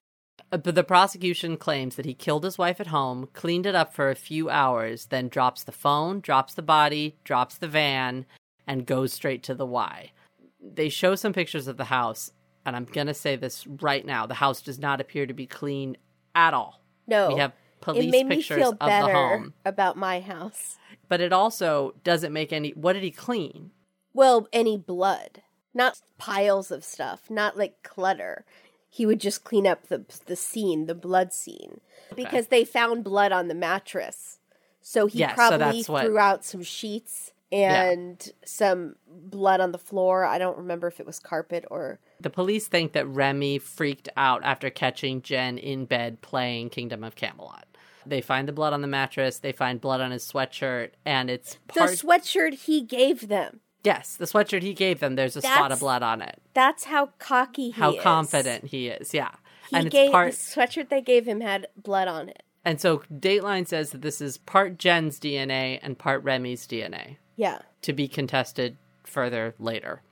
Uh, 0.51 0.57
But 0.57 0.75
the 0.75 0.85
prosecution 0.85 1.57
claims 1.57 1.97
that 1.97 2.07
he 2.07 2.15
killed 2.15 2.45
his 2.45 2.59
wife 2.59 2.81
at 2.81 2.89
home, 2.89 3.29
cleaned 3.33 3.67
it 3.67 3.75
up 3.75 3.95
for 3.95 4.11
a 4.11 4.17
few 4.17 4.51
hours, 4.51 5.07
then 5.07 5.29
drops 5.29 5.63
the 5.63 5.73
phone, 5.73 6.21
drops 6.21 6.55
the 6.55 6.63
body, 6.63 7.17
drops 7.25 7.59
the 7.59 7.69
van, 7.69 8.27
and 8.67 8.87
goes 8.87 9.13
straight 9.13 9.43
to 9.45 9.55
the 9.55 9.67
Y. 9.67 10.13
They 10.61 10.89
show 10.89 11.15
some 11.15 11.33
pictures 11.33 11.69
of 11.69 11.77
the 11.77 11.85
house, 11.85 12.33
and 12.67 12.75
I'm 12.75 12.85
going 12.85 13.07
to 13.07 13.15
say 13.15 13.37
this 13.37 13.67
right 13.67 14.05
now 14.05 14.27
the 14.27 14.35
house 14.35 14.61
does 14.61 14.79
not 14.79 15.01
appear 15.01 15.27
to 15.27 15.35
be 15.35 15.47
clean 15.47 15.97
at 16.35 16.55
all. 16.55 16.83
No. 17.07 17.29
We 17.29 17.41
have 17.41 17.53
police 17.81 18.05
it 18.05 18.11
made 18.11 18.27
me 18.27 18.37
pictures 18.37 18.59
feel 18.59 18.71
of 18.73 18.79
better 18.79 19.07
the 19.07 19.13
home, 19.13 19.55
about 19.65 19.97
my 19.97 20.21
house. 20.21 20.77
but 21.09 21.21
it 21.21 21.33
also 21.33 21.95
doesn't 22.05 22.33
make 22.33 22.53
any. 22.53 22.71
What 22.71 22.95
did 22.95 23.03
he 23.03 23.11
clean? 23.11 23.71
Well, 24.15 24.49
any 24.53 24.77
blood, 24.77 25.43
not 25.75 26.01
piles 26.19 26.71
of 26.71 26.85
stuff, 26.85 27.31
not 27.31 27.57
like 27.57 27.83
clutter. 27.83 28.45
He 28.91 29.05
would 29.07 29.21
just 29.21 29.45
clean 29.45 29.67
up 29.67 29.89
the 29.89 30.05
the 30.27 30.37
scene, 30.37 30.87
the 30.87 30.95
blood 30.95 31.33
scene, 31.33 31.81
because 32.17 32.49
they 32.49 32.65
found 32.65 33.05
blood 33.05 33.33
on 33.33 33.49
the 33.49 33.55
mattress. 33.55 34.39
So 34.81 35.07
he 35.07 35.19
Yeah, 35.21 35.31
so 35.31 35.35
probably 35.35 35.83
what- 35.85 36.05
threw 36.05 36.19
out 36.19 36.45
some 36.45 36.63
sheets 36.63 37.33
and 37.53 38.33
some 38.45 38.97
blood 39.07 39.61
on 39.61 39.73
the 39.73 39.79
floor. 39.79 40.25
I 40.25 40.39
don't 40.39 40.57
remember 40.59 40.87
if 40.87 40.99
it 41.01 41.07
was 41.07 41.19
carpet 41.19 41.65
or 41.71 41.99
The 42.21 42.31
police 42.31 42.67
think 42.69 42.93
that 42.93 43.07
Remy 43.07 43.59
freaked 43.61 44.09
out 44.17 44.43
after 44.43 44.71
catching 44.71 45.23
Jen 45.23 45.57
in 45.59 45.85
bed 45.85 46.21
playing 46.21 46.71
Kingdom 46.71 47.05
of 47.05 47.15
Camelot. 47.15 47.65
They 48.05 48.21
find 48.21 48.49
the 48.49 48.53
blood 48.53 48.73
on 48.73 48.81
the 48.81 48.89
mattress, 48.89 49.39
they 49.39 49.53
find 49.53 49.81
blood 49.81 50.01
on 50.01 50.11
his 50.11 50.25
sweatshirt, 50.25 50.91
and 51.05 51.29
it's 51.31 51.59
the 51.75 51.81
sweatshirt 51.83 52.55
he 52.55 52.81
gave 52.83 53.29
them. 53.29 53.61
Yes, 53.85 54.17
the 54.17 54.25
sweatshirt 54.25 54.63
he 54.63 54.75
gave 54.75 54.99
them, 55.01 55.15
there's 55.15 55.37
a 55.37 55.43
spot 55.43 55.71
of 55.73 55.81
blood 55.81 56.03
on 56.03 56.23
it. 56.23 56.41
That's 56.55 56.85
how 56.85 57.11
cocky 57.19 57.67
he 57.67 57.71
How 57.73 57.91
is. 57.93 57.97
How 57.99 58.03
confident 58.03 58.65
he 58.67 58.89
is, 58.89 59.13
yeah. 59.15 59.31
He 59.69 59.77
and 59.77 59.87
it's 59.95 60.11
part 60.11 60.33
the 60.33 60.37
sweatshirt 60.39 60.89
they 60.89 61.03
gave 61.03 61.29
him 61.29 61.41
had 61.43 61.69
blood 61.77 62.09
on 62.09 62.29
it. 62.31 62.43
and 62.65 62.81
so 62.81 63.03
Dateline 63.13 63.69
says 63.69 63.91
that 63.91 64.03
this 64.03 64.21
is 64.21 64.39
part 64.39 64.79
Jen's 64.79 65.21
DNA 65.21 65.79
and 65.83 65.99
part 65.99 66.25
Remy's 66.25 66.67
DNA. 66.67 67.17
Yeah. 67.37 67.59
to 67.83 67.93
be 67.93 68.09
contested 68.09 68.77
further 69.05 69.55
later. 69.61 70.03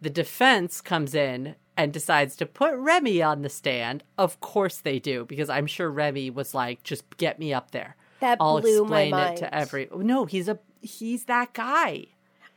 The 0.00 0.10
defense 0.10 0.80
comes 0.80 1.14
in 1.14 1.56
and 1.76 1.92
decides 1.92 2.36
to 2.36 2.46
put 2.46 2.74
Remy 2.74 3.22
on 3.22 3.42
the 3.42 3.48
stand. 3.48 4.02
Of 4.16 4.40
course 4.40 4.78
they 4.78 4.98
do, 4.98 5.24
because 5.24 5.50
I'm 5.50 5.66
sure 5.66 5.90
Remy 5.90 6.30
was 6.30 6.54
like, 6.54 6.82
just 6.82 7.16
get 7.16 7.38
me 7.38 7.52
up 7.52 7.70
there. 7.70 7.96
That 8.20 8.38
I'll 8.40 8.60
blew 8.60 8.84
my 8.84 9.02
explain 9.02 9.08
it 9.08 9.10
mind. 9.10 9.36
to 9.38 9.54
every. 9.54 9.88
No, 9.94 10.24
he's 10.24 10.48
a 10.48 10.58
he's 10.80 11.24
that 11.24 11.52
guy. 11.52 12.06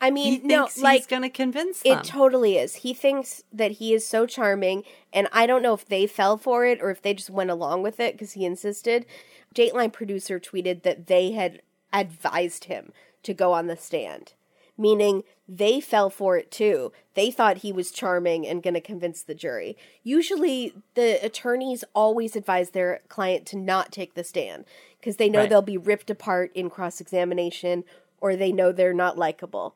I 0.02 0.12
mean, 0.12 0.40
thinks 0.40 0.46
no, 0.46 0.66
he's 0.66 0.82
like 0.82 1.08
going 1.10 1.24
to 1.24 1.30
convince 1.30 1.82
them. 1.82 2.00
It 2.00 2.06
totally 2.06 2.58
is. 2.58 2.76
He 2.76 2.94
thinks 2.94 3.44
that 3.52 3.72
he 3.72 3.94
is 3.94 4.08
so 4.08 4.26
charming, 4.26 4.84
and 5.12 5.28
I 5.34 5.46
don't 5.46 5.62
know 5.62 5.74
if 5.74 5.86
they 5.86 6.08
fell 6.08 6.38
for 6.38 6.66
it 6.66 6.82
or 6.82 6.90
if 6.90 7.02
they 7.02 7.14
just 7.14 7.30
went 7.30 7.52
along 7.52 7.84
with 7.84 8.00
it 8.00 8.14
because 8.14 8.34
he 8.34 8.46
insisted. 8.46 9.06
Dateline 9.54 9.92
producer 9.92 10.40
tweeted 10.40 10.84
that 10.84 11.08
they 11.08 11.32
had 11.32 11.62
advised 11.92 12.66
him 12.66 12.94
to 13.24 13.34
go 13.34 13.52
on 13.52 13.68
the 13.68 13.76
stand, 13.76 14.34
meaning 14.80 15.23
they 15.47 15.80
fell 15.82 16.09
for 16.09 16.38
it 16.38 16.49
too. 16.49 16.91
They 17.13 17.30
thought 17.30 17.57
he 17.57 17.71
was 17.71 17.91
charming 17.91 18.47
and 18.47 18.63
going 18.63 18.73
to 18.75 18.82
convince 18.82 19.21
the 19.21 19.36
jury. 19.36 19.77
Usually, 20.03 20.73
the 20.95 21.23
attorneys 21.23 21.84
always 21.93 22.36
advise 22.36 22.69
their 22.71 23.01
client 23.09 23.45
to 23.47 23.57
not 23.57 23.91
take 23.91 24.13
the 24.13 24.23
stand 24.23 24.65
because 24.99 25.17
they 25.17 25.30
know 25.30 25.39
Right. 25.39 25.49
they'll 25.49 25.61
be 25.61 25.77
ripped 25.77 26.09
apart 26.09 26.51
in 26.55 26.69
cross 26.69 27.01
examination 27.01 27.84
or 28.21 28.36
they 28.36 28.51
know 28.51 28.71
they're 28.71 28.93
not 28.93 29.17
likable. 29.17 29.75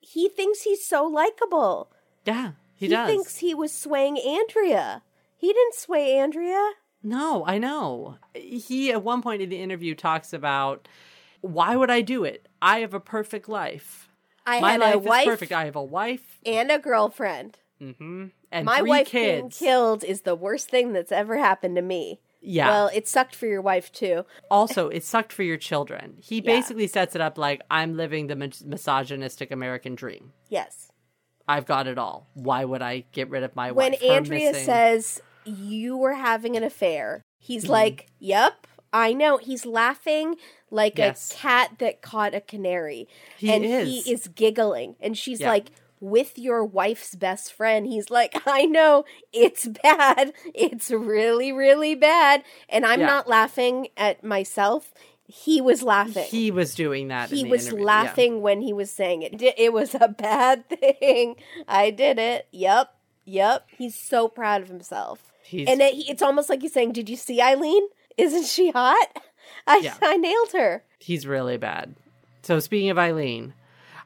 He 0.00 0.28
thinks 0.28 0.62
he's 0.62 0.84
so 0.86 1.04
likable. 1.04 1.90
yeah, 2.26 2.52
he, 2.74 2.86
He, 2.86 2.92
does. 2.92 3.08
He 3.08 3.14
thinks 3.14 3.36
he 3.38 3.54
was 3.54 3.72
swaying 3.72 4.18
Andrea. 4.18 5.02
He 5.36 5.48
didn't 5.52 5.74
sway 5.74 6.16
Andrea. 6.18 6.72
No, 7.02 7.44
I 7.46 7.58
know. 7.58 8.16
He 8.34 8.90
at 8.90 9.02
one 9.02 9.20
point 9.22 9.42
in 9.42 9.48
the 9.50 9.60
interview 9.60 9.94
talks 9.94 10.32
about 10.32 10.88
why 11.42 11.76
would 11.76 11.90
I 11.90 12.00
do 12.00 12.24
it? 12.24 12.48
I 12.62 12.78
have 12.80 12.94
a 12.94 13.00
perfect 13.00 13.48
life. 13.48 14.08
I 14.46 14.60
My 14.60 14.76
life 14.76 14.94
a 14.94 14.98
is 15.00 15.06
wife 15.06 15.26
perfect. 15.26 15.52
I 15.52 15.64
have 15.64 15.76
a 15.76 15.82
wife 15.82 16.38
and 16.44 16.70
a 16.70 16.78
girlfriend. 16.78 17.58
hmm 17.78 18.26
and 18.52 18.64
My 18.66 18.82
wife 18.82 19.08
kids. 19.08 19.58
being 19.58 19.68
killed 19.70 20.04
is 20.04 20.22
the 20.22 20.34
worst 20.36 20.68
thing 20.68 20.92
that's 20.92 21.10
ever 21.12 21.38
happened 21.38 21.76
to 21.76 21.82
me. 21.82 22.20
Yeah. 22.40 22.68
Well, 22.68 22.90
it 22.94 23.08
sucked 23.08 23.34
for 23.34 23.46
your 23.46 23.62
wife 23.62 23.90
too. 23.90 24.24
also, 24.50 24.88
it 24.88 25.02
sucked 25.02 25.32
for 25.32 25.42
your 25.42 25.56
children. 25.56 26.18
He 26.20 26.36
Yeah. 26.36 26.42
basically 26.42 26.86
sets 26.86 27.14
it 27.14 27.20
up 27.22 27.38
like 27.38 27.62
I'm 27.70 27.96
living 27.96 28.26
the 28.26 28.36
mis- 28.36 28.62
misogynistic 28.62 29.50
American 29.50 29.94
dream. 29.94 30.32
Yes. 30.48 30.90
I've 31.48 31.66
got 31.66 31.86
it 31.86 31.98
all. 31.98 32.28
Why 32.34 32.64
would 32.64 32.82
I 32.82 33.04
get 33.12 33.28
rid 33.30 33.42
of 33.42 33.56
my 33.56 33.72
When 33.72 33.92
wife? 33.92 34.00
Her 34.02 34.06
Andrea 34.08 34.50
missing- 34.52 34.64
says 34.66 35.22
you 35.44 35.96
were 35.96 36.14
having 36.14 36.56
an 36.56 36.62
affair, 36.64 37.22
he's 37.38 37.64
Mm-hmm. 37.64 37.72
like, 37.72 38.06
"Yep, 38.18 38.66
I 38.94 39.12
know." 39.12 39.36
He's 39.36 39.66
laughing 39.66 40.36
like 40.70 40.96
Yes. 40.96 41.32
a 41.32 41.34
cat 41.34 41.72
that 41.80 42.00
caught 42.00 42.34
a 42.34 42.40
canary. 42.40 43.06
He 43.36 43.52
and 43.52 43.64
is. 43.64 43.88
he 44.06 44.10
is 44.12 44.28
giggling 44.28 44.96
and 45.00 45.18
she's 45.18 45.40
Yeah. 45.40 45.50
like 45.50 45.66
with 46.00 46.38
your 46.38 46.64
wife's 46.64 47.14
best 47.14 47.52
friend. 47.52 47.86
He's 47.86 48.08
like, 48.10 48.34
"I 48.46 48.64
know, 48.66 49.04
it's 49.32 49.66
bad. 49.66 50.32
It's 50.54 50.90
really 50.90 51.52
really 51.52 51.94
bad." 51.94 52.42
And 52.68 52.86
I'm 52.86 53.00
Yeah. 53.00 53.06
not 53.06 53.28
laughing 53.28 53.88
at 53.96 54.22
myself. 54.24 54.92
He 55.26 55.60
was 55.62 55.82
laughing. 55.82 56.24
he 56.24 56.50
was 56.50 56.74
doing 56.74 57.08
that. 57.08 57.30
in 57.32 57.38
he 57.38 57.44
was 57.44 57.64
interview. 57.66 57.80
Yeah. 57.80 57.86
laughing 57.86 58.42
when 58.42 58.60
he 58.60 58.74
was 58.74 58.90
saying 58.90 59.22
it. 59.22 59.42
It 59.56 59.72
was 59.72 59.94
a 59.94 60.08
bad 60.28 60.68
thing. 60.68 61.36
I 61.66 61.90
did 61.90 62.18
it. 62.18 62.46
Yep. 62.52 62.94
Yep. 63.24 63.66
He's 63.78 63.98
so 63.98 64.28
proud 64.28 64.60
of 64.60 64.68
himself. 64.68 65.32
He's- 65.42 65.66
and 65.66 65.80
it, 65.80 65.94
it's 66.10 66.20
almost 66.20 66.50
like 66.50 66.60
he's 66.60 66.74
saying, 66.74 66.92
Did 66.92 67.08
you 67.08 67.16
see 67.16 67.40
Eileen? 67.40 67.84
Isn't 68.16 68.46
she 68.46 68.70
hot? 68.70 69.08
I, 69.66 69.78
Yeah. 69.78 69.94
I 70.02 70.16
nailed 70.16 70.52
her. 70.52 70.82
He's 70.98 71.26
really 71.26 71.56
bad. 71.56 71.94
So 72.42 72.60
speaking 72.60 72.90
of 72.90 72.98
Eileen, 72.98 73.54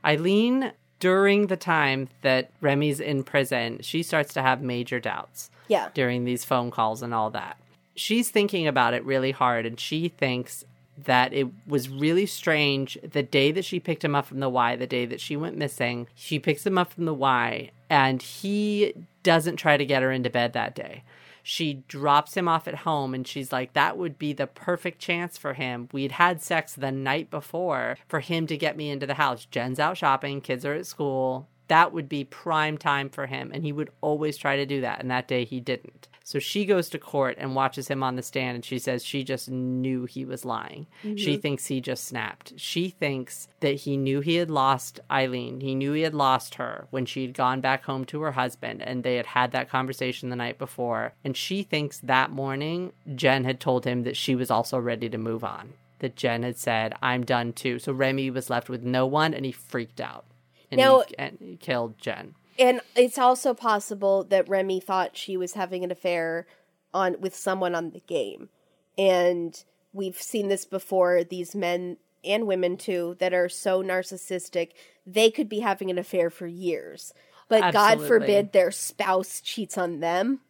Eileen 0.04 0.72
during 1.00 1.46
the 1.46 1.56
time 1.56 2.08
that 2.22 2.50
Remy's 2.60 3.00
in 3.00 3.22
prison, 3.22 3.78
she 3.82 4.02
starts 4.02 4.34
to 4.34 4.42
have 4.42 4.62
major 4.62 4.98
doubts 5.00 5.50
Yeah. 5.68 5.88
during 5.94 6.24
these 6.24 6.44
phone 6.44 6.70
calls 6.70 7.02
and 7.02 7.14
all 7.14 7.30
that. 7.30 7.56
She's 7.94 8.30
thinking 8.30 8.66
about 8.66 8.94
it 8.94 9.04
really 9.04 9.30
hard 9.32 9.66
and 9.66 9.78
she 9.78 10.08
thinks 10.08 10.64
that 11.04 11.32
it 11.32 11.46
was 11.66 11.88
really 11.88 12.26
strange 12.26 12.98
the 13.08 13.22
day 13.22 13.52
that 13.52 13.64
she 13.64 13.78
picked 13.78 14.02
him 14.04 14.16
up 14.16 14.26
from 14.26 14.40
the 14.40 14.48
Y, 14.48 14.74
the 14.74 14.86
day 14.86 15.06
that 15.06 15.20
she 15.20 15.36
went 15.36 15.56
missing. 15.56 16.08
She 16.16 16.38
picks 16.40 16.66
him 16.66 16.76
up 16.78 16.92
from 16.92 17.04
the 17.04 17.14
Y 17.14 17.70
and 17.88 18.20
he 18.20 18.94
doesn't 19.22 19.56
try 19.56 19.76
to 19.76 19.84
get 19.86 20.02
her 20.02 20.10
into 20.10 20.30
bed 20.30 20.52
that 20.54 20.74
day. 20.74 21.02
She 21.50 21.82
drops 21.88 22.36
him 22.36 22.46
off 22.46 22.68
at 22.68 22.74
home 22.74 23.14
and 23.14 23.26
she's 23.26 23.52
like, 23.52 23.72
that 23.72 23.96
would 23.96 24.18
be 24.18 24.34
the 24.34 24.46
perfect 24.46 24.98
chance 24.98 25.38
for 25.38 25.54
him. 25.54 25.88
We'd 25.92 26.12
had 26.12 26.42
sex 26.42 26.74
the 26.74 26.92
night 26.92 27.30
before 27.30 27.96
for 28.06 28.20
him 28.20 28.46
to 28.48 28.56
get 28.58 28.76
me 28.76 28.90
into 28.90 29.06
the 29.06 29.14
house. 29.14 29.46
Jen's 29.46 29.80
out 29.80 29.96
shopping, 29.96 30.42
kids 30.42 30.66
are 30.66 30.74
at 30.74 30.84
school. 30.84 31.48
That 31.68 31.94
would 31.94 32.06
be 32.06 32.22
prime 32.24 32.76
time 32.76 33.08
for 33.08 33.24
him. 33.24 33.50
And 33.54 33.64
he 33.64 33.72
would 33.72 33.88
always 34.02 34.36
try 34.36 34.56
to 34.56 34.66
do 34.66 34.82
that. 34.82 35.00
And 35.00 35.10
that 35.10 35.26
day 35.26 35.46
he 35.46 35.58
didn't. 35.58 36.06
So 36.28 36.38
she 36.38 36.66
goes 36.66 36.90
to 36.90 36.98
court 36.98 37.36
and 37.38 37.54
watches 37.54 37.88
him 37.88 38.02
on 38.02 38.16
the 38.16 38.22
stand 38.22 38.56
and 38.56 38.62
she 38.62 38.78
says 38.78 39.02
she 39.02 39.24
just 39.24 39.50
knew 39.50 40.04
he 40.04 40.26
was 40.26 40.44
lying. 40.44 40.86
Mm-hmm. 41.02 41.16
She 41.16 41.38
thinks 41.38 41.64
he 41.64 41.80
just 41.80 42.04
snapped. 42.04 42.52
She 42.58 42.90
thinks 42.90 43.48
that 43.60 43.76
he 43.76 43.96
knew 43.96 44.20
he 44.20 44.34
had 44.34 44.50
lost 44.50 45.00
Eileen. 45.10 45.60
He 45.60 45.74
knew 45.74 45.94
he 45.94 46.02
had 46.02 46.12
lost 46.12 46.56
her 46.56 46.86
when 46.90 47.06
she 47.06 47.22
had 47.22 47.32
gone 47.32 47.62
back 47.62 47.84
home 47.84 48.04
to 48.04 48.20
her 48.20 48.32
husband 48.32 48.82
and 48.82 49.04
they 49.04 49.16
had 49.16 49.24
had 49.24 49.52
that 49.52 49.70
conversation 49.70 50.28
the 50.28 50.36
night 50.36 50.58
before. 50.58 51.14
And 51.24 51.34
she 51.34 51.62
thinks 51.62 51.98
that 52.00 52.30
morning 52.30 52.92
Jen 53.14 53.44
had 53.44 53.58
told 53.58 53.86
him 53.86 54.02
that 54.02 54.14
she 54.14 54.34
was 54.34 54.50
also 54.50 54.78
ready 54.78 55.08
to 55.08 55.16
move 55.16 55.42
on. 55.42 55.72
That 56.00 56.14
Jen 56.14 56.42
had 56.42 56.58
said, 56.58 56.94
I'm 57.00 57.24
done 57.24 57.54
too. 57.54 57.78
So 57.78 57.94
Remy 57.94 58.32
was 58.32 58.50
left 58.50 58.68
with 58.68 58.82
no 58.82 59.06
one 59.06 59.32
and 59.32 59.46
he 59.46 59.52
freaked 59.52 59.98
out. 59.98 60.26
And, 60.70 60.78
Now- 60.78 61.04
he, 61.08 61.18
and 61.18 61.38
he 61.40 61.56
killed 61.56 61.96
Jen. 61.96 62.34
And 62.58 62.80
it's 62.96 63.18
also 63.18 63.54
possible 63.54 64.24
that 64.24 64.48
Remy 64.48 64.80
thought 64.80 65.16
she 65.16 65.36
was 65.36 65.52
having 65.52 65.84
an 65.84 65.90
affair 65.90 66.46
on 66.92 67.16
with 67.20 67.34
someone 67.34 67.74
on 67.74 67.90
the 67.90 68.00
game. 68.00 68.48
And 68.96 69.62
we've 69.92 70.20
seen 70.20 70.48
this 70.48 70.64
before, 70.64 71.22
these 71.22 71.54
men 71.54 71.98
and 72.24 72.46
women 72.46 72.76
too, 72.76 73.16
that 73.20 73.32
are 73.32 73.48
so 73.48 73.82
narcissistic, 73.82 74.70
they 75.06 75.30
could 75.30 75.48
be 75.48 75.60
having 75.60 75.90
an 75.90 75.98
affair 75.98 76.30
for 76.30 76.46
years. 76.46 77.14
But 77.48 77.72
God 77.72 78.00
forbid 78.00 78.52
their 78.52 78.70
spouse 78.70 79.40
cheats 79.40 79.78
on 79.78 80.00
them 80.00 80.40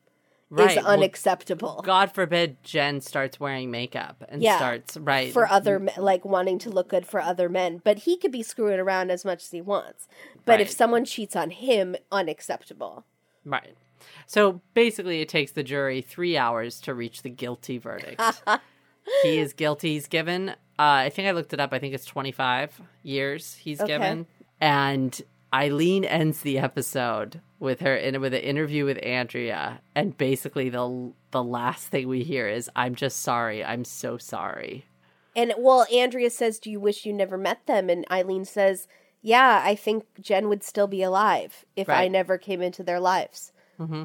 Right. 0.50 0.78
is 0.78 0.82
Well, 0.82 0.86
unacceptable. 0.86 1.82
God 1.84 2.12
forbid 2.12 2.62
Jen 2.62 3.02
starts 3.02 3.38
wearing 3.38 3.70
makeup 3.70 4.24
and 4.28 4.42
Yeah. 4.42 4.56
starts 4.56 4.96
right 4.96 5.30
for 5.32 5.46
other 5.46 5.78
men, 5.78 5.94
like 5.98 6.24
wanting 6.24 6.58
to 6.60 6.70
look 6.70 6.88
good 6.88 7.06
for 7.06 7.20
other 7.20 7.50
men, 7.50 7.82
but 7.84 7.98
he 8.00 8.16
could 8.16 8.32
be 8.32 8.42
screwing 8.42 8.80
around 8.80 9.10
as 9.10 9.26
much 9.26 9.44
as 9.44 9.50
he 9.50 9.60
wants. 9.60 10.08
But 10.48 10.60
if 10.60 10.70
someone 10.70 11.04
cheats 11.04 11.36
on 11.36 11.50
him, 11.50 11.96
unacceptable. 12.10 13.04
right. 13.44 13.76
So 14.26 14.60
basically, 14.74 15.20
it 15.22 15.28
takes 15.28 15.52
the 15.52 15.62
jury 15.62 16.00
three 16.02 16.36
hours 16.36 16.80
to 16.82 16.94
reach 16.94 17.22
the 17.22 17.30
guilty 17.30 17.78
verdict. 17.78 18.20
he 19.22 19.38
is 19.38 19.52
guilty. 19.52 19.94
He's 19.94 20.06
given. 20.06 20.50
Uh, 20.50 20.54
I 20.78 21.10
think 21.10 21.26
I 21.28 21.32
looked 21.32 21.52
it 21.52 21.60
up. 21.60 21.72
I 21.72 21.78
think 21.78 21.94
it's 21.94 22.04
twenty 22.04 22.30
five 22.32 22.80
years 23.02 23.54
he's 23.54 23.80
Okay. 23.80 23.88
given, 23.94 24.26
and 24.60 25.20
Eileen 25.52 26.04
ends 26.04 26.42
the 26.42 26.58
episode 26.58 27.40
with 27.58 27.80
her 27.80 27.96
in 27.96 28.20
with 28.20 28.34
an 28.34 28.40
interview 28.42 28.84
with 28.84 28.98
Andrea, 29.04 29.80
and 29.94 30.16
basically 30.16 30.68
the 30.68 31.12
the 31.32 31.42
last 31.42 31.88
thing 31.88 32.06
we 32.06 32.22
hear 32.22 32.46
is, 32.48 32.70
"I'm 32.76 32.94
just 32.94 33.20
sorry. 33.20 33.64
I'm 33.64 33.84
so 33.84 34.16
sorry." 34.18 34.84
And 35.34 35.54
well, 35.58 35.86
Andrea 35.92 36.30
says, 36.30 36.58
"Do 36.60 36.70
you 36.70 36.78
wish 36.80 37.04
you 37.04 37.12
never 37.12 37.36
met 37.38 37.66
them?" 37.66 37.88
And 37.90 38.04
Eileen 38.12 38.44
says, 38.44 38.86
"Yeah, 39.20 39.62
I 39.64 39.74
think 39.74 40.04
Jen 40.20 40.48
would 40.48 40.62
still 40.62 40.86
be 40.86 41.02
alive 41.02 41.64
if 41.76 41.88
I 41.88 42.08
never 42.08 42.38
came 42.38 42.62
into 42.62 42.82
their 42.82 43.00
lives." 43.00 43.52
hmm 43.76 44.04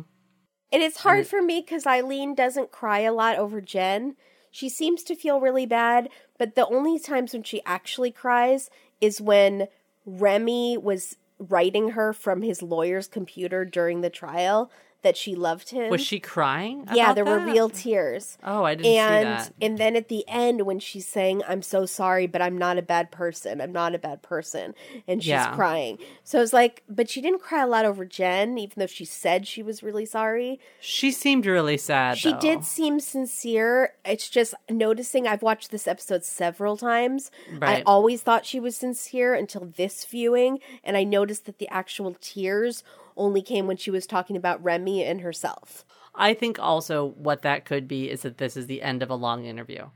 And 0.72 0.82
it's 0.84 0.97
hard 1.01 1.28
for 1.28 1.41
me 1.41 1.61
because 1.61 1.86
Eileen 1.86 2.34
doesn't 2.36 2.72
cry 2.72 2.99
a 2.99 3.14
lot 3.14 3.38
over 3.38 3.61
Jen. 3.61 4.16
She 4.49 4.70
seems 4.70 5.03
to 5.03 5.16
feel 5.16 5.39
really 5.39 5.66
bad, 5.66 6.09
but 6.38 6.55
the 6.55 6.68
only 6.68 6.99
times 6.99 7.34
when 7.34 7.43
she 7.43 7.61
actually 7.66 8.11
cries 8.11 8.70
is 9.01 9.20
when 9.20 9.68
Remy 10.05 10.78
was 10.78 11.18
writing 11.39 11.89
her 11.89 12.14
from 12.14 12.41
his 12.41 12.61
lawyer's 12.61 13.07
computer 13.07 13.66
during 13.66 14.01
the 14.01 14.09
trial 14.09 14.72
that 15.04 15.16
she 15.16 15.36
loved 15.36 15.70
him. 15.70 15.89
Was 15.91 16.01
she 16.01 16.20
crying? 16.20 16.88
yeah, 16.93 17.14
there 17.14 17.26
were 17.26 17.39
real 17.39 17.70
tears. 17.70 18.38
Oh, 18.43 18.64
I 18.64 18.76
didn't 18.76 18.91
and 18.91 19.41
see 19.43 19.49
that. 19.60 19.66
and 19.66 19.78
then 19.78 19.95
at 19.95 20.08
the 20.10 20.24
end 20.28 20.66
when 20.66 20.80
she's 20.80 21.08
saying 21.08 21.41
i'm 21.47 21.62
so 21.62 21.86
sorry 21.86 22.26
but 22.28 22.41
i'm 22.41 22.58
not 22.58 22.78
a 22.78 22.82
bad 22.82 23.12
person 23.12 23.62
i'm 23.62 23.72
not 23.72 23.93
a 23.95 23.99
bad 23.99 24.22
person 24.22 24.74
and 25.08 25.22
she's 25.22 25.30
Yeah. 25.30 25.54
crying 25.56 25.97
so 26.24 26.41
it's 26.41 26.54
like 26.54 26.84
but 26.89 27.10
she 27.10 27.22
didn't 27.22 27.41
cry 27.41 27.62
a 27.64 27.68
lot 27.68 27.86
over 27.86 28.06
jen 28.06 28.58
even 28.58 28.74
though 28.78 28.86
she 28.88 29.06
said 29.06 29.45
she 29.47 29.62
was 29.64 29.84
really 29.84 30.06
sorry 30.06 30.60
She 30.80 31.12
seemed 31.12 31.45
really 31.45 31.78
sad. 31.78 32.18
she 32.18 32.32
though. 32.32 32.39
did 32.39 32.64
seem 32.66 32.99
sincere 32.99 33.93
it's 34.06 34.30
just 34.30 34.54
noticing 34.70 35.28
i've 35.28 35.41
watched 35.41 35.72
this 35.72 35.88
episode 35.88 36.24
several 36.24 36.78
times 36.78 37.32
i 37.62 37.82
always 37.86 38.22
thought 38.22 38.45
she 38.45 38.60
was 38.60 38.76
sincere 38.76 39.34
until 39.34 39.72
this 39.78 40.06
viewing 40.06 40.60
and 40.84 40.95
i 40.97 41.04
noticed 41.04 41.45
that 41.45 41.58
the 41.60 41.68
actual 41.70 42.16
tears 42.22 42.84
only 43.18 43.41
came 43.41 43.68
when 43.68 43.78
she 43.78 43.91
was 43.91 44.05
talking 44.07 44.36
about 44.38 44.64
remy 44.64 45.03
and 45.03 45.22
herself 45.22 45.86
I 46.16 46.34
think 46.36 46.59
also 46.59 47.07
what 47.18 47.41
that 47.41 47.66
could 47.66 47.88
be 47.88 48.09
is 48.09 48.22
that 48.22 48.38
this 48.38 48.55
is 48.55 48.68
the 48.68 48.84
end 48.84 49.01
of 49.01 49.09
a 49.09 49.16
long 49.16 49.45
interview. 49.45 49.88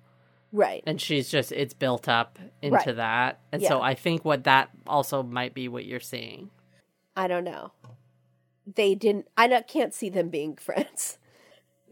right 0.51 0.81
And 0.87 0.99
she's 0.99 1.29
just, 1.29 1.51
it's 1.51 1.75
built 1.75 2.07
up 2.09 2.39
into 2.61 2.75
Right. 2.77 2.95
that. 2.95 3.41
And 3.51 3.61
so 3.61 3.81
I 3.83 3.93
think 3.93 4.25
what 4.25 4.43
that 4.45 4.69
also 4.87 5.21
might 5.21 5.53
be 5.53 5.67
what 5.67 5.85
you're 5.85 5.99
seeing. 5.99 6.49
I 7.15 7.27
don't 7.27 7.43
know. 7.43 7.71
They 8.75 8.95
didn't. 8.95 9.27
I 9.37 9.47
don't, 9.47 9.67
can't 9.67 9.93
see 9.93 10.09
them 10.09 10.29
being 10.29 10.55
friends. 10.67 11.19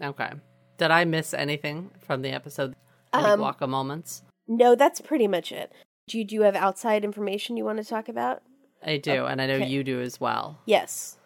Okay. 0.02 0.32
Did 0.78 0.90
I 0.92 1.06
miss 1.06 1.34
anything 1.34 1.92
from 2.00 2.22
the 2.24 2.30
episode? 2.30 2.76
Any 3.14 3.26
Um, 3.26 3.40
Waka 3.42 3.68
moments? 3.68 4.24
No, 4.48 4.74
that's 4.76 5.02
pretty 5.02 5.28
much 5.28 5.52
it. 5.52 5.72
Do 6.08 6.18
you, 6.18 6.26
do 6.26 6.34
you 6.36 6.42
have 6.42 6.56
outside 6.56 7.04
information 7.06 7.58
you 7.58 7.64
want 7.66 7.78
to 7.78 7.86
talk 7.86 8.10
about? 8.10 8.42
I 8.86 8.98
do, 8.98 9.26
and 9.26 9.42
I 9.42 9.48
know 9.48 9.56
Okay. 9.56 9.68
you 9.68 9.84
do 9.84 10.00
as 10.02 10.20
well. 10.22 10.60
Yes. 10.66 11.18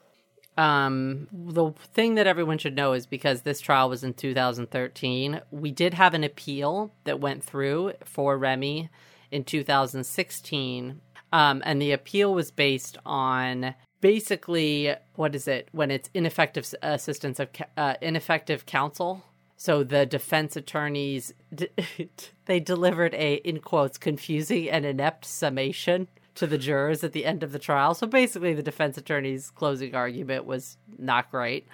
Um, 0.57 1.27
the 1.31 1.71
thing 1.93 2.15
that 2.15 2.27
everyone 2.27 2.57
should 2.57 2.75
know 2.75 2.93
is 2.93 3.05
because 3.05 3.41
this 3.43 3.61
trial 3.61 3.89
was 3.89 4.03
in 4.03 4.13
2013, 4.13 5.41
we 5.51 5.71
did 5.71 5.93
have 5.93 6.13
an 6.13 6.23
appeal 6.23 6.91
that 7.05 7.19
went 7.19 7.43
through 7.43 7.93
for 8.03 8.37
Remy 8.37 8.89
in 9.31 9.43
2016. 9.43 11.01
Um, 11.31 11.61
and 11.65 11.81
the 11.81 11.91
appeal 11.91 12.33
was 12.33 12.51
based 12.51 12.97
on 13.05 13.75
basically 14.01 14.93
what 15.15 15.35
is 15.35 15.47
it 15.47 15.69
when 15.71 15.91
it's 15.91 16.09
ineffective 16.13 16.73
assistance 16.81 17.39
of 17.39 17.49
uh, 17.77 17.93
ineffective 18.01 18.65
counsel. 18.65 19.23
So 19.55 19.83
the 19.83 20.05
defense 20.05 20.55
attorneys 20.55 21.33
d- 21.53 21.67
they 22.45 22.59
delivered 22.59 23.13
a 23.13 23.35
in 23.35 23.59
quotes 23.59 23.97
confusing 23.97 24.69
and 24.69 24.85
inept 24.85 25.25
summation 25.25 26.07
to 26.39 26.47
the 26.47 26.57
jurors 26.57 27.03
at 27.03 27.11
the 27.11 27.25
end 27.25 27.43
of 27.43 27.51
the 27.51 27.59
trial. 27.59 27.93
So 27.93 28.07
basically, 28.07 28.53
the 28.53 28.63
defense 28.63 28.97
attorney's 28.97 29.51
closing 29.51 29.93
argument 29.93 30.45
was 30.45 30.77
not 30.97 31.29
great. 31.29 31.67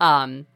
Um, 0.00 0.46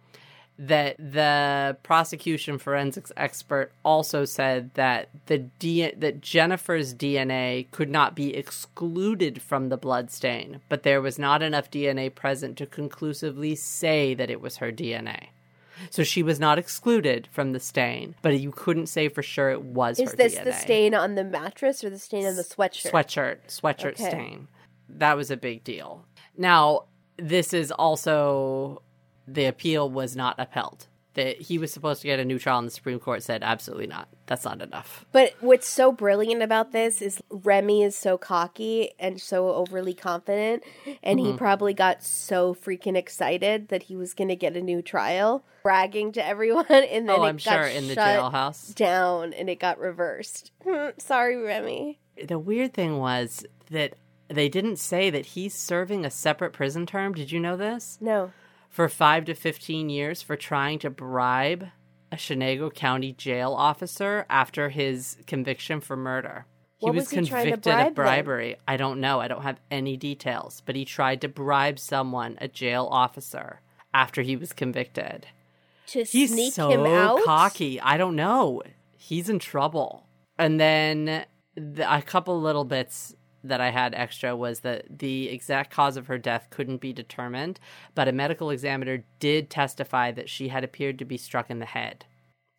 that 0.58 0.96
the 0.96 1.76
prosecution 1.82 2.58
forensics 2.58 3.12
expert 3.16 3.72
also 3.84 4.24
said 4.24 4.72
that 4.74 5.08
the 5.26 5.38
D- 5.38 5.90
that 5.90 6.22
Jennifer's 6.22 6.94
DNA 6.94 7.70
could 7.72 7.90
not 7.90 8.14
be 8.14 8.34
excluded 8.34 9.42
from 9.42 9.68
the 9.68 9.76
blood 9.76 10.10
stain, 10.10 10.60
but 10.68 10.82
there 10.82 11.02
was 11.02 11.18
not 11.18 11.42
enough 11.42 11.70
DNA 11.70 12.14
present 12.14 12.56
to 12.56 12.66
conclusively 12.66 13.54
say 13.54 14.14
that 14.14 14.30
it 14.30 14.40
was 14.40 14.56
her 14.56 14.72
DNA. 14.72 15.28
So 15.90 16.02
she 16.02 16.22
was 16.22 16.38
not 16.40 16.58
excluded 16.58 17.28
from 17.30 17.52
the 17.52 17.60
stain, 17.60 18.14
but 18.22 18.38
you 18.38 18.50
couldn't 18.50 18.86
say 18.86 19.08
for 19.08 19.22
sure 19.22 19.50
it 19.50 19.62
was 19.62 19.98
Is 19.98 20.12
this 20.14 20.36
DNA 20.36 20.44
the 20.44 20.52
stain 20.52 20.94
on 20.94 21.14
the 21.14 21.24
mattress 21.24 21.82
or 21.84 21.90
the 21.90 21.98
stain 21.98 22.26
on 22.26 22.36
the 22.36 22.42
sweatshirt? 22.42 22.90
sweatshirt 22.90 23.36
sweatshirt 23.48 23.92
Okay. 23.92 24.08
stain 24.08 24.48
that 24.88 25.16
was 25.16 25.30
a 25.30 25.36
big 25.36 25.64
deal 25.64 26.04
now 26.36 26.84
this 27.18 27.52
is 27.52 27.70
also 27.72 28.82
the 29.26 29.44
appeal 29.46 29.90
was 29.90 30.14
not 30.14 30.36
upheld 30.38 30.86
that 31.16 31.40
he 31.42 31.58
was 31.58 31.72
supposed 31.72 32.00
to 32.02 32.06
get 32.06 32.18
a 32.20 32.24
new 32.24 32.38
trial 32.38 32.58
and 32.58 32.66
the 32.68 32.70
supreme 32.70 32.98
court 33.00 33.22
said 33.22 33.42
absolutely 33.42 33.86
not 33.88 34.08
that's 34.26 34.44
not 34.44 34.62
enough 34.62 35.04
But 35.12 35.34
what's 35.40 35.66
so 35.68 35.90
brilliant 35.92 36.42
about 36.42 36.72
this 36.72 37.02
is 37.02 37.20
Remy 37.30 37.82
is 37.82 37.94
so 37.96 38.16
cocky 38.16 38.90
and 38.98 39.20
so 39.20 39.52
overly 39.52 39.94
confident, 39.94 40.62
and 41.02 41.18
Mm-hmm. 41.18 41.32
he 41.32 41.36
probably 41.38 41.74
got 41.74 42.02
so 42.02 42.54
freaking 42.54 42.96
excited 42.96 43.68
that 43.68 43.84
he 43.84 43.96
was 43.96 44.14
going 44.14 44.28
to 44.28 44.36
get 44.36 44.56
a 44.56 44.60
new 44.60 44.82
trial, 44.82 45.44
bragging 45.62 46.12
to 46.12 46.24
everyone, 46.26 46.64
and 46.70 47.08
then 47.08 47.10
oh 47.20 47.24
it 47.24 47.28
i'm 47.28 47.36
got 47.36 47.42
sure 47.54 47.66
in 47.66 47.88
the 47.88 47.94
shut 47.94 48.18
jailhouse 48.20 48.74
down 48.74 49.32
and 49.32 49.48
it 49.50 49.58
got 49.60 49.78
reversed. 49.78 50.50
Hmm, 50.64 50.88
Sorry, 50.98 51.36
Remy. 51.36 51.98
the 52.26 52.38
weird 52.38 52.74
thing 52.74 52.98
was 52.98 53.44
that 53.70 53.94
they 54.28 54.48
didn't 54.48 54.76
say 54.78 55.08
that 55.10 55.26
he's 55.26 55.54
serving 55.54 56.04
a 56.04 56.10
separate 56.10 56.52
prison 56.52 56.84
term 56.86 57.14
did 57.14 57.30
you 57.30 57.38
know 57.38 57.56
this 57.56 57.96
No. 58.00 58.32
For 58.68 58.88
5 58.88 59.24
to 59.26 59.34
15 59.34 59.88
years 59.88 60.22
for 60.22 60.36
trying 60.36 60.78
to 60.80 60.90
bribe 60.90 61.68
a 62.12 62.16
Chenango 62.16 62.72
County 62.72 63.12
jail 63.12 63.52
officer 63.52 64.26
after 64.30 64.68
his 64.68 65.16
conviction 65.26 65.80
for 65.80 65.96
murder. 65.96 66.46
He 66.78 66.90
was, 66.90 67.04
was 67.04 67.10
he 67.10 67.16
convicted 67.16 67.62
bribe 67.62 67.78
of 67.88 67.94
them? 67.94 67.94
bribery. 67.94 68.56
I 68.68 68.76
don't 68.76 69.00
know. 69.00 69.20
I 69.20 69.28
don't 69.28 69.42
have 69.42 69.60
any 69.70 69.96
details, 69.96 70.62
but 70.66 70.76
he 70.76 70.84
tried 70.84 71.22
to 71.22 71.28
bribe 71.28 71.78
someone, 71.78 72.36
a 72.40 72.48
jail 72.48 72.86
officer, 72.90 73.60
after 73.94 74.22
he 74.22 74.36
was 74.36 74.52
convicted. 74.52 75.26
To 75.88 76.04
He's 76.04 76.32
sneak 76.32 76.52
so 76.52 76.68
him 76.70 76.84
out? 76.84 77.24
cocky. 77.24 77.80
I 77.80 77.96
don't 77.96 78.16
know. 78.16 78.62
He's 78.96 79.28
in 79.28 79.38
trouble. 79.38 80.06
And 80.38 80.60
then 80.60 81.24
the, 81.54 81.94
a 81.94 82.02
couple 82.02 82.38
little 82.40 82.64
bits 82.64 83.14
that 83.48 83.60
I 83.60 83.70
had 83.70 83.94
extra 83.94 84.34
was 84.36 84.60
that 84.60 84.98
the 84.98 85.28
exact 85.28 85.70
cause 85.72 85.96
of 85.96 86.06
her 86.06 86.18
death 86.18 86.48
couldn't 86.50 86.80
be 86.80 86.92
determined, 86.92 87.58
but 87.94 88.08
a 88.08 88.12
medical 88.12 88.50
examiner 88.50 89.04
did 89.20 89.50
testify 89.50 90.10
that 90.12 90.28
she 90.28 90.48
had 90.48 90.64
appeared 90.64 90.98
to 90.98 91.04
be 91.04 91.16
struck 91.16 91.50
in 91.50 91.58
the 91.58 91.66
head. 91.66 92.04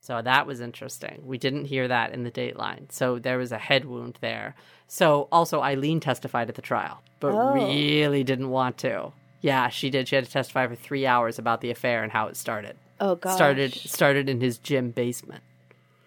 So 0.02 0.22
that 0.22 0.48
was 0.48 0.62
interesting. 0.62 1.22
We 1.26 1.38
didn't 1.38 1.66
hear 1.66 1.88
that 1.88 2.14
in 2.14 2.24
the 2.24 2.32
dateline. 2.32 2.92
So 2.92 3.20
there 3.20 3.38
was 3.38 3.52
a 3.52 3.58
head 3.58 3.84
wound 3.86 4.18
there. 4.22 4.56
So 4.88 5.28
also 5.32 5.62
Eileen 5.62 6.00
testified 6.00 6.48
at 6.50 6.56
the 6.56 6.62
trial, 6.62 7.02
but 7.20 7.34
Oh. 7.34 7.54
really 7.54 8.24
didn't 8.24 8.50
want 8.50 8.78
to. 8.80 9.12
Yeah, 9.42 9.68
she 9.70 9.90
did. 9.90 10.08
She 10.08 10.16
had 10.16 10.26
to 10.26 10.32
testify 10.32 10.66
for 10.68 10.76
three 10.76 11.06
hours 11.06 11.38
about 11.38 11.62
the 11.62 11.72
affair 11.72 12.04
and 12.04 12.12
how 12.12 12.28
it 12.28 12.38
started 12.38 12.78
Oh, 13.00 13.16
God. 13.16 13.36
started 13.36 13.74
started 13.74 14.30
in 14.30 14.40
his 14.42 14.58
gym 14.58 14.92
basement. 14.92 15.44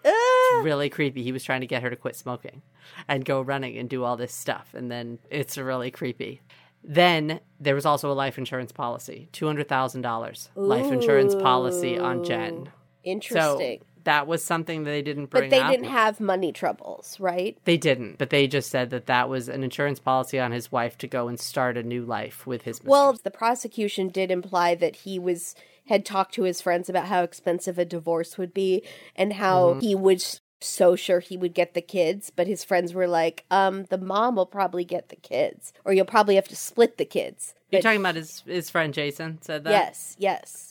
Ah! 0.05 0.61
Really 0.63 0.89
creepy. 0.89 1.23
He 1.23 1.31
was 1.31 1.43
trying 1.43 1.61
to 1.61 1.67
get 1.67 1.81
her 1.83 1.89
to 1.89 1.95
quit 1.95 2.15
smoking 2.15 2.61
and 3.07 3.23
go 3.25 3.41
running 3.41 3.77
and 3.77 3.89
do 3.89 4.03
all 4.03 4.17
this 4.17 4.33
stuff, 4.33 4.73
and 4.73 4.91
then 4.91 5.19
it's 5.29 5.57
really 5.57 5.91
creepy. 5.91 6.41
Then 6.83 7.39
there 7.59 7.75
was 7.75 7.85
also 7.85 8.11
a 8.11 8.13
life 8.13 8.37
insurance 8.37 8.71
policy, 8.71 9.29
two 9.31 9.45
hundred 9.45 9.67
thousand 9.69 10.01
dollars 10.01 10.49
life 10.55 10.91
insurance 10.91 11.35
policy 11.35 11.97
on 11.99 12.23
Jen. 12.23 12.65
So 12.65 12.71
Interesting. 13.03 13.81
that 14.03 14.27
was 14.27 14.43
something 14.43 14.83
that 14.83 14.91
they 14.91 15.01
didn't 15.01 15.27
bring 15.27 15.45
up. 15.45 15.49
but 15.49 15.55
they 15.55 15.61
up. 15.61 15.71
didn't 15.71 15.85
have 15.91 16.19
money 16.19 16.51
troubles, 16.51 17.19
right? 17.19 17.57
They 17.65 17.77
didn't, 17.77 18.17
but 18.17 18.29
they 18.31 18.47
just 18.47 18.69
said 18.69 18.89
that 18.91 19.05
that 19.07 19.29
was 19.29 19.47
an 19.49 19.63
insurance 19.63 19.99
policy 19.99 20.39
on 20.39 20.51
his 20.51 20.71
wife 20.71 20.97
to 20.99 21.07
go 21.07 21.27
and 21.27 21.39
start 21.39 21.77
a 21.77 21.83
new 21.83 22.03
life 22.03 22.45
with 22.47 22.63
his. 22.63 22.83
Well, 22.83 23.13
the 23.23 23.31
prosecution 23.31 24.09
did 24.09 24.31
imply 24.31 24.75
that 24.75 24.97
he 24.97 25.19
was 25.19 25.55
had 25.91 26.05
talked 26.05 26.33
to 26.35 26.43
his 26.43 26.61
friends 26.61 26.89
about 26.89 27.07
how 27.07 27.21
expensive 27.23 27.77
a 27.77 27.85
divorce 27.85 28.37
would 28.37 28.53
be 28.53 28.81
and 29.15 29.33
how 29.33 29.71
Mm-hmm. 29.71 29.79
he 29.81 29.93
was 29.95 30.41
so 30.63 30.95
sure 30.95 31.19
he 31.19 31.37
would 31.37 31.53
get 31.53 31.73
the 31.73 31.81
kids, 31.81 32.31
but 32.35 32.45
his 32.47 32.63
friends 32.63 32.93
were 32.93 33.07
like, 33.07 33.45
"Um, 33.51 33.85
the 33.85 33.97
mom 33.97 34.35
will 34.35 34.45
probably 34.45 34.85
get 34.85 35.09
the 35.09 35.15
kids, 35.15 35.73
or 35.83 35.91
you'll 35.93 36.05
probably 36.05 36.35
have 36.35 36.47
to 36.49 36.55
split 36.55 36.97
the 36.97 37.05
kids." 37.05 37.53
you're 37.71 37.81
talking 37.81 37.99
about 38.01 38.15
his 38.15 38.41
his 38.45 38.69
friend 38.69 38.93
Jason 38.93 39.39
said 39.41 39.63
that. 39.63 39.71
yes, 39.71 40.15
yes. 40.19 40.67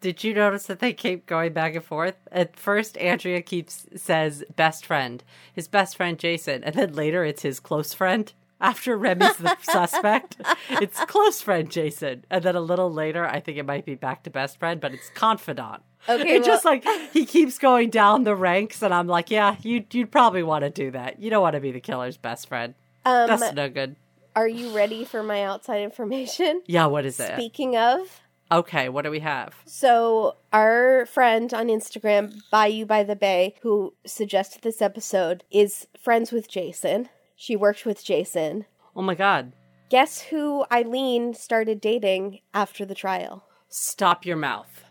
Did 0.00 0.22
you 0.24 0.34
notice 0.34 0.66
that 0.66 0.80
they 0.80 0.92
keep 0.92 1.24
going 1.26 1.52
back 1.54 1.74
and 1.74 1.84
forth? 1.84 2.16
At 2.30 2.56
first, 2.56 2.96
Andrea 2.98 3.40
keeps 3.42 3.86
says 3.96 4.44
best 4.54 4.84
friend, 4.86 5.22
his 5.54 5.66
best 5.68 5.96
friend 5.96 6.18
Jason, 6.18 6.62
and 6.64 6.74
then 6.74 6.92
later 6.92 7.24
it's 7.24 7.42
his 7.42 7.58
close 7.60 7.92
friend. 7.94 8.32
After 8.64 8.96
Remy's 8.96 9.36
the 9.36 9.56
suspect, 9.62 10.36
it's 10.70 10.98
close 11.04 11.40
friend 11.40 11.70
Jason, 11.70 12.24
and 12.30 12.42
then 12.42 12.56
a 12.56 12.60
little 12.60 12.90
later, 12.90 13.26
I 13.26 13.40
think 13.40 13.58
it 13.58 13.66
might 13.66 13.84
be 13.84 13.94
back 13.94 14.22
to 14.24 14.30
best 14.30 14.58
friend, 14.58 14.80
but 14.80 14.94
it's 14.94 15.10
confidant. 15.10 15.82
Okay, 16.08 16.36
it's 16.36 16.46
just 16.46 16.64
like 16.64 16.84
he 17.12 17.26
keeps 17.26 17.58
going 17.58 17.90
down 17.90 18.24
the 18.24 18.34
ranks, 18.34 18.82
and 18.82 18.92
I'm 18.94 19.06
like, 19.06 19.30
yeah, 19.30 19.56
you 19.62 19.84
you'd 19.90 20.10
probably 20.10 20.42
want 20.42 20.64
to 20.64 20.70
do 20.70 20.90
that. 20.92 21.20
You 21.20 21.30
don't 21.30 21.42
want 21.42 21.54
to 21.54 21.60
be 21.60 21.72
the 21.72 21.80
killer's 21.80 22.16
best 22.16 22.48
friend. 22.48 22.74
Um, 23.04 23.28
That's 23.28 23.52
no 23.52 23.68
good. 23.68 23.96
are 24.34 24.48
you 24.48 24.74
ready 24.74 25.04
for 25.04 25.22
my 25.22 25.42
outside 25.42 25.82
information? 25.82 26.62
Yeah, 26.66 26.86
what 26.86 27.04
is 27.04 27.20
it? 27.20 27.34
Speaking 27.34 27.76
of, 27.76 28.22
Okay, 28.52 28.88
what 28.88 29.02
do 29.02 29.10
we 29.10 29.20
have? 29.20 29.54
So, 29.66 30.36
our 30.52 31.06
friend 31.06 31.52
on 31.54 31.68
Instagram, 31.68 32.42
Bayou 32.50 32.84
by 32.84 33.02
the 33.02 33.16
Bay, 33.16 33.56
who 33.62 33.94
suggested 34.06 34.62
this 34.62 34.82
episode, 34.82 35.44
is 35.50 35.86
friends 35.98 36.30
with 36.30 36.48
Jason. 36.48 37.08
She 37.34 37.56
worked 37.56 37.84
with 37.84 38.04
Jason. 38.04 38.66
Oh 38.94 39.02
my 39.02 39.14
god. 39.14 39.52
Guess 39.90 40.22
who 40.22 40.64
Eileen 40.72 41.34
started 41.34 41.80
dating 41.80 42.40
after 42.52 42.84
the 42.84 42.94
trial? 42.94 43.44
Stop 43.68 44.24
your 44.24 44.36
mouth. 44.36 44.84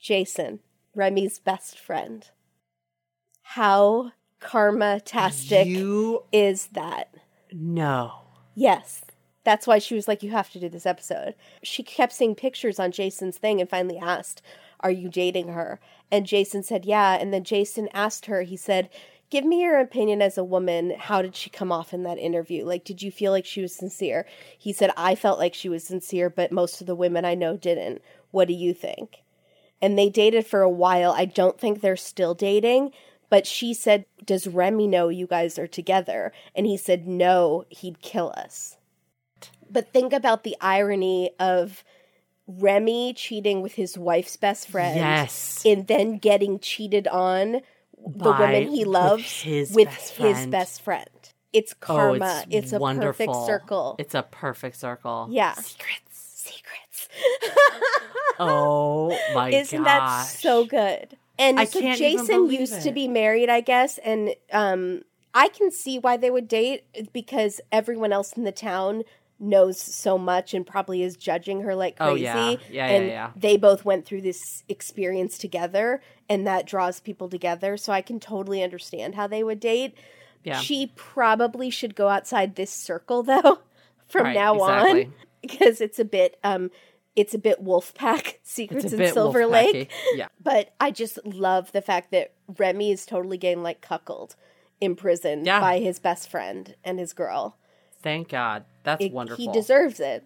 Jason, 0.00 0.60
Remy's 0.94 1.38
best 1.38 1.78
friend. 1.78 2.28
How 3.42 4.12
karma-tastic 4.38 5.66
You 5.66 6.24
is 6.32 6.68
that? 6.68 7.14
No. 7.52 8.12
Yes. 8.54 9.02
That's 9.44 9.66
why 9.66 9.78
she 9.78 9.94
was 9.94 10.06
like, 10.08 10.22
You 10.22 10.30
have 10.30 10.50
to 10.50 10.60
do 10.60 10.68
this 10.68 10.86
episode. 10.86 11.34
She 11.62 11.82
kept 11.82 12.12
seeing 12.12 12.34
pictures 12.34 12.78
on 12.78 12.92
Jason's 12.92 13.38
thing 13.38 13.60
and 13.60 13.68
finally 13.68 13.98
asked, 13.98 14.42
Are 14.80 14.90
you 14.90 15.08
dating 15.08 15.48
her? 15.48 15.80
And 16.10 16.26
Jason 16.26 16.62
said, 16.62 16.84
Yeah. 16.84 17.16
And 17.20 17.32
then 17.32 17.44
Jason 17.44 17.88
asked 17.92 18.26
her, 18.26 18.42
He 18.42 18.56
said, 18.56 18.88
Give 19.30 19.44
me 19.44 19.62
your 19.62 19.78
opinion 19.78 20.20
as 20.20 20.36
a 20.36 20.44
woman. 20.44 20.94
How 20.98 21.22
did 21.22 21.36
she 21.36 21.50
come 21.50 21.70
off 21.70 21.94
in 21.94 22.02
that 22.02 22.18
interview? 22.18 22.64
Like, 22.64 22.84
did 22.84 23.00
you 23.00 23.12
feel 23.12 23.30
like 23.30 23.46
she 23.46 23.62
was 23.62 23.74
sincere? 23.74 24.26
He 24.58 24.72
said, 24.72 24.90
I 24.96 25.14
felt 25.14 25.38
like 25.38 25.54
she 25.54 25.68
was 25.68 25.84
sincere, 25.84 26.28
but 26.28 26.50
most 26.50 26.80
of 26.80 26.88
the 26.88 26.96
women 26.96 27.24
I 27.24 27.34
know 27.34 27.56
didn't. 27.56 28.02
What 28.32 28.48
do 28.48 28.54
you 28.54 28.74
think? 28.74 29.22
And 29.80 29.96
they 29.96 30.10
dated 30.10 30.46
for 30.46 30.62
a 30.62 30.68
while. 30.68 31.12
I 31.12 31.24
don't 31.26 31.58
think 31.60 31.80
they're 31.80 31.96
still 31.96 32.34
dating, 32.34 32.90
but 33.28 33.46
she 33.46 33.72
said, 33.72 34.04
Does 34.24 34.48
Remy 34.48 34.88
know 34.88 35.08
you 35.08 35.28
guys 35.28 35.58
are 35.58 35.68
together? 35.68 36.32
And 36.54 36.66
he 36.66 36.76
said, 36.76 37.06
No, 37.06 37.64
he'd 37.68 38.02
kill 38.02 38.34
us. 38.36 38.76
But 39.70 39.92
think 39.92 40.12
about 40.12 40.42
the 40.42 40.56
irony 40.60 41.30
of 41.38 41.84
Remy 42.48 43.14
cheating 43.14 43.62
with 43.62 43.74
his 43.74 43.96
wife's 43.96 44.36
best 44.36 44.68
friend. 44.68 44.96
Yes. 44.96 45.62
And 45.64 45.86
then 45.86 46.18
getting 46.18 46.58
cheated 46.58 47.06
on 47.06 47.60
the 48.06 48.30
woman 48.30 48.68
he 48.68 48.80
with 48.80 48.88
loves 48.88 49.42
his 49.42 49.72
with 49.72 49.88
best 49.88 50.10
his 50.16 50.36
friend. 50.36 50.50
best 50.50 50.82
friend. 50.82 51.08
It's 51.52 51.72
Oh, 51.74 51.86
karma. 51.86 52.44
it's, 52.48 52.72
a 52.72 52.78
wonderful. 52.78 53.26
perfect 53.26 53.46
circle. 53.46 53.96
It's 53.98 54.14
a 54.14 54.22
perfect 54.22 54.76
circle. 54.76 55.26
Yeah. 55.30 55.54
Secrets. 55.54 56.00
secrets. 56.34 57.08
Oh 58.42 59.14
my 59.34 59.50
Isn't 59.50 59.82
that 59.82 60.22
so 60.24 60.64
good? 60.64 61.14
And 61.38 61.60
I 61.60 61.64
so 61.64 61.80
Jason 61.80 62.50
used 62.50 62.82
to 62.82 62.92
be 62.92 63.06
married, 63.06 63.50
I 63.50 63.60
guess, 63.60 63.98
and 63.98 64.34
um, 64.50 65.02
I 65.34 65.48
can 65.48 65.70
see 65.70 65.98
why 65.98 66.16
they 66.16 66.30
would 66.30 66.48
date 66.48 66.84
because 67.12 67.60
everyone 67.70 68.12
else 68.14 68.32
in 68.32 68.44
the 68.44 68.52
town 68.52 69.02
knows 69.40 69.80
so 69.80 70.18
much 70.18 70.52
and 70.54 70.66
probably 70.66 71.02
is 71.02 71.16
judging 71.16 71.62
her 71.62 71.74
like 71.74 71.96
Oh, 71.98 72.10
crazy. 72.10 72.22
yeah. 72.24 72.50
Yeah, 72.50 72.56
yeah, 72.70 72.86
and 72.88 73.06
yeah. 73.06 73.30
They 73.34 73.56
both 73.56 73.84
went 73.84 74.04
through 74.04 74.20
this 74.22 74.62
experience 74.68 75.38
together, 75.38 76.02
and 76.28 76.46
that 76.46 76.66
draws 76.66 77.00
people 77.00 77.28
together. 77.28 77.76
So 77.76 77.92
I 77.92 78.02
can 78.02 78.20
totally 78.20 78.62
understand 78.62 79.14
how 79.14 79.26
they 79.26 79.42
would 79.42 79.58
date. 79.60 79.94
Yeah. 80.44 80.60
She 80.60 80.92
probably 80.94 81.70
should 81.70 81.94
go 81.94 82.08
outside 82.08 82.54
this 82.56 82.70
circle 82.70 83.22
though 83.24 83.60
from 84.08 84.24
Right, 84.24 84.34
now 84.34 84.54
exactly. 84.54 85.04
on 85.06 85.12
because 85.42 85.80
it's 85.80 85.98
a 85.98 86.04
bit 86.04 86.38
um 86.44 86.70
it's 87.16 87.34
a 87.34 87.38
bit 87.38 87.62
Wolfpack 87.64 88.34
Secrets 88.42 88.84
It's 88.86 88.94
a 88.94 89.02
in 89.08 89.12
Silver 89.12 89.40
Wolfpacky. 89.42 89.72
Lake. 89.72 89.90
Yeah. 90.14 90.28
But 90.42 90.74
I 90.80 90.90
just 90.92 91.18
love 91.26 91.72
the 91.72 91.82
fact 91.82 92.10
that 92.12 92.32
Remy 92.58 92.92
is 92.92 93.04
totally 93.06 93.36
getting 93.38 93.62
like 93.62 93.80
cuckolded 93.80 94.34
in 94.80 94.96
prison 94.96 95.44
Yeah. 95.44 95.60
by 95.60 95.80
his 95.80 95.98
best 95.98 96.30
friend 96.30 96.74
and 96.84 96.98
his 96.98 97.12
girl. 97.12 97.56
Thank 98.02 98.28
God. 98.28 98.64
That's 98.82 99.04
It- 99.04 99.12
wonderful. 99.12 99.44
He 99.44 99.50
deserves 99.52 100.00
it. 100.00 100.24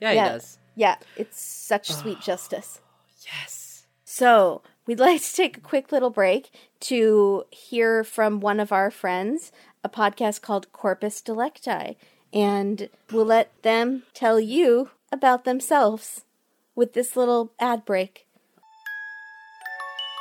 yeah, 0.00 0.12
yeah. 0.12 0.24
he 0.24 0.30
does. 0.30 0.58
Yeah, 0.74 0.96
it's 1.16 1.40
such 1.40 1.90
sweet 1.90 2.20
justice. 2.22 2.80
Yes. 3.24 3.86
So, 4.04 4.62
we'd 4.86 5.00
like 5.00 5.20
to 5.22 5.32
take 5.34 5.56
a 5.56 5.60
quick 5.60 5.90
little 5.90 6.10
break 6.10 6.50
to 6.80 7.44
hear 7.50 8.04
from 8.04 8.40
one 8.40 8.60
of 8.60 8.72
our 8.72 8.90
friends, 8.90 9.50
a 9.82 9.88
podcast 9.88 10.42
called 10.42 10.70
Corpus 10.72 11.20
Delicti. 11.20 11.96
And 12.32 12.88
we'll 13.10 13.24
let 13.24 13.50
them 13.62 14.02
tell 14.14 14.38
you 14.38 14.90
about 15.10 15.44
themselves 15.44 16.24
with 16.74 16.92
this 16.92 17.16
little 17.16 17.52
ad 17.58 17.84
break. 17.84 18.26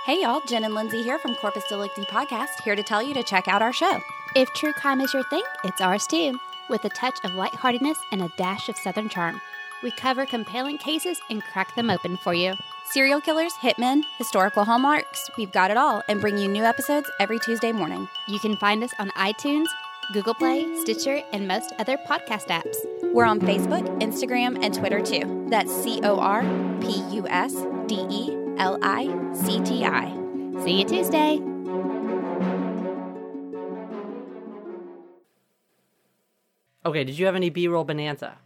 Hey 0.05 0.21
y'all, 0.21 0.41
Jen 0.47 0.63
and 0.63 0.75
Lindsay 0.75 1.01
here 1.03 1.17
from 1.17 1.33
Corpus 1.35 1.63
Delicti 1.67 2.03
Podcast, 2.03 2.61
here 2.63 2.75
to 2.75 2.83
tell 2.83 3.01
you 3.01 3.13
to 3.15 3.23
check 3.23 3.47
out 3.47 3.61
our 3.63 3.73
show. 3.73 3.99
If 4.35 4.49
true 4.53 4.71
crime 4.73 5.01
is 5.01 5.13
your 5.13 5.23
thing, 5.29 5.41
it's 5.63 5.81
ours 5.81 6.05
too, 6.05 6.37
with 6.69 6.85
a 6.85 6.89
touch 6.89 7.17
of 7.23 7.35
lightheartedness 7.35 7.97
and 8.11 8.21
a 8.21 8.31
dash 8.37 8.69
of 8.69 8.77
southern 8.77 9.09
charm. 9.09 9.41
We 9.83 9.91
cover 9.91 10.25
compelling 10.25 10.77
cases 10.77 11.19
and 11.29 11.43
crack 11.43 11.75
them 11.75 11.89
open 11.89 12.17
for 12.17 12.33
you. 12.33 12.53
Serial 12.91 13.21
killers, 13.21 13.53
hitmen, 13.53 14.03
historical 14.17 14.63
hallmarks, 14.63 15.29
we've 15.37 15.51
got 15.51 15.71
it 15.71 15.77
all, 15.77 16.01
and 16.07 16.21
bring 16.21 16.37
you 16.37 16.47
new 16.47 16.63
episodes 16.63 17.09
every 17.19 17.39
Tuesday 17.39 17.71
morning. 17.71 18.07
You 18.27 18.39
can 18.39 18.55
find 18.57 18.83
us 18.83 18.93
on 18.99 19.09
iTunes, 19.11 19.67
Google 20.13 20.33
Play, 20.35 20.65
Stitcher, 20.77 21.21
and 21.33 21.47
most 21.47 21.73
other 21.79 21.97
podcast 21.97 22.47
apps. 22.47 22.75
We're 23.13 23.25
on 23.25 23.39
Facebook, 23.39 23.85
Instagram, 24.01 24.63
and 24.63 24.73
Twitter 24.73 25.01
too. 25.01 25.47
That's 25.49 25.71
C 25.71 25.99
O 26.03 26.19
R 26.19 26.41
P 26.79 27.03
U 27.11 27.27
S 27.27 27.53
D 27.87 28.05
E 28.09 28.35
L 28.57 28.77
I 28.81 29.33
C 29.33 29.59
T 29.61 29.83
I. 29.83 30.13
See 30.63 30.79
you 30.79 30.85
Tuesday. 30.85 31.54
Okay, 36.85 37.03
did 37.03 37.17
you 37.17 37.25
have 37.25 37.35
any 37.35 37.49
B 37.49 37.67
roll 37.67 37.83
bonanza? 37.83 38.37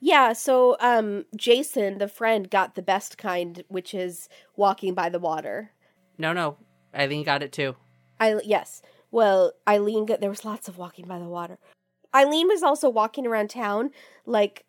Yeah, 0.00 0.32
so 0.32 0.76
um 0.80 1.24
Jason, 1.36 1.98
the 1.98 2.08
friend, 2.08 2.48
got 2.50 2.74
the 2.74 2.82
best 2.82 3.18
kind, 3.18 3.64
which 3.68 3.92
is 3.94 4.28
walking 4.56 4.94
by 4.94 5.08
the 5.08 5.18
water. 5.18 5.72
No, 6.18 6.32
no. 6.32 6.56
Eileen 6.94 7.22
got 7.24 7.42
it 7.42 7.52
too. 7.52 7.76
I 8.18 8.40
yes. 8.44 8.82
Well, 9.10 9.52
Eileen 9.68 10.06
got 10.06 10.20
there 10.20 10.30
was 10.30 10.44
lots 10.44 10.68
of 10.68 10.78
walking 10.78 11.06
by 11.06 11.18
the 11.18 11.24
water. 11.28 11.58
Eileen 12.14 12.48
was 12.48 12.62
also 12.62 12.88
walking 12.88 13.26
around 13.26 13.50
town 13.50 13.90
like 14.26 14.64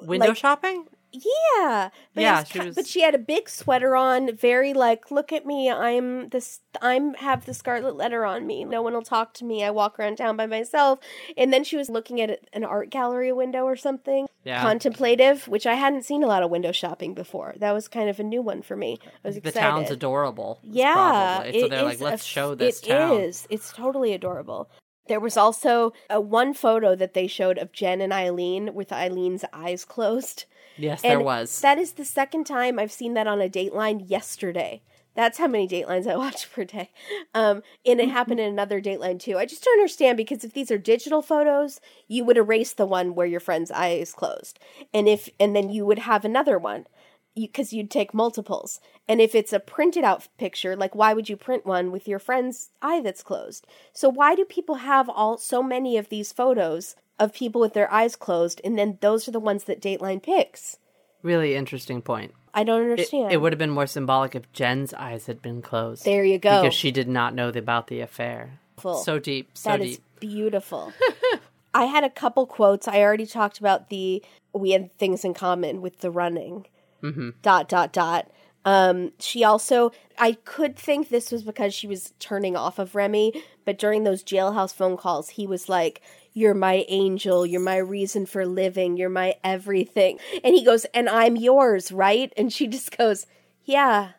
Window 0.00 0.28
Like- 0.28 0.36
shopping? 0.36 0.86
Yeah, 1.12 1.90
but 2.14 2.20
Yeah, 2.22 2.40
was 2.40 2.48
she 2.48 2.58
was- 2.60 2.74
but 2.74 2.86
she 2.86 3.00
had 3.02 3.14
a 3.14 3.18
big 3.18 3.48
sweater 3.48 3.96
on, 3.96 4.34
very 4.34 4.72
like, 4.72 5.10
look 5.10 5.32
at 5.32 5.44
me, 5.46 5.70
I'm 5.70 6.28
this, 6.30 6.60
I'm 6.80 7.14
have 7.14 7.46
the 7.46 7.54
scarlet 7.54 7.96
letter 7.96 8.24
on 8.24 8.46
me. 8.46 8.64
No 8.64 8.82
one 8.82 8.94
will 8.94 9.02
talk 9.02 9.34
to 9.34 9.44
me. 9.44 9.64
I 9.64 9.70
walk 9.70 9.98
around 9.98 10.16
town 10.16 10.36
by 10.36 10.46
myself. 10.46 10.98
And 11.36 11.52
then 11.52 11.64
she 11.64 11.76
was 11.76 11.90
looking 11.90 12.20
at 12.20 12.40
an 12.52 12.64
art 12.64 12.90
gallery 12.90 13.32
window 13.32 13.64
or 13.64 13.76
something, 13.76 14.26
Yeah. 14.44 14.62
contemplative, 14.62 15.48
which 15.48 15.66
I 15.66 15.74
hadn't 15.74 16.02
seen 16.04 16.22
a 16.22 16.26
lot 16.26 16.42
of 16.42 16.50
window 16.50 16.72
shopping 16.72 17.14
before. 17.14 17.54
That 17.58 17.72
was 17.72 17.88
kind 17.88 18.08
of 18.08 18.20
a 18.20 18.24
new 18.24 18.42
one 18.42 18.62
for 18.62 18.76
me. 18.76 18.98
I 19.24 19.28
was 19.28 19.34
the 19.36 19.48
excited. 19.48 19.60
town's 19.60 19.90
adorable. 19.90 20.60
Yeah, 20.62 20.94
Probably. 21.40 21.60
So 21.60 21.68
they're 21.68 21.82
like, 21.82 22.00
let's 22.00 22.22
a- 22.22 22.26
show 22.26 22.54
this 22.54 22.80
It 22.82 22.86
town. 22.88 23.20
is. 23.20 23.46
It's 23.50 23.72
totally 23.72 24.12
adorable. 24.12 24.70
There 25.08 25.18
was 25.20 25.36
also 25.36 25.92
a 26.08 26.20
one 26.20 26.54
photo 26.54 26.94
that 26.94 27.14
they 27.14 27.26
showed 27.26 27.58
of 27.58 27.72
Jen 27.72 28.00
and 28.00 28.12
Eileen 28.12 28.74
with 28.74 28.92
Eileen's 28.92 29.44
eyes 29.52 29.84
closed. 29.84 30.44
Yes, 30.80 31.02
And 31.02 31.10
there 31.10 31.20
was. 31.20 31.60
That 31.60 31.78
is 31.78 31.92
the 31.92 32.04
second 32.04 32.44
time 32.44 32.78
I've 32.78 32.92
seen 32.92 33.14
that 33.14 33.26
on 33.26 33.40
a 33.40 33.48
Dateline 33.48 34.08
yesterday. 34.08 34.82
That's 35.14 35.38
how 35.38 35.48
many 35.48 35.66
Datelines 35.68 36.06
I 36.06 36.16
watch 36.24 36.50
per 36.50 36.64
day. 36.64 36.90
Um, 37.34 37.62
and 37.84 38.00
it 38.00 38.08
happened 38.08 38.40
in 38.40 38.48
another 38.48 38.80
Dateline 38.80 39.20
too. 39.20 39.38
I 39.38 39.46
just 39.46 39.64
don't 39.64 39.78
understand 39.78 40.16
because 40.16 40.44
if 40.44 40.52
these 40.52 40.70
are 40.70 40.78
digital 40.78 41.22
photos, 41.22 41.80
you 42.08 42.24
would 42.24 42.36
erase 42.36 42.72
the 42.72 42.86
one 42.86 43.14
where 43.14 43.26
your 43.26 43.40
friend's 43.40 43.70
eye 43.70 43.90
is 43.90 44.12
closed, 44.12 44.58
and 44.94 45.08
if 45.08 45.28
and 45.38 45.54
then 45.54 45.70
you 45.70 45.84
would 45.84 46.00
have 46.00 46.24
another 46.24 46.58
one 46.58 46.86
because 47.34 47.72
you'd 47.72 47.90
take 47.90 48.12
multiples. 48.12 48.80
And 49.08 49.20
if 49.20 49.34
it's 49.34 49.52
a 49.52 49.60
printed 49.60 50.04
out 50.04 50.28
picture, 50.36 50.76
like 50.76 50.94
why 50.94 51.14
would 51.14 51.28
you 51.28 51.36
print 51.36 51.64
one 51.64 51.90
with 51.90 52.08
your 52.08 52.18
friend's 52.18 52.70
eye 52.82 53.00
that's 53.00 53.22
closed? 53.22 53.66
So 53.92 54.08
why 54.08 54.34
do 54.34 54.44
people 54.44 54.76
have 54.76 55.08
all 55.08 55.38
so 55.38 55.62
many 55.62 55.96
of 55.96 56.08
these 56.08 56.32
photos 56.32 56.96
of 57.20 57.32
people 57.32 57.60
with 57.60 57.74
their 57.74 57.92
eyes 57.92 58.16
closed, 58.16 58.60
and 58.64 58.76
then 58.76 58.98
those 59.00 59.28
are 59.28 59.30
the 59.30 59.38
ones 59.38 59.64
that 59.64 59.80
Dateline 59.80 60.20
picks? 60.22 60.78
really 61.22 61.54
interesting 61.54 62.00
point. 62.00 62.32
I 62.54 62.64
don't 62.64 62.80
It, 62.80 62.90
understand. 62.92 63.30
it 63.30 63.36
would 63.36 63.52
have 63.52 63.58
been 63.58 63.68
more 63.70 63.86
symbolic 63.86 64.34
if 64.34 64.50
Jen's 64.54 64.94
eyes 64.94 65.26
had 65.26 65.42
been 65.42 65.60
closed. 65.60 66.04
There 66.04 66.24
you 66.24 66.38
go. 66.38 66.62
Because 66.62 66.74
she 66.74 66.90
did 66.90 67.08
not 67.08 67.34
know 67.34 67.50
about 67.50 67.88
the 67.88 68.00
affair. 68.00 68.58
Full. 68.78 68.96
So 68.96 69.18
deep. 69.18 69.50
So 69.52 69.68
That 69.70 69.80
deep. 69.80 69.90
is 69.90 70.00
beautiful. 70.18 70.92
I 71.74 71.84
had 71.84 72.04
a 72.04 72.10
couple 72.10 72.46
quotes. 72.46 72.88
I 72.88 73.00
already 73.02 73.26
talked 73.26 73.58
about 73.60 73.90
the 73.90 74.22
we 74.54 74.70
had 74.70 74.92
things 74.98 75.24
in 75.24 75.34
common 75.34 75.82
with 75.82 76.00
the 76.00 76.10
running. 76.10 76.66
Mm-hmm. 77.02 77.30
Dot 77.42 77.68
dot 77.68 77.92
dot. 77.92 78.30
Um, 78.64 79.12
she 79.18 79.44
also, 79.44 79.92
I 80.18 80.32
could 80.32 80.76
think 80.76 81.08
this 81.08 81.30
was 81.30 81.42
because 81.42 81.72
she 81.74 81.86
was 81.86 82.12
turning 82.18 82.56
off 82.56 82.78
of 82.78 82.94
Remy, 82.94 83.42
but 83.64 83.78
during 83.78 84.04
those 84.04 84.24
jailhouse 84.24 84.74
phone 84.74 84.96
calls, 84.96 85.30
he 85.30 85.46
was 85.46 85.68
like, 85.68 86.02
"You're 86.32 86.54
my 86.54 86.84
angel. 86.88 87.44
You're 87.46 87.60
my 87.60 87.76
reason 87.78 88.26
for 88.26 88.46
living. 88.46 88.96
You're 88.96 89.08
my 89.08 89.34
everything." 89.44 90.18
And 90.44 90.54
he 90.54 90.64
goes, 90.64 90.84
"And 90.94 91.08
I'm 91.08 91.36
yours, 91.36 91.92
right?" 91.92 92.32
And 92.36 92.52
she 92.52 92.66
just 92.66 92.96
goes, 92.96 93.26
"Yeah." 93.64 94.12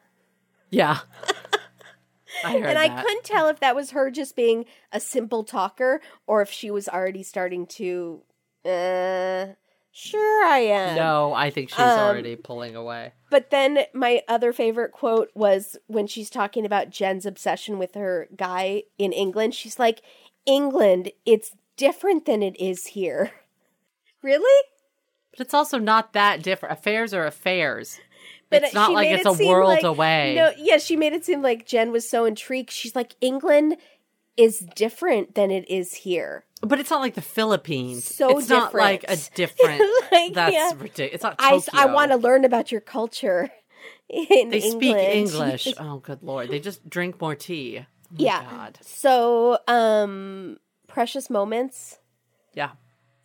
Yeah. 0.69 0.99
I 2.45 2.55
and 2.57 2.77
I 2.77 2.87
that. 2.87 3.03
couldn't 3.05 3.23
tell 3.25 3.49
if 3.49 3.59
that 3.59 3.75
was 3.75 3.91
her 3.91 4.09
just 4.09 4.35
being 4.35 4.65
a 4.91 4.99
simple 4.99 5.43
talker 5.43 6.01
or 6.27 6.41
if 6.41 6.49
she 6.49 6.71
was 6.71 6.87
already 6.87 7.23
starting 7.23 7.65
to 7.67 8.21
uh 8.65 9.47
sure 9.91 10.45
I 10.45 10.59
am. 10.59 10.95
No, 10.95 11.33
I 11.33 11.49
think 11.49 11.69
she's 11.69 11.79
Um, 11.79 11.99
already 11.99 12.37
pulling 12.37 12.75
away. 12.75 13.11
But 13.29 13.49
then 13.49 13.79
my 13.93 14.21
other 14.29 14.53
favorite 14.53 14.93
quote 14.93 15.29
was 15.35 15.77
when 15.87 16.07
she's 16.07 16.29
talking 16.29 16.65
about 16.65 16.89
Jen's 16.89 17.25
obsession 17.25 17.77
with 17.77 17.95
her 17.95 18.29
guy 18.37 18.83
in 18.97 19.11
England. 19.11 19.53
She's 19.53 19.77
like, 19.77 20.01
"England, 20.45 21.11
it's 21.25 21.51
different 21.81 22.25
than 22.25 22.43
it 22.43 22.55
is 22.59 22.87
here." 22.87 23.31
Really? 24.23 24.67
But 25.31 25.39
it's 25.39 25.53
also 25.55 25.79
not 25.79 26.13
that 26.13 26.43
different. 26.43 26.77
Affairs 26.77 27.11
are 27.11 27.25
affairs. 27.25 27.99
But 28.51 28.61
it's 28.61 28.73
not 28.75 28.91
like 28.93 29.09
it's 29.09 29.25
it 29.25 29.41
a 29.41 29.47
world 29.47 29.69
like- 29.69 29.83
away. 29.83 30.35
No, 30.35 30.51
yeah, 30.57 30.77
she 30.77 30.95
made 30.95 31.13
it 31.13 31.25
seem 31.25 31.41
like 31.41 31.65
Jen 31.65 31.91
was 31.91 32.07
so 32.07 32.25
intrigued. 32.25 32.69
She's 32.69 32.95
like, 32.95 33.15
"England 33.19 33.77
is 34.37 34.59
different 34.75 35.33
than 35.33 35.49
it 35.49 35.67
is 35.67 35.93
here." 36.05 36.45
But 36.61 36.79
it's 36.79 36.91
not 36.91 37.01
like 37.01 37.15
the 37.15 37.21
Philippines. 37.21 38.03
So 38.05 38.37
it's 38.37 38.49
not 38.49 38.75
like 38.75 39.03
a 39.07 39.15
different. 39.15 39.79
different. 39.79 40.11
Like, 40.11 40.33
that's 40.33 40.53
yeah. 40.53 40.71
ridiculous. 40.77 41.13
It's 41.15 41.23
not 41.23 41.35
I, 41.39 41.51
Tokyo. 41.57 41.79
I 41.79 41.85
want 41.87 42.11
to 42.11 42.17
learn 42.17 42.45
about 42.45 42.71
your 42.71 42.81
culture 42.81 43.49
in 44.09 44.49
They 44.49 44.61
speak 44.61 44.95
English. 44.97 45.73
Oh, 45.79 45.97
good 45.97 46.21
lord! 46.21 46.49
They 46.49 46.59
just 46.59 46.87
drink 46.87 47.19
more 47.19 47.33
tea. 47.33 47.87
Oh 47.87 48.15
yeah. 48.17 48.43
God. 48.43 48.77
So, 48.81 49.57
um, 49.67 50.59
precious 50.93 51.29
moments. 51.29 51.99
Yeah. 52.53 52.71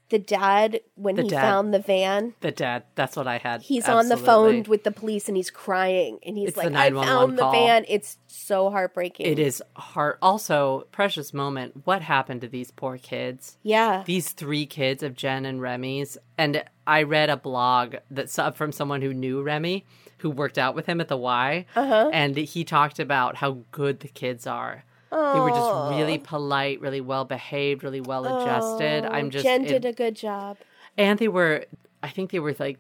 The 0.09 0.19
dad 0.21 0.81
when 0.95 1.17
The 1.17 1.25
he 1.25 1.29
dad. 1.31 1.41
found 1.41 1.75
the 1.75 1.81
van. 1.81 2.35
The 2.41 2.53
dad. 2.53 2.85
That's 2.95 3.17
what 3.17 3.27
I 3.27 3.39
had. 3.39 3.62
He's 3.62 3.89
on 3.89 4.09
the 4.09 4.17
phone 4.17 4.62
with 4.62 4.85
the 4.85 4.93
police 4.93 5.27
and 5.27 5.37
he's 5.37 5.51
crying 5.51 6.21
and 6.25 6.39
he's 6.39 6.51
It's 6.51 6.57
like, 6.57 6.69
"I 6.69 6.91
911 6.91 7.09
found 7.09 7.39
the 7.39 7.51
van." 7.51 7.85
It's 7.89 8.17
so 8.29 8.71
heartbreaking. 8.71 9.27
It 9.27 9.41
is 9.41 9.61
heart. 9.75 10.19
Also, 10.23 10.87
precious 10.93 11.35
moment. 11.35 11.83
What 11.87 12.03
happened 12.03 12.41
to 12.43 12.49
these 12.49 12.71
poor 12.71 12.99
kids? 12.99 13.59
Yeah. 13.64 14.05
These 14.07 14.31
three 14.31 14.64
kids 14.64 15.03
of 15.03 15.17
Jen 15.17 15.45
and 15.45 15.61
Remy's. 15.61 16.17
And 16.39 16.62
I 16.87 17.03
read 17.03 17.29
a 17.29 17.37
blog 17.37 17.97
that 18.09 18.31
from 18.57 18.71
someone 18.71 19.03
who 19.03 19.12
knew 19.12 19.43
Remy, 19.43 19.85
who 20.19 20.31
worked 20.31 20.57
out 20.57 20.77
with 20.77 20.87
him 20.87 21.01
at 21.01 21.09
the 21.09 21.17
Y, 21.17 21.67
Uh-huh. 21.75 22.11
and 22.12 22.37
he 22.37 22.62
talked 22.62 23.01
about 23.01 23.37
how 23.39 23.59
good 23.73 23.99
the 24.01 24.09
kids 24.09 24.47
are. 24.47 24.85
They 25.11 25.41
were 25.41 25.51
just 25.51 25.91
really 25.97 26.19
polite, 26.19 26.81
really 26.81 27.01
well 27.01 27.25
behaved, 27.25 27.83
really 27.85 28.01
well 28.01 28.25
adjusted. 28.27 29.05
I'm 29.05 29.31
just 29.31 29.45
Jen 29.45 29.65
it- 29.65 29.69
did 29.69 29.85
a 29.85 29.93
good 29.93 30.17
job. 30.17 30.57
and 30.99 31.19
they 31.19 31.29
were 31.29 31.65
i 32.03 32.09
think 32.09 32.31
they 32.31 32.39
were 32.41 32.55
like 32.59 32.79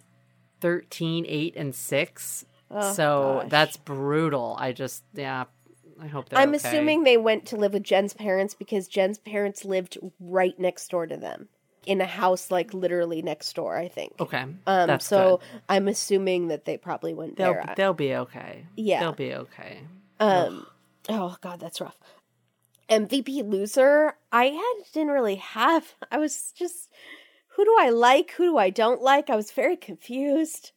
13 0.60 1.24
8 1.26 1.56
and 1.56 1.74
6 1.74 2.44
so 2.70 2.76
Oh, 2.78 3.40
gosh. 3.42 3.50
that's 3.50 3.76
brutal 3.76 4.56
i 4.58 4.72
just 4.72 5.04
yeah 5.14 5.44
I 6.00 6.08
hope 6.08 6.28
they're 6.28 6.38
I'm 6.38 6.54
okay. 6.54 6.56
assuming 6.68 7.04
they 7.04 7.16
went 7.16 7.46
to 7.46 7.56
live 7.56 7.72
with 7.72 7.82
Jen's 7.82 8.12
parents 8.12 8.54
because 8.54 8.86
Jen's 8.86 9.16
parents 9.16 9.64
lived 9.64 9.96
right 10.20 10.52
next 10.60 10.88
door 10.90 11.06
to 11.06 11.16
them 11.16 11.48
in 11.86 12.02
a 12.02 12.06
house 12.06 12.50
like 12.50 12.74
literally 12.74 13.22
next 13.22 13.54
door, 13.56 13.78
I 13.78 13.88
think. 13.88 14.12
Okay. 14.20 14.42
Um 14.42 14.58
That's 14.66 15.06
so 15.06 15.38
good. 15.38 15.62
I'm 15.70 15.88
assuming 15.88 16.48
that 16.48 16.66
they 16.66 16.76
probably 16.76 17.14
went 17.14 17.36
They'll 17.38 17.54
there. 17.54 17.74
they'll 17.78 17.94
be 17.94 18.14
okay. 18.14 18.66
Yeah. 18.76 19.00
They'll 19.00 19.12
be 19.12 19.32
okay. 19.34 19.80
Um 20.20 20.66
oh 21.08 21.34
god, 21.40 21.60
that's 21.60 21.80
rough. 21.80 21.96
MVP 22.88 23.42
loser, 23.48 24.14
I 24.32 24.46
had 24.46 24.84
didn't 24.92 25.12
really 25.12 25.36
have. 25.36 25.94
I 26.10 26.18
was 26.18 26.52
just 26.56 26.88
who 27.56 27.64
do 27.64 27.74
I 27.80 27.88
like? 27.90 28.32
Who 28.32 28.44
do 28.44 28.58
I 28.58 28.70
don't 28.70 29.00
like? 29.02 29.30
I 29.30 29.36
was 29.36 29.50
very 29.50 29.76
confused. 29.76 30.72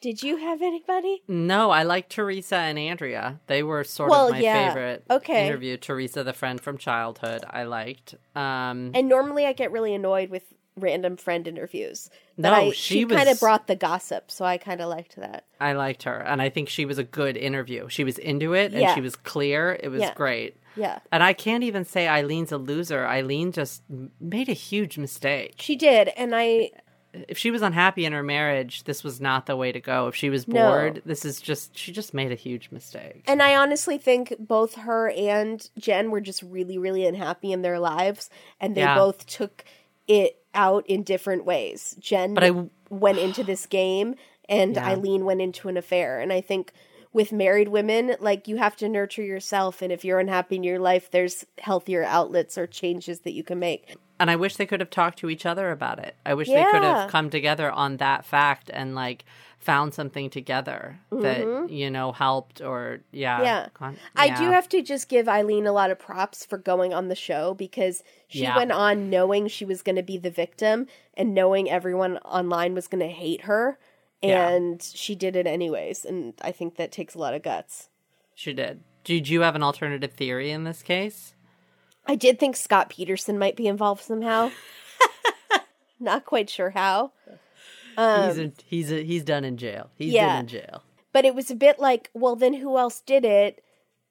Did 0.00 0.22
you 0.22 0.36
have 0.36 0.62
anybody? 0.62 1.24
No, 1.26 1.70
I 1.70 1.82
like 1.82 2.08
Teresa 2.08 2.54
and 2.54 2.78
Andrea. 2.78 3.40
They 3.48 3.64
were 3.64 3.82
sort 3.82 4.10
Well, 4.10 4.26
of 4.28 4.30
my 4.34 4.38
yeah. 4.38 4.68
favorite 4.68 5.04
Okay. 5.10 5.44
interview. 5.44 5.76
Teresa, 5.76 6.22
the 6.22 6.32
friend 6.32 6.60
from 6.60 6.78
childhood, 6.78 7.44
I 7.50 7.64
liked. 7.64 8.14
Um, 8.36 8.92
And 8.94 9.08
normally 9.08 9.44
I 9.44 9.52
get 9.52 9.72
really 9.72 9.92
annoyed 9.92 10.30
with 10.30 10.44
random 10.78 11.16
friend 11.16 11.46
interviews. 11.46 12.10
But 12.36 12.50
No, 12.50 12.54
I, 12.54 12.70
she 12.72 13.04
kind 13.04 13.26
was- 13.28 13.36
of 13.36 13.40
brought 13.40 13.66
the 13.66 13.76
gossip, 13.76 14.30
so 14.30 14.44
I 14.44 14.58
kind 14.58 14.80
of 14.80 14.88
liked 14.88 15.16
that. 15.16 15.44
I 15.60 15.72
liked 15.72 16.04
her, 16.04 16.18
and 16.20 16.40
I 16.40 16.48
think 16.48 16.68
she 16.68 16.84
was 16.84 16.98
a 16.98 17.04
good 17.04 17.36
interview. 17.36 17.88
She 17.88 18.04
was 18.04 18.18
into 18.18 18.54
it, 18.54 18.72
and 18.72 18.80
Yeah. 18.82 18.94
she 18.94 19.00
was 19.00 19.16
clear. 19.16 19.78
It 19.82 19.88
was 19.88 20.00
Yeah. 20.02 20.14
great. 20.14 20.56
Yeah. 20.76 21.00
And 21.10 21.22
I 21.24 21.32
can't 21.32 21.64
even 21.64 21.84
say 21.84 22.06
Eileen's 22.06 22.52
a 22.52 22.58
loser. 22.58 23.04
Eileen 23.06 23.50
just 23.52 23.82
made 24.20 24.48
a 24.48 24.52
huge 24.52 24.96
mistake. 24.98 25.54
She 25.58 25.74
did, 25.76 26.08
and 26.16 26.34
I 26.34 26.70
If 27.26 27.38
she 27.38 27.50
was 27.50 27.62
unhappy 27.62 28.04
in 28.04 28.12
her 28.12 28.22
marriage, 28.22 28.84
this 28.84 29.02
was 29.02 29.18
not 29.18 29.46
the 29.46 29.56
way 29.56 29.72
to 29.72 29.80
go. 29.80 30.08
If 30.08 30.14
she 30.14 30.28
was 30.28 30.46
No. 30.46 30.68
bored, 30.70 31.02
this 31.06 31.24
is 31.24 31.40
just 31.40 31.76
she 31.76 31.90
just 31.90 32.12
made 32.12 32.30
a 32.30 32.34
huge 32.36 32.68
mistake. 32.70 33.24
and 33.26 33.42
I 33.42 33.56
honestly 33.56 33.96
think 33.96 34.34
both 34.38 34.74
her 34.74 35.08
and 35.10 35.68
Jen 35.78 36.10
were 36.10 36.20
just 36.20 36.42
really 36.42 36.76
really 36.76 37.06
unhappy 37.06 37.50
in 37.50 37.62
their 37.62 37.80
lives 37.80 38.28
and 38.60 38.74
they 38.76 38.82
Yeah. 38.82 38.94
both 38.94 39.26
took 39.26 39.64
it 40.06 40.36
out 40.54 40.86
in 40.86 41.02
different 41.02 41.44
ways. 41.44 41.96
Jen 41.98 42.34
But 42.34 42.44
I- 42.44 42.68
went 42.90 43.18
into 43.18 43.44
this 43.44 43.66
game 43.66 44.14
and 44.48 44.74
Yeah. 44.76 44.86
Eileen 44.86 45.24
went 45.24 45.40
into 45.42 45.68
an 45.68 45.76
affair 45.76 46.20
and 46.20 46.32
I 46.32 46.40
think 46.40 46.72
with 47.12 47.32
married 47.32 47.68
women 47.68 48.16
like 48.20 48.48
you 48.48 48.56
have 48.56 48.76
to 48.76 48.88
nurture 48.88 49.22
yourself 49.22 49.82
and 49.82 49.92
if 49.92 50.04
you're 50.04 50.18
unhappy 50.20 50.56
in 50.56 50.62
your 50.62 50.78
life 50.78 51.10
there's 51.10 51.44
healthier 51.58 52.02
outlets 52.04 52.56
or 52.56 52.66
changes 52.66 53.20
that 53.20 53.32
you 53.32 53.42
can 53.44 53.58
make. 53.58 53.96
And 54.20 54.30
I 54.30 54.36
wish 54.36 54.56
they 54.56 54.66
could 54.66 54.80
have 54.80 54.90
talked 54.90 55.18
to 55.20 55.30
each 55.30 55.46
other 55.46 55.70
about 55.70 55.98
it. 56.00 56.16
I 56.26 56.34
wish 56.34 56.48
they 56.48 56.64
could 56.72 56.82
have 56.82 57.10
come 57.10 57.30
together 57.30 57.70
on 57.70 57.98
that 57.98 58.24
fact 58.24 58.70
and 58.72 58.94
like 58.94 59.24
found 59.68 59.92
something 59.92 60.30
together 60.30 60.98
that 61.12 61.68
you 61.70 61.90
know 61.90 62.10
helped 62.10 62.62
or 62.62 63.00
yeah. 63.12 63.68
Mm-hmm. 63.68 63.84
Yeah. 63.84 63.92
I 64.16 64.30
do 64.30 64.44
have 64.44 64.66
to 64.70 64.80
just 64.80 65.10
give 65.10 65.28
Eileen 65.28 65.66
a 65.66 65.72
lot 65.72 65.90
of 65.90 65.98
props 65.98 66.46
for 66.46 66.56
going 66.56 66.94
on 66.94 67.08
the 67.08 67.14
show 67.14 67.52
because 67.52 68.02
she 68.28 68.44
Yeah. 68.44 68.56
went 68.56 68.72
on 68.72 69.10
knowing 69.10 69.46
she 69.46 69.66
was 69.66 69.82
going 69.82 69.96
to 69.96 70.02
be 70.02 70.16
the 70.16 70.30
victim 70.30 70.86
and 71.12 71.34
knowing 71.34 71.68
everyone 71.68 72.16
online 72.24 72.72
was 72.72 72.88
going 72.88 73.06
to 73.06 73.14
hate 73.14 73.42
her. 73.42 73.78
Yeah. 74.22 74.48
And 74.48 74.82
she 74.82 75.14
did 75.14 75.36
it 75.36 75.46
anyways. 75.46 76.06
And 76.06 76.32
I 76.40 76.50
think 76.50 76.76
that 76.76 76.90
takes 76.90 77.14
a 77.14 77.18
lot 77.18 77.34
of 77.34 77.42
guts. 77.42 77.90
She 78.34 78.54
did. 78.54 78.80
Did 79.04 79.28
you 79.28 79.42
have 79.42 79.54
an 79.54 79.62
alternative 79.62 80.14
theory 80.14 80.50
in 80.50 80.64
this 80.64 80.82
case? 80.82 81.34
I 82.06 82.14
did 82.14 82.38
think 82.40 82.56
Scott 82.56 82.88
Peterson 82.88 83.38
might 83.38 83.54
be 83.54 83.66
involved 83.66 84.02
somehow. 84.02 84.50
Not 86.00 86.24
quite 86.24 86.48
sure 86.48 86.70
how. 86.70 87.12
He's 87.98 88.38
a, 88.38 88.52
he's 88.64 88.92
a, 88.92 89.04
he's 89.04 89.24
done 89.24 89.44
in 89.44 89.56
jail. 89.56 89.90
He's 89.96 90.12
Um, 90.12 90.14
yeah. 90.16 90.36
been 90.36 90.40
in 90.40 90.46
jail. 90.48 90.82
But 91.12 91.24
it 91.24 91.34
was 91.34 91.50
a 91.50 91.54
bit 91.56 91.78
like, 91.80 92.10
well, 92.14 92.36
then 92.36 92.54
who 92.54 92.78
else 92.78 93.00
did 93.00 93.24
it? 93.24 93.62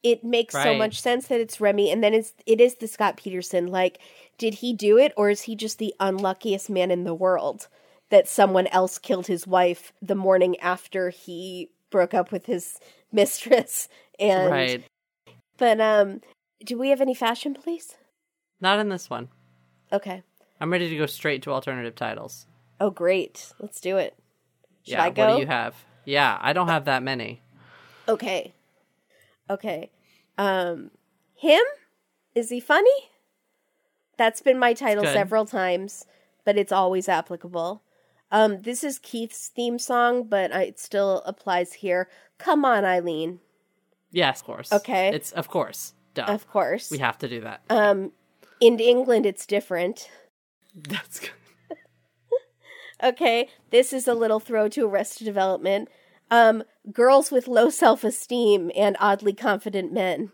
It 0.03 0.23
makes 0.23 0.53
so 0.53 0.75
much 0.75 1.01
sense 1.01 1.27
that 1.27 1.39
it's 1.41 1.59
Remy, 1.59 1.91
and 1.91 2.03
then 2.03 2.13
it's 2.13 2.33
it 2.45 2.61
is 2.61 2.75
the 2.75 2.87
Scott 2.87 3.17
Peterson. 3.17 3.67
Like, 3.67 3.99
did 4.37 4.55
he 4.55 4.73
do 4.73 4.97
it, 4.97 5.11
or 5.17 5.29
is 5.29 5.41
he 5.41 5.55
just 5.55 5.79
the 5.79 5.93
unluckiest 5.99 6.69
man 6.69 6.91
in 6.91 7.03
the 7.03 7.15
world 7.15 7.67
that 8.09 8.27
someone 8.27 8.67
else 8.67 8.97
killed 8.99 9.27
his 9.27 9.47
wife 9.47 9.91
the 10.01 10.15
morning 10.15 10.57
after 10.59 11.09
he 11.09 11.69
broke 11.89 12.13
up 12.13 12.31
with 12.31 12.45
his 12.45 12.79
mistress? 13.11 13.89
And 14.19 14.51
right. 14.51 14.83
but 15.57 15.81
um, 15.81 16.21
do 16.63 16.77
we 16.77 16.89
have 16.89 17.01
any 17.01 17.13
fashion 17.15 17.53
police? 17.53 17.95
Not 18.61 18.79
in 18.79 18.89
this 18.89 19.09
one. 19.09 19.29
Okay. 19.91 20.23
I'm 20.59 20.71
ready 20.71 20.89
to 20.89 20.97
go 20.97 21.05
straight 21.05 21.41
to 21.43 21.51
alternative 21.51 21.95
titles. 21.95 22.47
Oh, 22.79 22.89
great. 22.89 23.53
Let's 23.59 23.81
do 23.81 23.97
it. 23.97 24.15
Should 24.83 24.93
yeah. 24.93 25.03
I 25.03 25.09
go? 25.09 25.27
What 25.27 25.35
do 25.35 25.41
you 25.41 25.47
have? 25.47 25.75
Yeah, 26.05 26.37
I 26.39 26.53
don't 26.53 26.69
have 26.69 26.85
that 26.85 27.03
many. 27.03 27.41
Okay. 28.07 28.53
Okay. 29.49 29.91
Um 30.37 30.91
him? 31.35 31.61
Is 32.33 32.49
he 32.49 32.59
funny? 32.59 33.09
That's 34.17 34.41
been 34.41 34.57
my 34.57 34.73
title 34.73 35.03
several 35.03 35.45
times, 35.45 36.05
but 36.45 36.57
it's 36.57 36.71
always 36.71 37.09
applicable. 37.09 37.83
Um 38.31 38.61
this 38.61 38.83
is 38.83 38.99
Keith's 38.99 39.49
theme 39.49 39.77
song, 39.77 40.23
but 40.23 40.51
it 40.51 40.79
still 40.79 41.21
applies 41.25 41.73
here. 41.73 42.07
Come 42.37 42.63
on, 42.63 42.85
Eileen. 42.85 43.39
Yes, 44.11 44.39
of 44.39 44.45
course. 44.45 44.71
Okay. 44.71 45.09
It's 45.09 45.33
of 45.33 45.49
course. 45.49 45.93
Duh. 46.13 46.23
Of 46.23 46.47
course. 46.47 46.89
we 46.89 46.99
have 46.99 47.17
to 47.17 47.27
do 47.27 47.41
that. 47.41 47.61
um 47.69 48.13
in 48.61 48.79
England 48.79 49.25
it's 49.25 49.45
different. 49.45 50.09
That's 50.75 51.19
good. 51.19 51.31
Okay, 53.03 53.49
this 53.69 53.93
is 53.93 54.07
a 54.07 54.13
little 54.13 54.39
throw 54.39 54.67
to 54.69 54.85
Arrested 54.87 55.25
Development. 55.25 55.89
Um 56.29 56.63
girls 56.91 57.31
with 57.31 57.47
low 57.47 57.69
self-esteem 57.69 58.71
and 58.75 58.97
oddly 58.99 59.33
confident 59.33 59.93
men. 59.93 60.31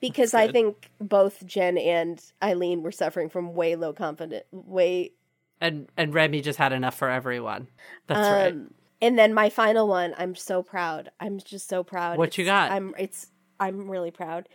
because 0.00 0.34
I 0.34 0.50
think 0.50 0.90
both 1.00 1.44
Jen 1.44 1.78
and 1.78 2.22
Eileen 2.42 2.82
were 2.82 2.92
suffering 2.92 3.28
from 3.28 3.54
way 3.54 3.76
low 3.76 3.92
confident, 3.92 4.44
way. 4.52 5.12
and 5.60 5.88
and 5.96 6.14
Remy 6.14 6.40
just 6.40 6.58
had 6.58 6.72
enough 6.72 6.96
for 6.96 7.10
everyone. 7.10 7.68
That's 8.06 8.28
right. 8.28 8.52
Um, 8.52 8.74
and 9.00 9.18
then 9.18 9.32
my 9.32 9.48
final 9.48 9.88
one, 9.88 10.14
I'm 10.18 10.34
so 10.34 10.62
proud. 10.62 11.10
I'm 11.20 11.38
just 11.38 11.68
so 11.68 11.82
proud. 11.84 12.18
What 12.18 12.38
you 12.38 12.44
got? 12.44 12.70
I'm 12.70 12.94
it's 12.98 13.28
I'm 13.60 13.90
really 13.90 14.10
proud. 14.10 14.48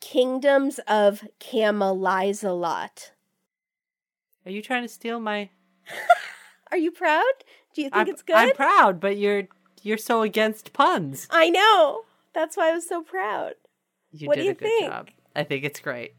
Kingdoms 0.00 0.78
of 0.86 1.24
Camelizalot. 1.40 3.10
Are 4.46 4.50
you 4.50 4.62
trying 4.62 4.82
to 4.82 4.88
steal 4.88 5.20
my? 5.20 5.50
Are 6.70 6.78
you 6.78 6.90
proud? 6.90 7.24
Do 7.74 7.82
you 7.82 7.90
think 7.90 7.96
I'm, 7.96 8.08
it's 8.08 8.22
good? 8.22 8.36
I'm 8.36 8.52
proud, 8.54 9.00
but 9.00 9.16
you're 9.16 9.44
you're 9.82 9.98
so 9.98 10.22
against 10.22 10.72
puns. 10.72 11.26
I 11.30 11.50
know. 11.50 12.02
That's 12.34 12.56
why 12.56 12.70
I 12.70 12.74
was 12.74 12.86
so 12.86 13.02
proud. 13.02 13.54
You 14.12 14.28
What 14.28 14.36
did 14.36 14.42
do 14.42 14.46
you 14.46 14.50
a 14.52 14.54
good 14.54 14.66
think? 14.66 14.90
job. 14.90 15.08
I 15.34 15.44
think 15.44 15.64
it's 15.64 15.80
great 15.80 16.14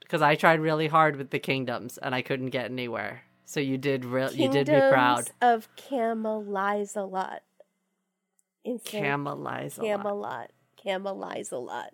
because 0.00 0.22
I 0.22 0.34
tried 0.34 0.60
really 0.60 0.88
hard 0.88 1.16
with 1.16 1.30
the 1.30 1.38
kingdoms 1.38 1.98
and 1.98 2.14
I 2.14 2.22
couldn't 2.22 2.50
get 2.50 2.66
anywhere. 2.66 3.22
So 3.44 3.60
you 3.60 3.78
did 3.78 4.04
real. 4.04 4.32
You 4.32 4.50
did 4.50 4.68
me 4.68 4.78
proud. 4.90 5.30
Of 5.40 5.68
Camelizalot. 5.76 7.38
Insane. 8.64 9.04
Camelize 9.04 9.78
a 9.78 9.82
lot. 9.82 9.86
Camelot. 9.86 10.50
Camelizalot. 10.84 11.90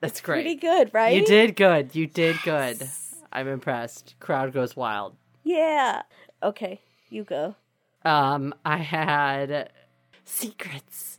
That's 0.00 0.20
great. 0.20 0.42
Pretty 0.42 0.56
good, 0.56 0.90
right? 0.92 1.14
You 1.14 1.24
did 1.24 1.56
good. 1.56 1.94
You 1.94 2.06
did 2.06 2.36
good. 2.42 2.88
I'm 3.32 3.48
impressed. 3.48 4.16
Crowd 4.18 4.52
goes 4.52 4.74
wild. 4.76 5.16
Yeah. 5.44 6.02
Okay, 6.42 6.80
you 7.08 7.24
go. 7.24 7.56
Um, 8.04 8.54
I 8.64 8.78
had 8.78 9.70
secrets 10.24 11.18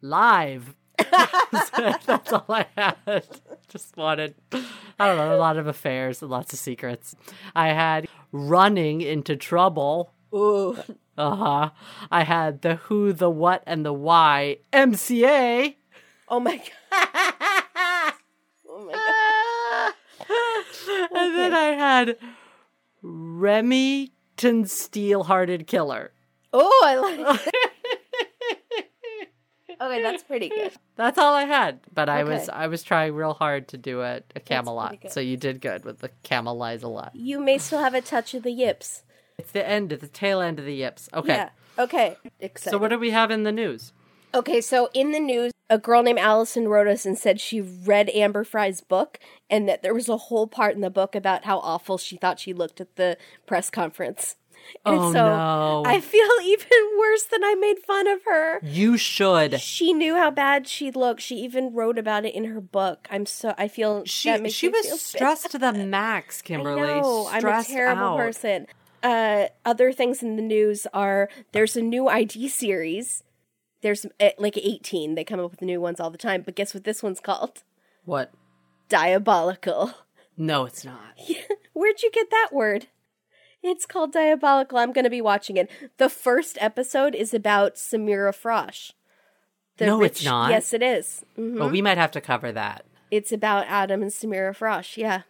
live. 0.00 0.74
That's 0.98 2.32
all 2.32 2.46
I 2.48 2.66
had. 2.76 3.26
Just 3.68 3.96
wanted, 3.96 4.34
I 4.52 5.06
don't 5.08 5.16
know, 5.16 5.34
a 5.34 5.38
lot 5.38 5.56
of 5.56 5.66
affairs 5.66 6.22
and 6.22 6.30
lots 6.30 6.52
of 6.52 6.58
secrets. 6.58 7.14
I 7.54 7.68
had 7.68 8.08
running 8.32 9.00
into 9.00 9.36
trouble. 9.36 10.12
Ooh. 10.34 10.76
Uh 11.16 11.36
huh. 11.36 11.70
I 12.10 12.24
had 12.24 12.62
the 12.62 12.76
who, 12.76 13.12
the 13.12 13.30
what, 13.30 13.62
and 13.66 13.86
the 13.86 13.92
why. 13.92 14.58
MCA. 14.72 15.76
Oh 16.28 16.40
my 16.40 16.56
god. 16.56 16.66
oh 18.68 18.86
my 18.86 18.92
god. 18.92 19.94
And 21.14 21.34
then 21.36 21.54
I 21.54 21.66
had 21.66 22.16
Remington 24.42 24.66
Steel-Hearted 24.66 25.66
Killer. 25.66 26.12
Oh, 26.52 26.82
I 26.84 26.96
like 26.96 27.40
it. 27.46 28.90
Okay, 29.80 30.02
that's 30.02 30.22
pretty 30.22 30.48
good. 30.48 30.72
That's 30.96 31.18
all 31.18 31.34
I 31.34 31.44
had. 31.44 31.80
But 31.92 32.08
I 32.08 32.22
was 32.22 32.48
I 32.48 32.68
was 32.68 32.84
trying 32.84 33.14
real 33.14 33.34
hard 33.34 33.68
to 33.68 33.76
do 33.76 34.02
a, 34.02 34.22
a 34.36 34.40
Camelot. 34.40 35.10
So 35.10 35.18
you 35.18 35.36
did 35.36 35.60
good 35.60 35.84
with 35.84 35.98
the 35.98 36.10
Camelize 36.22 36.84
a 36.84 36.88
lot. 36.88 37.10
You 37.14 37.40
may 37.40 37.58
still 37.58 37.80
have 37.80 37.94
a 37.94 38.00
touch 38.00 38.34
of 38.34 38.44
the 38.44 38.52
yips. 38.52 39.02
It's 39.36 39.50
the 39.50 39.66
end 39.68 39.92
of 39.92 40.00
the 40.00 40.06
tail 40.06 40.40
end 40.40 40.60
of 40.60 40.64
the 40.64 40.74
yips. 40.74 41.08
Okay. 41.12 41.34
Yeah. 41.34 41.48
Okay. 41.76 42.16
Excited. 42.38 42.70
So 42.70 42.78
what 42.78 42.90
do 42.90 42.98
we 43.00 43.10
have 43.10 43.32
in 43.32 43.42
the 43.42 43.50
news? 43.50 43.92
Okay, 44.32 44.60
so 44.60 44.90
in 44.94 45.10
the 45.10 45.20
news, 45.20 45.52
a 45.70 45.78
girl 45.78 46.02
named 46.02 46.18
Allison 46.18 46.68
wrote 46.68 46.86
us 46.86 47.06
and 47.06 47.18
said 47.18 47.40
she 47.40 47.60
read 47.60 48.10
Amber 48.10 48.44
Frey's 48.44 48.80
book 48.80 49.18
and 49.48 49.68
that 49.68 49.82
there 49.82 49.94
was 49.94 50.08
a 50.08 50.16
whole 50.16 50.46
part 50.46 50.74
in 50.74 50.80
the 50.80 50.90
book 50.90 51.14
about 51.14 51.44
how 51.44 51.58
awful 51.58 51.98
she 51.98 52.16
thought 52.16 52.38
she 52.38 52.52
looked 52.52 52.80
at 52.80 52.96
the 52.96 53.16
press 53.46 53.70
conference. 53.70 54.36
And 54.84 54.98
oh 54.98 55.12
so 55.12 55.26
no. 55.26 55.82
I 55.86 56.00
feel 56.00 56.28
even 56.42 56.68
worse 56.98 57.24
than 57.24 57.44
I 57.44 57.54
made 57.54 57.78
fun 57.80 58.06
of 58.06 58.20
her. 58.24 58.60
You 58.62 58.96
should. 58.96 59.60
She 59.60 59.92
knew 59.92 60.14
how 60.16 60.30
bad 60.30 60.66
she 60.68 60.90
looked. 60.90 61.20
She 61.20 61.36
even 61.36 61.72
wrote 61.72 61.98
about 61.98 62.24
it 62.24 62.34
in 62.34 62.44
her 62.44 62.60
book. 62.60 63.06
I'm 63.10 63.26
so 63.26 63.54
I 63.58 63.68
feel 63.68 64.00
that 64.00 64.08
She 64.08 64.48
she 64.48 64.68
was 64.68 65.00
stressed 65.00 65.50
to 65.52 65.58
the 65.58 65.72
max. 65.86 66.42
Kimberly. 66.42 66.82
I 66.82 67.00
know. 67.00 67.28
I'm 67.30 67.44
a 67.44 67.64
terrible 67.64 68.02
out. 68.02 68.16
person. 68.18 68.66
Uh, 69.02 69.48
other 69.66 69.92
things 69.92 70.22
in 70.22 70.36
the 70.36 70.42
news 70.42 70.86
are 70.94 71.28
there's 71.52 71.76
a 71.76 71.82
new 71.82 72.08
ID 72.08 72.48
series. 72.48 73.22
There's 73.84 74.06
uh, 74.18 74.30
like 74.38 74.56
18. 74.56 75.14
They 75.14 75.24
come 75.24 75.40
up 75.40 75.50
with 75.50 75.60
new 75.60 75.78
ones 75.78 76.00
all 76.00 76.08
the 76.08 76.16
time. 76.16 76.40
But 76.40 76.54
guess 76.54 76.72
what 76.72 76.84
this 76.84 77.02
one's 77.02 77.20
called? 77.20 77.62
What? 78.06 78.32
Diabolical. 78.88 79.92
No, 80.38 80.64
it's 80.64 80.86
not. 80.86 81.20
Where'd 81.74 82.02
you 82.02 82.10
get 82.10 82.30
that 82.30 82.48
word? 82.50 82.86
It's 83.62 83.84
called 83.84 84.12
Diabolical. 84.12 84.78
I'm 84.78 84.94
going 84.94 85.04
to 85.04 85.10
be 85.10 85.20
watching 85.20 85.58
it. 85.58 85.70
The 85.98 86.08
first 86.08 86.56
episode 86.62 87.14
is 87.14 87.34
about 87.34 87.74
Samira 87.74 88.32
Frosh. 88.32 88.92
The 89.76 89.84
No, 89.84 90.02
it's 90.02 90.24
not. 90.24 90.50
Yes, 90.50 90.72
it 90.72 90.82
is. 90.82 91.22
Mhm. 91.38 91.58
Well, 91.58 91.68
we 91.70 91.82
might 91.82 91.98
have 91.98 92.10
to 92.12 92.22
cover 92.22 92.52
that. 92.52 92.86
It's 93.10 93.32
about 93.32 93.66
Adam 93.68 94.00
and 94.00 94.10
Samira 94.10 94.56
Frosh. 94.56 94.96
Yeah, 94.96 95.22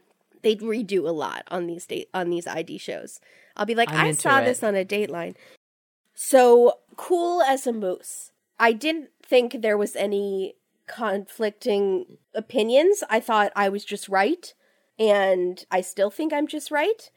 they 0.42 0.55
redo 0.57 1.07
a 1.09 1.12
lot 1.12 1.42
on 1.48 1.66
these 1.66 1.86
date 1.86 2.09
on 2.14 2.30
these 2.30 2.46
ID 2.46 2.78
shows. 2.78 3.20
I'll 3.57 3.66
be 3.66 3.74
like, 3.74 3.90
I'm 3.90 4.07
I 4.07 4.12
saw 4.12 4.38
it. 4.38 4.44
this 4.44 4.62
on 4.62 4.76
a 4.76 4.84
Dateline. 4.84 5.34
So 6.14 6.78
cool 6.96 7.42
as 7.42 7.66
a 7.66 7.72
moose. 7.72 8.30
I 8.59 8.72
didn't 8.72 9.11
think 9.22 9.61
there 9.61 9.78
was 9.78 9.96
any 9.96 10.55
conflicting 10.86 12.18
opinions. 12.34 13.02
I 13.09 13.20
thought 13.20 13.52
I 13.57 13.68
was 13.68 13.84
just 13.84 14.09
right, 14.09 14.52
and 14.98 15.64
I 15.70 15.80
still 15.80 16.11
think 16.11 16.32
I'm 16.32 16.46
just 16.46 16.70
right. 16.70 17.11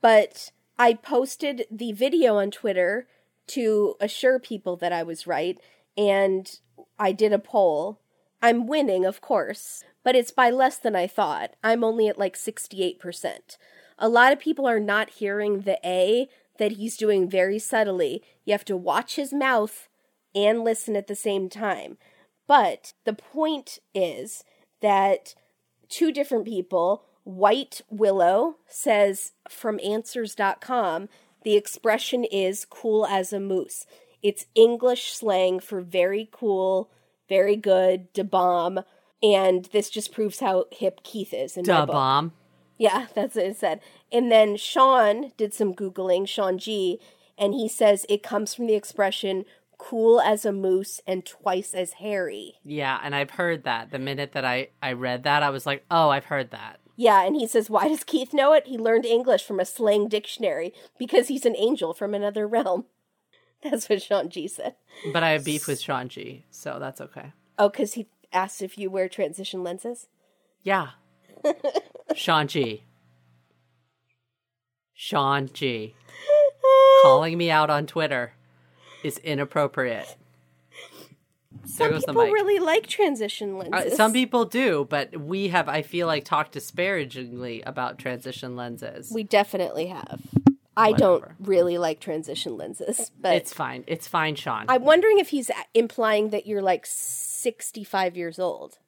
But 0.00 0.52
I 0.78 0.94
posted 0.94 1.66
the 1.70 1.92
video 1.92 2.36
on 2.36 2.50
Twitter 2.50 3.08
to 3.48 3.94
assure 4.00 4.38
people 4.38 4.76
that 4.76 4.92
I 4.92 5.02
was 5.02 5.26
right, 5.26 5.58
and 5.96 6.58
I 6.98 7.12
did 7.12 7.32
a 7.32 7.38
poll. 7.38 8.00
I'm 8.42 8.66
winning, 8.66 9.04
of 9.04 9.20
course, 9.20 9.82
but 10.04 10.14
it's 10.14 10.30
by 10.30 10.50
less 10.50 10.76
than 10.76 10.94
I 10.94 11.06
thought. 11.06 11.54
I'm 11.64 11.82
only 11.82 12.08
at 12.08 12.18
like 12.18 12.36
68%. 12.36 13.56
A 13.98 14.08
lot 14.08 14.32
of 14.32 14.38
people 14.38 14.66
are 14.66 14.80
not 14.80 15.10
hearing 15.10 15.60
the 15.60 15.78
A 15.84 16.28
that 16.58 16.72
he's 16.72 16.96
doing 16.96 17.28
very 17.28 17.58
subtly. 17.58 18.22
You 18.44 18.52
have 18.52 18.64
to 18.66 18.76
watch 18.76 19.16
his 19.16 19.32
mouth 19.32 19.88
and 20.36 20.62
listen 20.62 20.94
at 20.94 21.08
the 21.08 21.16
same 21.16 21.48
time. 21.48 21.96
But 22.46 22.92
the 23.04 23.14
point 23.14 23.80
is 23.94 24.44
that 24.80 25.34
two 25.88 26.12
different 26.12 26.44
people, 26.44 27.04
White 27.24 27.80
Willow 27.90 28.56
says 28.68 29.32
from 29.48 29.80
answers.com, 29.82 31.08
the 31.42 31.56
expression 31.56 32.24
is 32.24 32.64
cool 32.64 33.06
as 33.06 33.32
a 33.32 33.40
moose. 33.40 33.86
It's 34.22 34.46
English 34.54 35.12
slang 35.12 35.60
for 35.60 35.80
very 35.80 36.28
cool, 36.30 36.90
very 37.28 37.56
good, 37.56 38.12
da 38.12 38.24
bomb. 38.24 38.80
And 39.22 39.64
this 39.66 39.88
just 39.88 40.12
proves 40.12 40.40
how 40.40 40.66
hip 40.70 41.00
Keith 41.02 41.32
is 41.32 41.56
in 41.56 41.64
Duh 41.64 41.86
bomb. 41.86 42.32
Yeah, 42.78 43.06
that's 43.14 43.36
what 43.36 43.46
it 43.46 43.56
said. 43.56 43.80
And 44.12 44.30
then 44.30 44.56
Sean 44.56 45.32
did 45.36 45.54
some 45.54 45.74
Googling, 45.74 46.28
Sean 46.28 46.58
G, 46.58 47.00
and 47.38 47.54
he 47.54 47.68
says 47.68 48.06
it 48.08 48.22
comes 48.22 48.54
from 48.54 48.66
the 48.66 48.74
expression 48.74 49.44
cool 49.78 50.20
as 50.20 50.44
a 50.44 50.52
moose 50.52 51.00
and 51.06 51.24
twice 51.24 51.74
as 51.74 51.94
hairy. 51.94 52.54
Yeah, 52.64 52.98
and 53.02 53.14
I've 53.14 53.30
heard 53.30 53.64
that. 53.64 53.90
The 53.90 53.98
minute 53.98 54.32
that 54.32 54.44
I 54.44 54.68
I 54.82 54.92
read 54.92 55.22
that, 55.24 55.42
I 55.42 55.50
was 55.50 55.66
like, 55.66 55.84
"Oh, 55.90 56.10
I've 56.10 56.26
heard 56.26 56.50
that." 56.50 56.80
Yeah, 56.96 57.24
and 57.26 57.36
he 57.36 57.46
says, 57.46 57.68
why 57.68 57.88
does 57.88 58.04
Keith 58.04 58.32
know 58.32 58.54
it? 58.54 58.66
He 58.66 58.78
learned 58.78 59.04
English 59.04 59.44
from 59.44 59.60
a 59.60 59.66
slang 59.66 60.08
dictionary 60.08 60.72
because 60.98 61.28
he's 61.28 61.44
an 61.44 61.54
angel 61.56 61.92
from 61.92 62.14
another 62.14 62.48
realm. 62.48 62.86
That's 63.62 63.88
what 63.88 64.00
Sean 64.00 64.30
G 64.30 64.48
said. 64.48 64.76
But 65.12 65.22
I 65.22 65.30
have 65.30 65.44
beef 65.44 65.66
with 65.66 65.80
Sean 65.80 66.08
G, 66.08 66.44
so 66.50 66.78
that's 66.78 67.00
okay. 67.00 67.32
Oh, 67.58 67.68
because 67.68 67.94
he 67.94 68.08
asked 68.32 68.62
if 68.62 68.78
you 68.78 68.90
wear 68.90 69.08
transition 69.08 69.62
lenses? 69.62 70.08
Yeah. 70.62 70.90
Sean 72.14 72.48
G. 72.48 72.84
Sean 74.94 75.48
G. 75.52 75.94
Calling 77.02 77.36
me 77.36 77.50
out 77.50 77.70
on 77.70 77.86
Twitter 77.86 78.34
is 79.02 79.18
inappropriate. 79.18 80.16
Some 81.64 81.92
people 81.94 82.14
really 82.14 82.58
like 82.60 82.86
transition 82.86 83.54
Uh, 83.54 83.58
lenses. 83.70 83.96
some 83.96 84.12
people 84.12 84.44
do, 84.44 84.86
but 84.88 85.16
we 85.20 85.48
have, 85.48 85.68
I 85.68 85.82
feel 85.82 86.06
like, 86.06 86.24
talked 86.24 86.52
disparagingly 86.52 87.62
about 87.62 87.98
transition 87.98 88.54
lenses. 88.56 89.10
We 89.12 89.24
definitely 89.24 89.86
have. 89.86 90.20
I 90.76 90.90
Whatever. 90.90 90.98
don't 90.98 91.24
really 91.48 91.78
like 91.78 92.00
transition 92.00 92.56
lenses, 92.56 93.10
but 93.18 93.34
it's 93.34 93.52
fine. 93.52 93.82
It's 93.86 94.06
fine, 94.06 94.34
Sean. 94.36 94.66
I'm 94.68 94.84
wondering 94.84 95.18
if 95.18 95.30
he's 95.30 95.50
implying 95.72 96.30
that 96.30 96.46
you're 96.46 96.60
like 96.62 96.84
65 96.86 98.16
years 98.16 98.38
old. 98.38 98.78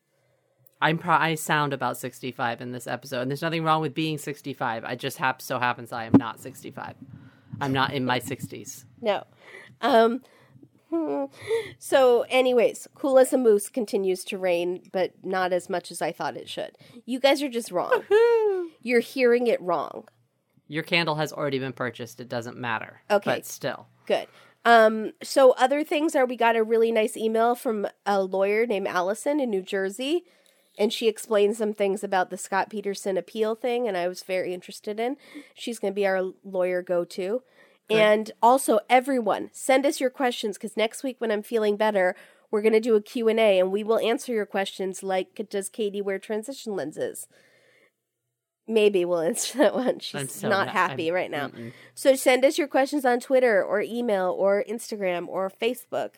I'm 0.81 0.99
pro- 0.99 1.15
I 1.17 1.35
sound 1.35 1.73
about 1.73 1.97
65 1.97 2.61
in 2.61 2.71
this 2.73 2.87
episode, 2.87 3.23
and 3.23 3.31
there's 3.31 3.43
nothing 3.43 3.65
wrong 3.65 3.81
with 3.81 3.95
being 3.95 4.19
65. 4.19 4.85
I 4.85 4.95
just 4.95 5.17
hap- 5.17 5.43
so 5.43 5.59
happens 5.59 5.91
I 5.93 6.05
am 6.05 6.13
not 6.17 6.39
65. 6.41 6.95
I'm 7.61 7.73
not 7.73 7.93
in 7.93 8.05
my 8.05 8.21
60s. 8.21 8.85
No. 9.01 9.25
Um 9.81 10.23
so 11.79 12.25
anyways, 12.29 12.89
Cool 12.95 13.19
as 13.19 13.33
a 13.33 13.39
Moose 13.39 13.69
continues 13.69 14.25
to 14.25 14.39
reign, 14.39 14.83
but 14.93 15.13
not 15.23 15.53
as 15.53 15.69
much 15.69 15.91
as 15.91 16.01
I 16.01 16.13
thought 16.13 16.37
it 16.37 16.49
should. 16.49 16.77
You 17.05 17.21
guys 17.21 17.43
are 17.43 17.49
just 17.49 17.71
wrong. 17.71 18.03
You're 18.83 19.01
hearing 19.01 19.47
it 19.47 19.61
wrong. 19.61 20.09
Your 20.67 20.83
candle 20.83 21.17
has 21.17 21.33
already 21.33 21.59
been 21.59 21.73
purchased. 21.73 22.21
It 22.21 22.29
doesn't 22.29 22.57
matter. 22.57 23.01
Okay. 23.11 23.31
But 23.37 23.47
still. 23.47 23.87
Good. 24.07 24.29
Um, 24.65 25.13
so 25.23 25.53
other 25.53 25.83
things 25.83 26.15
are 26.15 26.27
we 26.27 26.37
got 26.37 26.57
a 26.57 26.63
really 26.63 26.93
nice 26.93 27.17
email 27.17 27.55
from 27.55 27.87
a 28.05 28.23
lawyer 28.23 28.67
named 28.67 28.87
Allison 28.87 29.41
in 29.41 29.51
New 29.51 29.63
Jersey, 29.63 30.25
and 30.79 30.93
she 30.93 31.09
explained 31.09 31.57
some 31.57 31.75
things 31.75 32.05
about 32.05 32.31
the 32.31 32.39
Scott 32.39 32.71
Peterson 32.71 33.19
appeal 33.19 33.55
thing, 33.55 33.89
and 33.89 33.97
I 33.97 34.09
was 34.09 34.23
very 34.23 34.55
interested 34.55 34.99
in. 35.01 35.17
She's 35.55 35.79
going 35.79 35.93
to 35.93 35.97
be 35.97 36.07
our 36.07 36.23
lawyer 36.45 36.81
go 36.83 37.05
to. 37.05 37.43
And 37.91 38.31
also, 38.43 38.81
everyone, 38.91 39.49
send 39.53 39.87
us 39.87 39.99
your 39.99 40.11
questions 40.11 40.59
because 40.59 40.77
next 40.77 41.03
week 41.03 41.17
when 41.21 41.31
I'm 41.31 41.43
feeling 41.43 41.77
better, 41.79 42.15
we're 42.51 42.61
going 42.61 42.75
to 42.75 42.81
do 42.81 42.97
a 42.97 43.01
Q&A 43.03 43.59
and 43.59 43.73
we 43.73 43.83
will 43.83 43.99
answer 43.99 44.31
your 44.31 44.45
questions 44.45 45.03
like, 45.03 45.49
does 45.49 45.71
Katie 45.71 46.03
wear 46.03 46.19
transition 46.19 46.77
lenses? 46.77 47.27
Maybe 48.67 49.07
we'll 49.07 49.21
answer 49.33 49.57
that 49.59 49.75
one. 49.75 50.01
She's 50.01 50.33
so 50.33 50.49
not 50.51 50.67
not- 50.67 50.75
happy 50.75 51.07
I'm- 51.07 51.15
right 51.15 51.31
now. 51.31 51.51
So 51.95 52.15
send 52.15 52.45
us 52.45 52.59
your 52.59 52.69
questions 52.69 53.07
on 53.07 53.21
Twitter 53.21 53.65
or 53.65 53.81
email 53.81 54.37
or 54.39 54.63
Instagram 54.69 55.27
or 55.27 55.51
Facebook. 55.51 56.17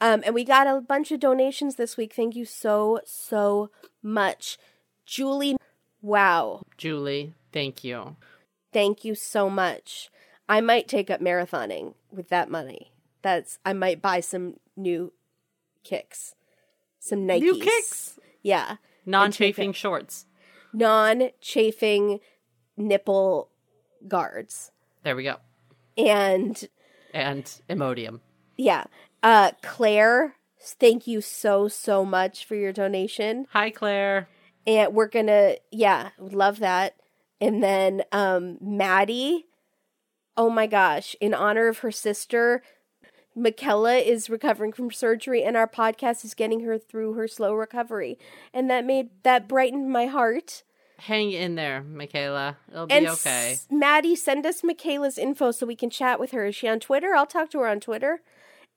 Um, 0.00 0.22
and 0.24 0.34
we 0.34 0.44
got 0.44 0.66
a 0.66 0.80
bunch 0.80 1.12
of 1.12 1.20
donations 1.20 1.76
this 1.76 1.96
week. 1.96 2.14
Thank 2.14 2.34
you 2.34 2.44
so, 2.44 3.00
so 3.04 3.70
much. 4.02 4.58
Julie, 5.04 5.56
wow. 6.00 6.62
Julie, 6.76 7.34
thank 7.52 7.84
you. 7.84 8.16
Thank 8.72 9.04
you 9.04 9.14
so 9.14 9.50
much. 9.50 10.10
I 10.48 10.60
might 10.60 10.88
take 10.88 11.10
up 11.10 11.20
marathoning 11.20 11.94
with 12.10 12.28
that 12.30 12.50
money. 12.50 12.92
That's 13.22 13.58
I 13.64 13.72
might 13.72 14.00
buy 14.00 14.20
some 14.20 14.54
new 14.76 15.12
kicks. 15.84 16.34
Some 16.98 17.26
Nikes. 17.26 17.40
New 17.40 17.58
kicks? 17.60 18.18
Yeah. 18.42 18.76
Non 19.06 19.32
chafing 19.32 19.72
shorts. 19.72 20.26
Non 20.72 21.30
chafing 21.40 22.20
nipple 22.76 23.50
guards. 24.08 24.70
There 25.02 25.16
we 25.16 25.24
go. 25.24 25.36
And 25.96 26.68
And 27.12 27.44
Imodium. 27.68 28.20
Yeah. 28.56 28.84
Uh 29.22 29.52
Claire, 29.62 30.34
thank 30.60 31.06
you 31.06 31.20
so 31.20 31.68
so 31.68 32.04
much 32.04 32.44
for 32.44 32.54
your 32.54 32.72
donation. 32.72 33.46
Hi, 33.52 33.70
Claire. 33.70 34.28
And 34.66 34.94
we're 34.94 35.08
going 35.08 35.26
to 35.26 35.58
yeah, 35.70 36.10
love 36.18 36.58
that. 36.60 36.96
And 37.40 37.62
then 37.62 38.02
um 38.12 38.58
Maddie, 38.60 39.46
oh 40.36 40.50
my 40.50 40.66
gosh, 40.66 41.16
in 41.20 41.34
honor 41.34 41.68
of 41.68 41.78
her 41.78 41.90
sister, 41.90 42.62
Michaela 43.34 43.96
is 43.96 44.28
recovering 44.28 44.72
from 44.72 44.90
surgery 44.90 45.42
and 45.42 45.56
our 45.56 45.68
podcast 45.68 46.24
is 46.24 46.34
getting 46.34 46.60
her 46.60 46.78
through 46.78 47.14
her 47.14 47.28
slow 47.28 47.54
recovery. 47.54 48.18
And 48.52 48.68
that 48.70 48.84
made 48.84 49.10
that 49.22 49.48
brightened 49.48 49.90
my 49.90 50.06
heart. 50.06 50.62
Hang 50.98 51.32
in 51.32 51.54
there, 51.54 51.82
Michaela. 51.82 52.58
It'll 52.70 52.86
be 52.86 52.92
And 52.94 53.06
okay. 53.08 53.52
s- 53.52 53.66
Maddie, 53.70 54.14
send 54.16 54.44
us 54.44 54.62
Michaela's 54.62 55.16
info 55.16 55.50
so 55.50 55.64
we 55.64 55.74
can 55.76 55.88
chat 55.88 56.20
with 56.20 56.32
her. 56.32 56.44
Is 56.44 56.54
she 56.54 56.68
on 56.68 56.78
Twitter? 56.78 57.14
I'll 57.14 57.24
talk 57.26 57.50
to 57.52 57.60
her 57.60 57.66
on 57.68 57.80
Twitter. 57.80 58.20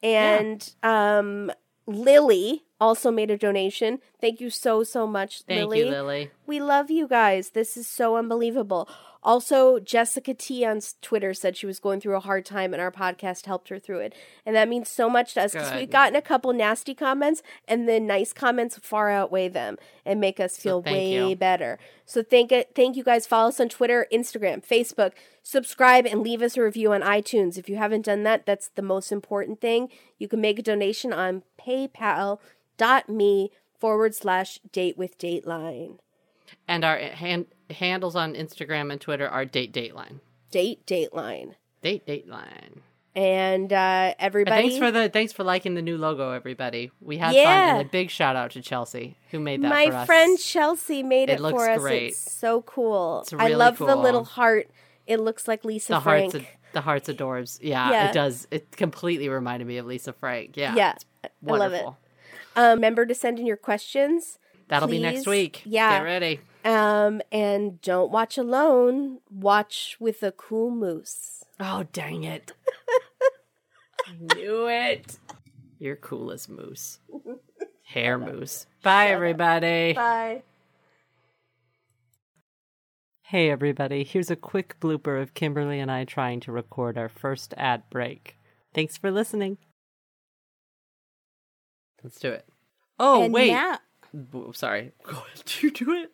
And 0.03 0.69
um, 0.83 1.51
Lily 1.87 2.63
also 2.79 3.09
made 3.11 3.31
a 3.31 3.37
donation. 3.37 3.99
Thank 4.19 4.41
you 4.41 4.49
so 4.49 4.83
so 4.83 5.07
much, 5.07 5.43
Thank 5.43 5.61
Lily. 5.61 5.79
you, 5.79 5.85
Lily. 5.85 6.31
We 6.45 6.59
love 6.61 6.91
you 6.91 7.07
guys. 7.07 7.51
This 7.51 7.77
is 7.77 7.87
so 7.87 8.17
unbelievable. 8.17 8.89
Also, 9.23 9.79
Jessica 9.79 10.33
T 10.33 10.65
on 10.65 10.81
Twitter 11.01 11.33
said 11.33 11.55
she 11.55 11.65
was 11.65 11.79
going 11.79 12.01
through 12.01 12.15
a 12.15 12.19
hard 12.19 12.45
time 12.45 12.73
and 12.73 12.81
our 12.81 12.91
podcast 12.91 13.45
helped 13.45 13.69
her 13.69 13.79
through 13.79 13.99
it. 13.99 14.13
And 14.45 14.55
that 14.55 14.67
means 14.67 14.89
so 14.89 15.09
much 15.09 15.33
to 15.33 15.43
us 15.43 15.53
because 15.53 15.73
we've 15.73 15.89
gotten 15.89 16.15
a 16.15 16.21
couple 16.21 16.51
nasty 16.51 16.93
comments 16.93 17.41
and 17.67 17.87
the 17.87 17.99
nice 17.99 18.33
comments 18.33 18.77
far 18.81 19.09
outweigh 19.09 19.47
them 19.47 19.77
and 20.05 20.19
make 20.19 20.39
us 20.39 20.57
feel 20.57 20.81
thank 20.81 20.93
way 20.93 21.29
you. 21.29 21.35
better. 21.35 21.79
So 22.05 22.21
thank 22.21 22.51
it, 22.51 22.71
thank 22.75 22.97
you 22.97 23.03
guys. 23.03 23.25
Follow 23.25 23.49
us 23.49 23.59
on 23.59 23.69
Twitter, 23.69 24.07
Instagram, 24.11 24.65
Facebook. 24.65 25.13
Subscribe 25.41 26.05
and 26.05 26.21
leave 26.21 26.41
us 26.41 26.57
a 26.57 26.61
review 26.61 26.93
on 26.93 27.01
iTunes. 27.01 27.57
If 27.57 27.69
you 27.69 27.77
haven't 27.77 28.05
done 28.05 28.23
that, 28.23 28.45
that's 28.45 28.69
the 28.75 28.81
most 28.81 29.11
important 29.11 29.61
thing. 29.61 29.89
You 30.17 30.27
can 30.27 30.41
make 30.41 30.59
a 30.59 30.63
donation 30.63 31.13
on 31.13 31.43
paypal.me 31.59 33.51
forward 33.79 34.15
slash 34.15 34.59
date 34.71 34.97
with 34.97 35.17
dateline. 35.17 35.99
And 36.67 36.83
our 36.83 36.97
hand, 36.97 37.47
handles 37.69 38.15
on 38.15 38.33
Instagram 38.35 38.91
and 38.91 38.99
Twitter 39.01 39.27
are 39.27 39.45
date 39.45 39.73
dateline. 39.73 40.19
Date 40.51 40.85
dateline. 40.85 41.55
Date 41.81 42.05
dateline. 42.07 42.79
And 43.15 43.71
uh, 43.71 43.75
And 43.75 44.15
everybody, 44.19 44.69
thanks 44.69 44.77
for 44.79 44.89
the 44.91 45.07
thanks 45.07 45.33
for 45.33 45.43
liking 45.43 45.75
the 45.75 45.81
new 45.83 45.97
logo, 45.99 46.31
everybody. 46.31 46.89
We 46.99 47.17
had 47.17 47.27
fun, 47.27 47.35
Yeah. 47.35 47.77
and 47.77 47.87
a 47.87 47.89
big 47.89 48.09
shout 48.09 48.35
out 48.35 48.51
to 48.51 48.61
Chelsea 48.61 49.17
who 49.29 49.39
made 49.39 49.61
that 49.61 49.69
my 49.69 49.87
for 49.87 49.95
us. 49.97 50.05
friend 50.07 50.39
Chelsea 50.39 51.03
made 51.03 51.29
It 51.29 51.33
it, 51.33 51.41
looks 51.41 51.57
for 51.61 51.69
us. 51.69 51.79
great. 51.79 52.03
It's 52.13 52.31
so 52.31 52.63
cool. 52.63 53.21
It's 53.21 53.33
I 53.33 53.37
really 53.45 53.55
love 53.55 53.77
the 53.77 53.95
little 53.95 54.23
heart. 54.23 54.69
It 55.05 55.19
looks 55.19 55.47
like 55.47 55.63
Lisa 55.63 55.93
the 55.93 55.99
Frank. 56.01 56.31
hearts, 56.33 56.47
the 56.73 56.81
hearts 56.81 57.09
adorbs. 57.09 57.59
Yeah, 57.61 57.91
Yeah. 57.91 58.09
it 58.09 58.13
does. 58.13 58.47
It 58.49 58.71
completely 58.71 59.29
reminded 59.29 59.67
me 59.67 59.77
of 59.77 59.85
Lisa 59.85 60.13
Frank. 60.13 60.57
Yeah, 60.57 60.73
yeah, 60.75 60.95
I 61.23 61.29
love 61.51 61.73
it. 61.73 61.85
Um, 62.55 62.75
remember 62.75 63.05
to 63.05 63.13
send 63.13 63.37
in 63.37 63.45
your 63.45 63.57
questions. 63.57 64.39
That'll 64.67 64.87
be 64.87 64.99
next 64.99 65.27
week. 65.27 65.61
Yeah. 65.65 65.97
get 65.99 66.03
ready. 66.03 66.39
Um, 66.65 67.21
and 67.31 67.81
don't 67.81 68.11
watch 68.11 68.37
alone. 68.37 69.19
Watch 69.29 69.97
with 69.99 70.23
a 70.23 70.31
cool 70.31 70.71
moose. 70.71 71.43
Oh 71.59 71.85
dang 71.93 72.23
it! 72.23 72.53
I 74.07 74.13
knew 74.35 74.67
it. 74.67 75.19
You're 75.79 75.97
cool 75.97 76.31
as 76.31 76.47
moose. 76.47 76.99
Hair 77.83 78.17
moose. 78.17 78.65
Bye, 78.81 79.07
everybody. 79.07 79.93
Bye. 79.93 80.43
Hey, 83.23 83.49
everybody. 83.49 84.03
Here's 84.03 84.29
a 84.31 84.35
quick 84.35 84.79
blooper 84.79 85.21
of 85.21 85.33
Kimberly 85.33 85.79
and 85.79 85.91
I 85.91 86.05
trying 86.05 86.39
to 86.41 86.51
record 86.51 86.97
our 86.97 87.09
first 87.09 87.53
ad 87.57 87.83
break. 87.89 88.37
Thanks 88.73 88.97
for 88.97 89.11
listening. 89.11 89.57
Let's 92.03 92.19
do 92.19 92.29
it. 92.29 92.45
Oh, 92.99 93.23
and 93.23 93.33
wait. 93.33 93.51
now- 93.51 93.73
B- 93.73 93.79
Sorry. 94.53 94.91
Do 95.45 95.67
you 95.67 95.71
do 95.71 95.91
it? 95.93 96.11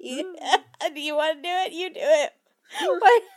You, 0.00 0.36
do 0.94 1.00
you 1.00 1.16
want 1.16 1.38
to 1.38 1.42
do 1.42 1.48
it? 1.48 1.72
You 1.72 1.88
do 1.92 2.00
it. 2.00 2.32
What? 2.82 3.22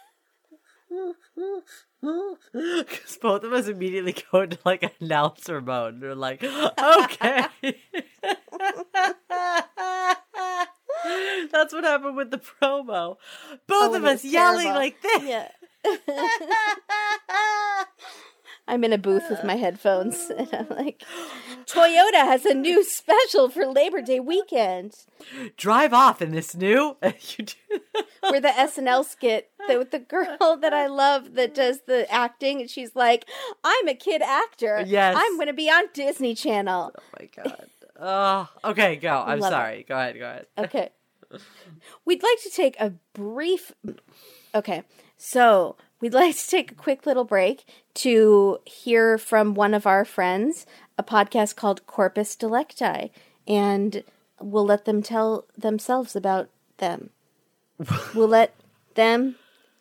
Because 2.52 3.18
both 3.22 3.44
of 3.46 3.54
us 3.54 3.68
immediately 3.68 4.14
go 4.32 4.42
into 4.42 4.58
like 4.66 4.92
announcer 5.00 5.62
mode. 5.62 6.02
We're 6.02 6.16
like, 6.16 6.44
okay. 6.44 7.46
That's 11.52 11.74
what 11.74 11.84
happened 11.84 12.18
with 12.18 12.32
the 12.32 12.40
promo. 12.40 13.18
Both 13.68 13.92
Oh, 13.92 13.96
of 13.96 14.04
us 14.04 14.26
yelling 14.26 14.66
terrible. 14.66 14.80
like 14.82 15.02
this. 15.02 15.24
Yeah. 15.24 15.48
I'm 18.68 18.84
in 18.84 18.94
a 18.94 18.98
booth 18.98 19.24
with 19.30 19.44
my 19.44 19.56
headphones, 19.56 20.30
and 20.38 20.48
I'm 20.54 20.68
like, 20.70 21.04
Toyota 21.66 22.24
has 22.26 22.46
a 22.46 22.54
new 22.54 22.84
special 22.84 23.50
for 23.50 23.66
Labor 23.66 24.02
Day 24.02 24.20
weekend. 24.20 24.94
Drive 25.58 25.94
off 25.94 26.22
in 26.22 26.32
this 26.32 26.56
new. 26.56 26.98
you 27.04 27.46
do 27.46 27.80
Where 28.22 28.40
the 28.42 28.50
SNL 28.50 29.06
skit 29.06 29.50
with 29.68 29.92
the 29.92 30.00
girl 30.00 30.58
that 30.62 30.74
I 30.74 30.88
love 30.88 31.34
that 31.36 31.54
does 31.54 31.82
the 31.88 32.10
acting, 32.12 32.62
and 32.62 32.70
she's 32.70 32.96
like, 32.96 33.26
"I'm 33.64 33.88
a 33.88 33.96
kid 33.96 34.22
actor. 34.22 34.84
Yes. 34.86 35.16
I'm 35.18 35.36
going 35.36 35.48
to 35.48 35.54
be 35.54 35.70
on 35.70 35.86
Disney 35.94 36.36
Channel." 36.36 36.92
Oh 36.98 37.04
my 37.20 37.30
god. 37.44 37.68
Oh, 38.04 38.50
okay, 38.72 38.96
go. 38.96 39.24
I'm 39.26 39.40
Love 39.40 39.52
it. 39.52 39.56
sorry. 39.56 39.86
Go 39.88 39.96
ahead. 39.96 40.18
Go 40.18 40.26
ahead. 40.26 40.48
Okay. 40.58 40.90
We'd 42.04 42.22
like 42.24 42.42
to 42.44 42.50
take 42.50 42.76
a 42.80 42.94
brief. 43.14 43.72
Okay. 44.54 44.84
So 45.18 45.78
we'd 46.02 46.14
like 46.14 46.36
to 46.36 46.50
take 46.50 46.72
a 46.72 46.76
quick 46.76 47.06
little 47.06 47.24
break 47.24 47.64
to 47.94 48.60
hear 48.66 49.18
from 49.18 49.54
one 49.54 49.74
of 49.74 49.86
our 49.88 50.04
friends, 50.04 50.66
a 50.98 51.04
podcast 51.04 51.56
called 51.56 51.86
Corpus 51.88 52.36
Delicti. 52.36 53.12
And 53.48 54.04
we'll 54.40 54.66
let 54.66 54.86
them 54.86 55.02
tell 55.02 55.46
themselves 55.58 56.16
about 56.16 56.50
them. 56.78 57.12
we'll 58.16 58.28
let 58.28 58.56
them 58.96 59.36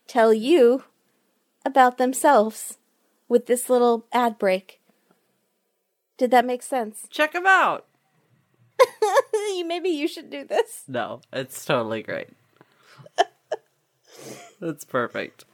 tell 0.07 0.33
you 0.33 0.85
about 1.65 1.99
themselves 1.99 2.79
with 3.29 3.47
this 3.47 3.69
little 3.69 4.07
ad 4.13 4.39
break. 4.39 4.81
Did 6.19 6.31
that 6.33 6.45
make 6.45 6.63
sense? 6.63 7.07
Check 7.11 7.33
them 7.33 7.47
out. 7.47 7.87
Maybe 9.65 9.89
you 9.89 10.09
should 10.09 10.31
do 10.31 10.45
this. 10.45 10.85
No, 10.87 11.21
it's 11.33 11.65
totally 11.65 12.03
great. 12.03 12.29
That's 14.61 14.85
perfect. 14.85 15.45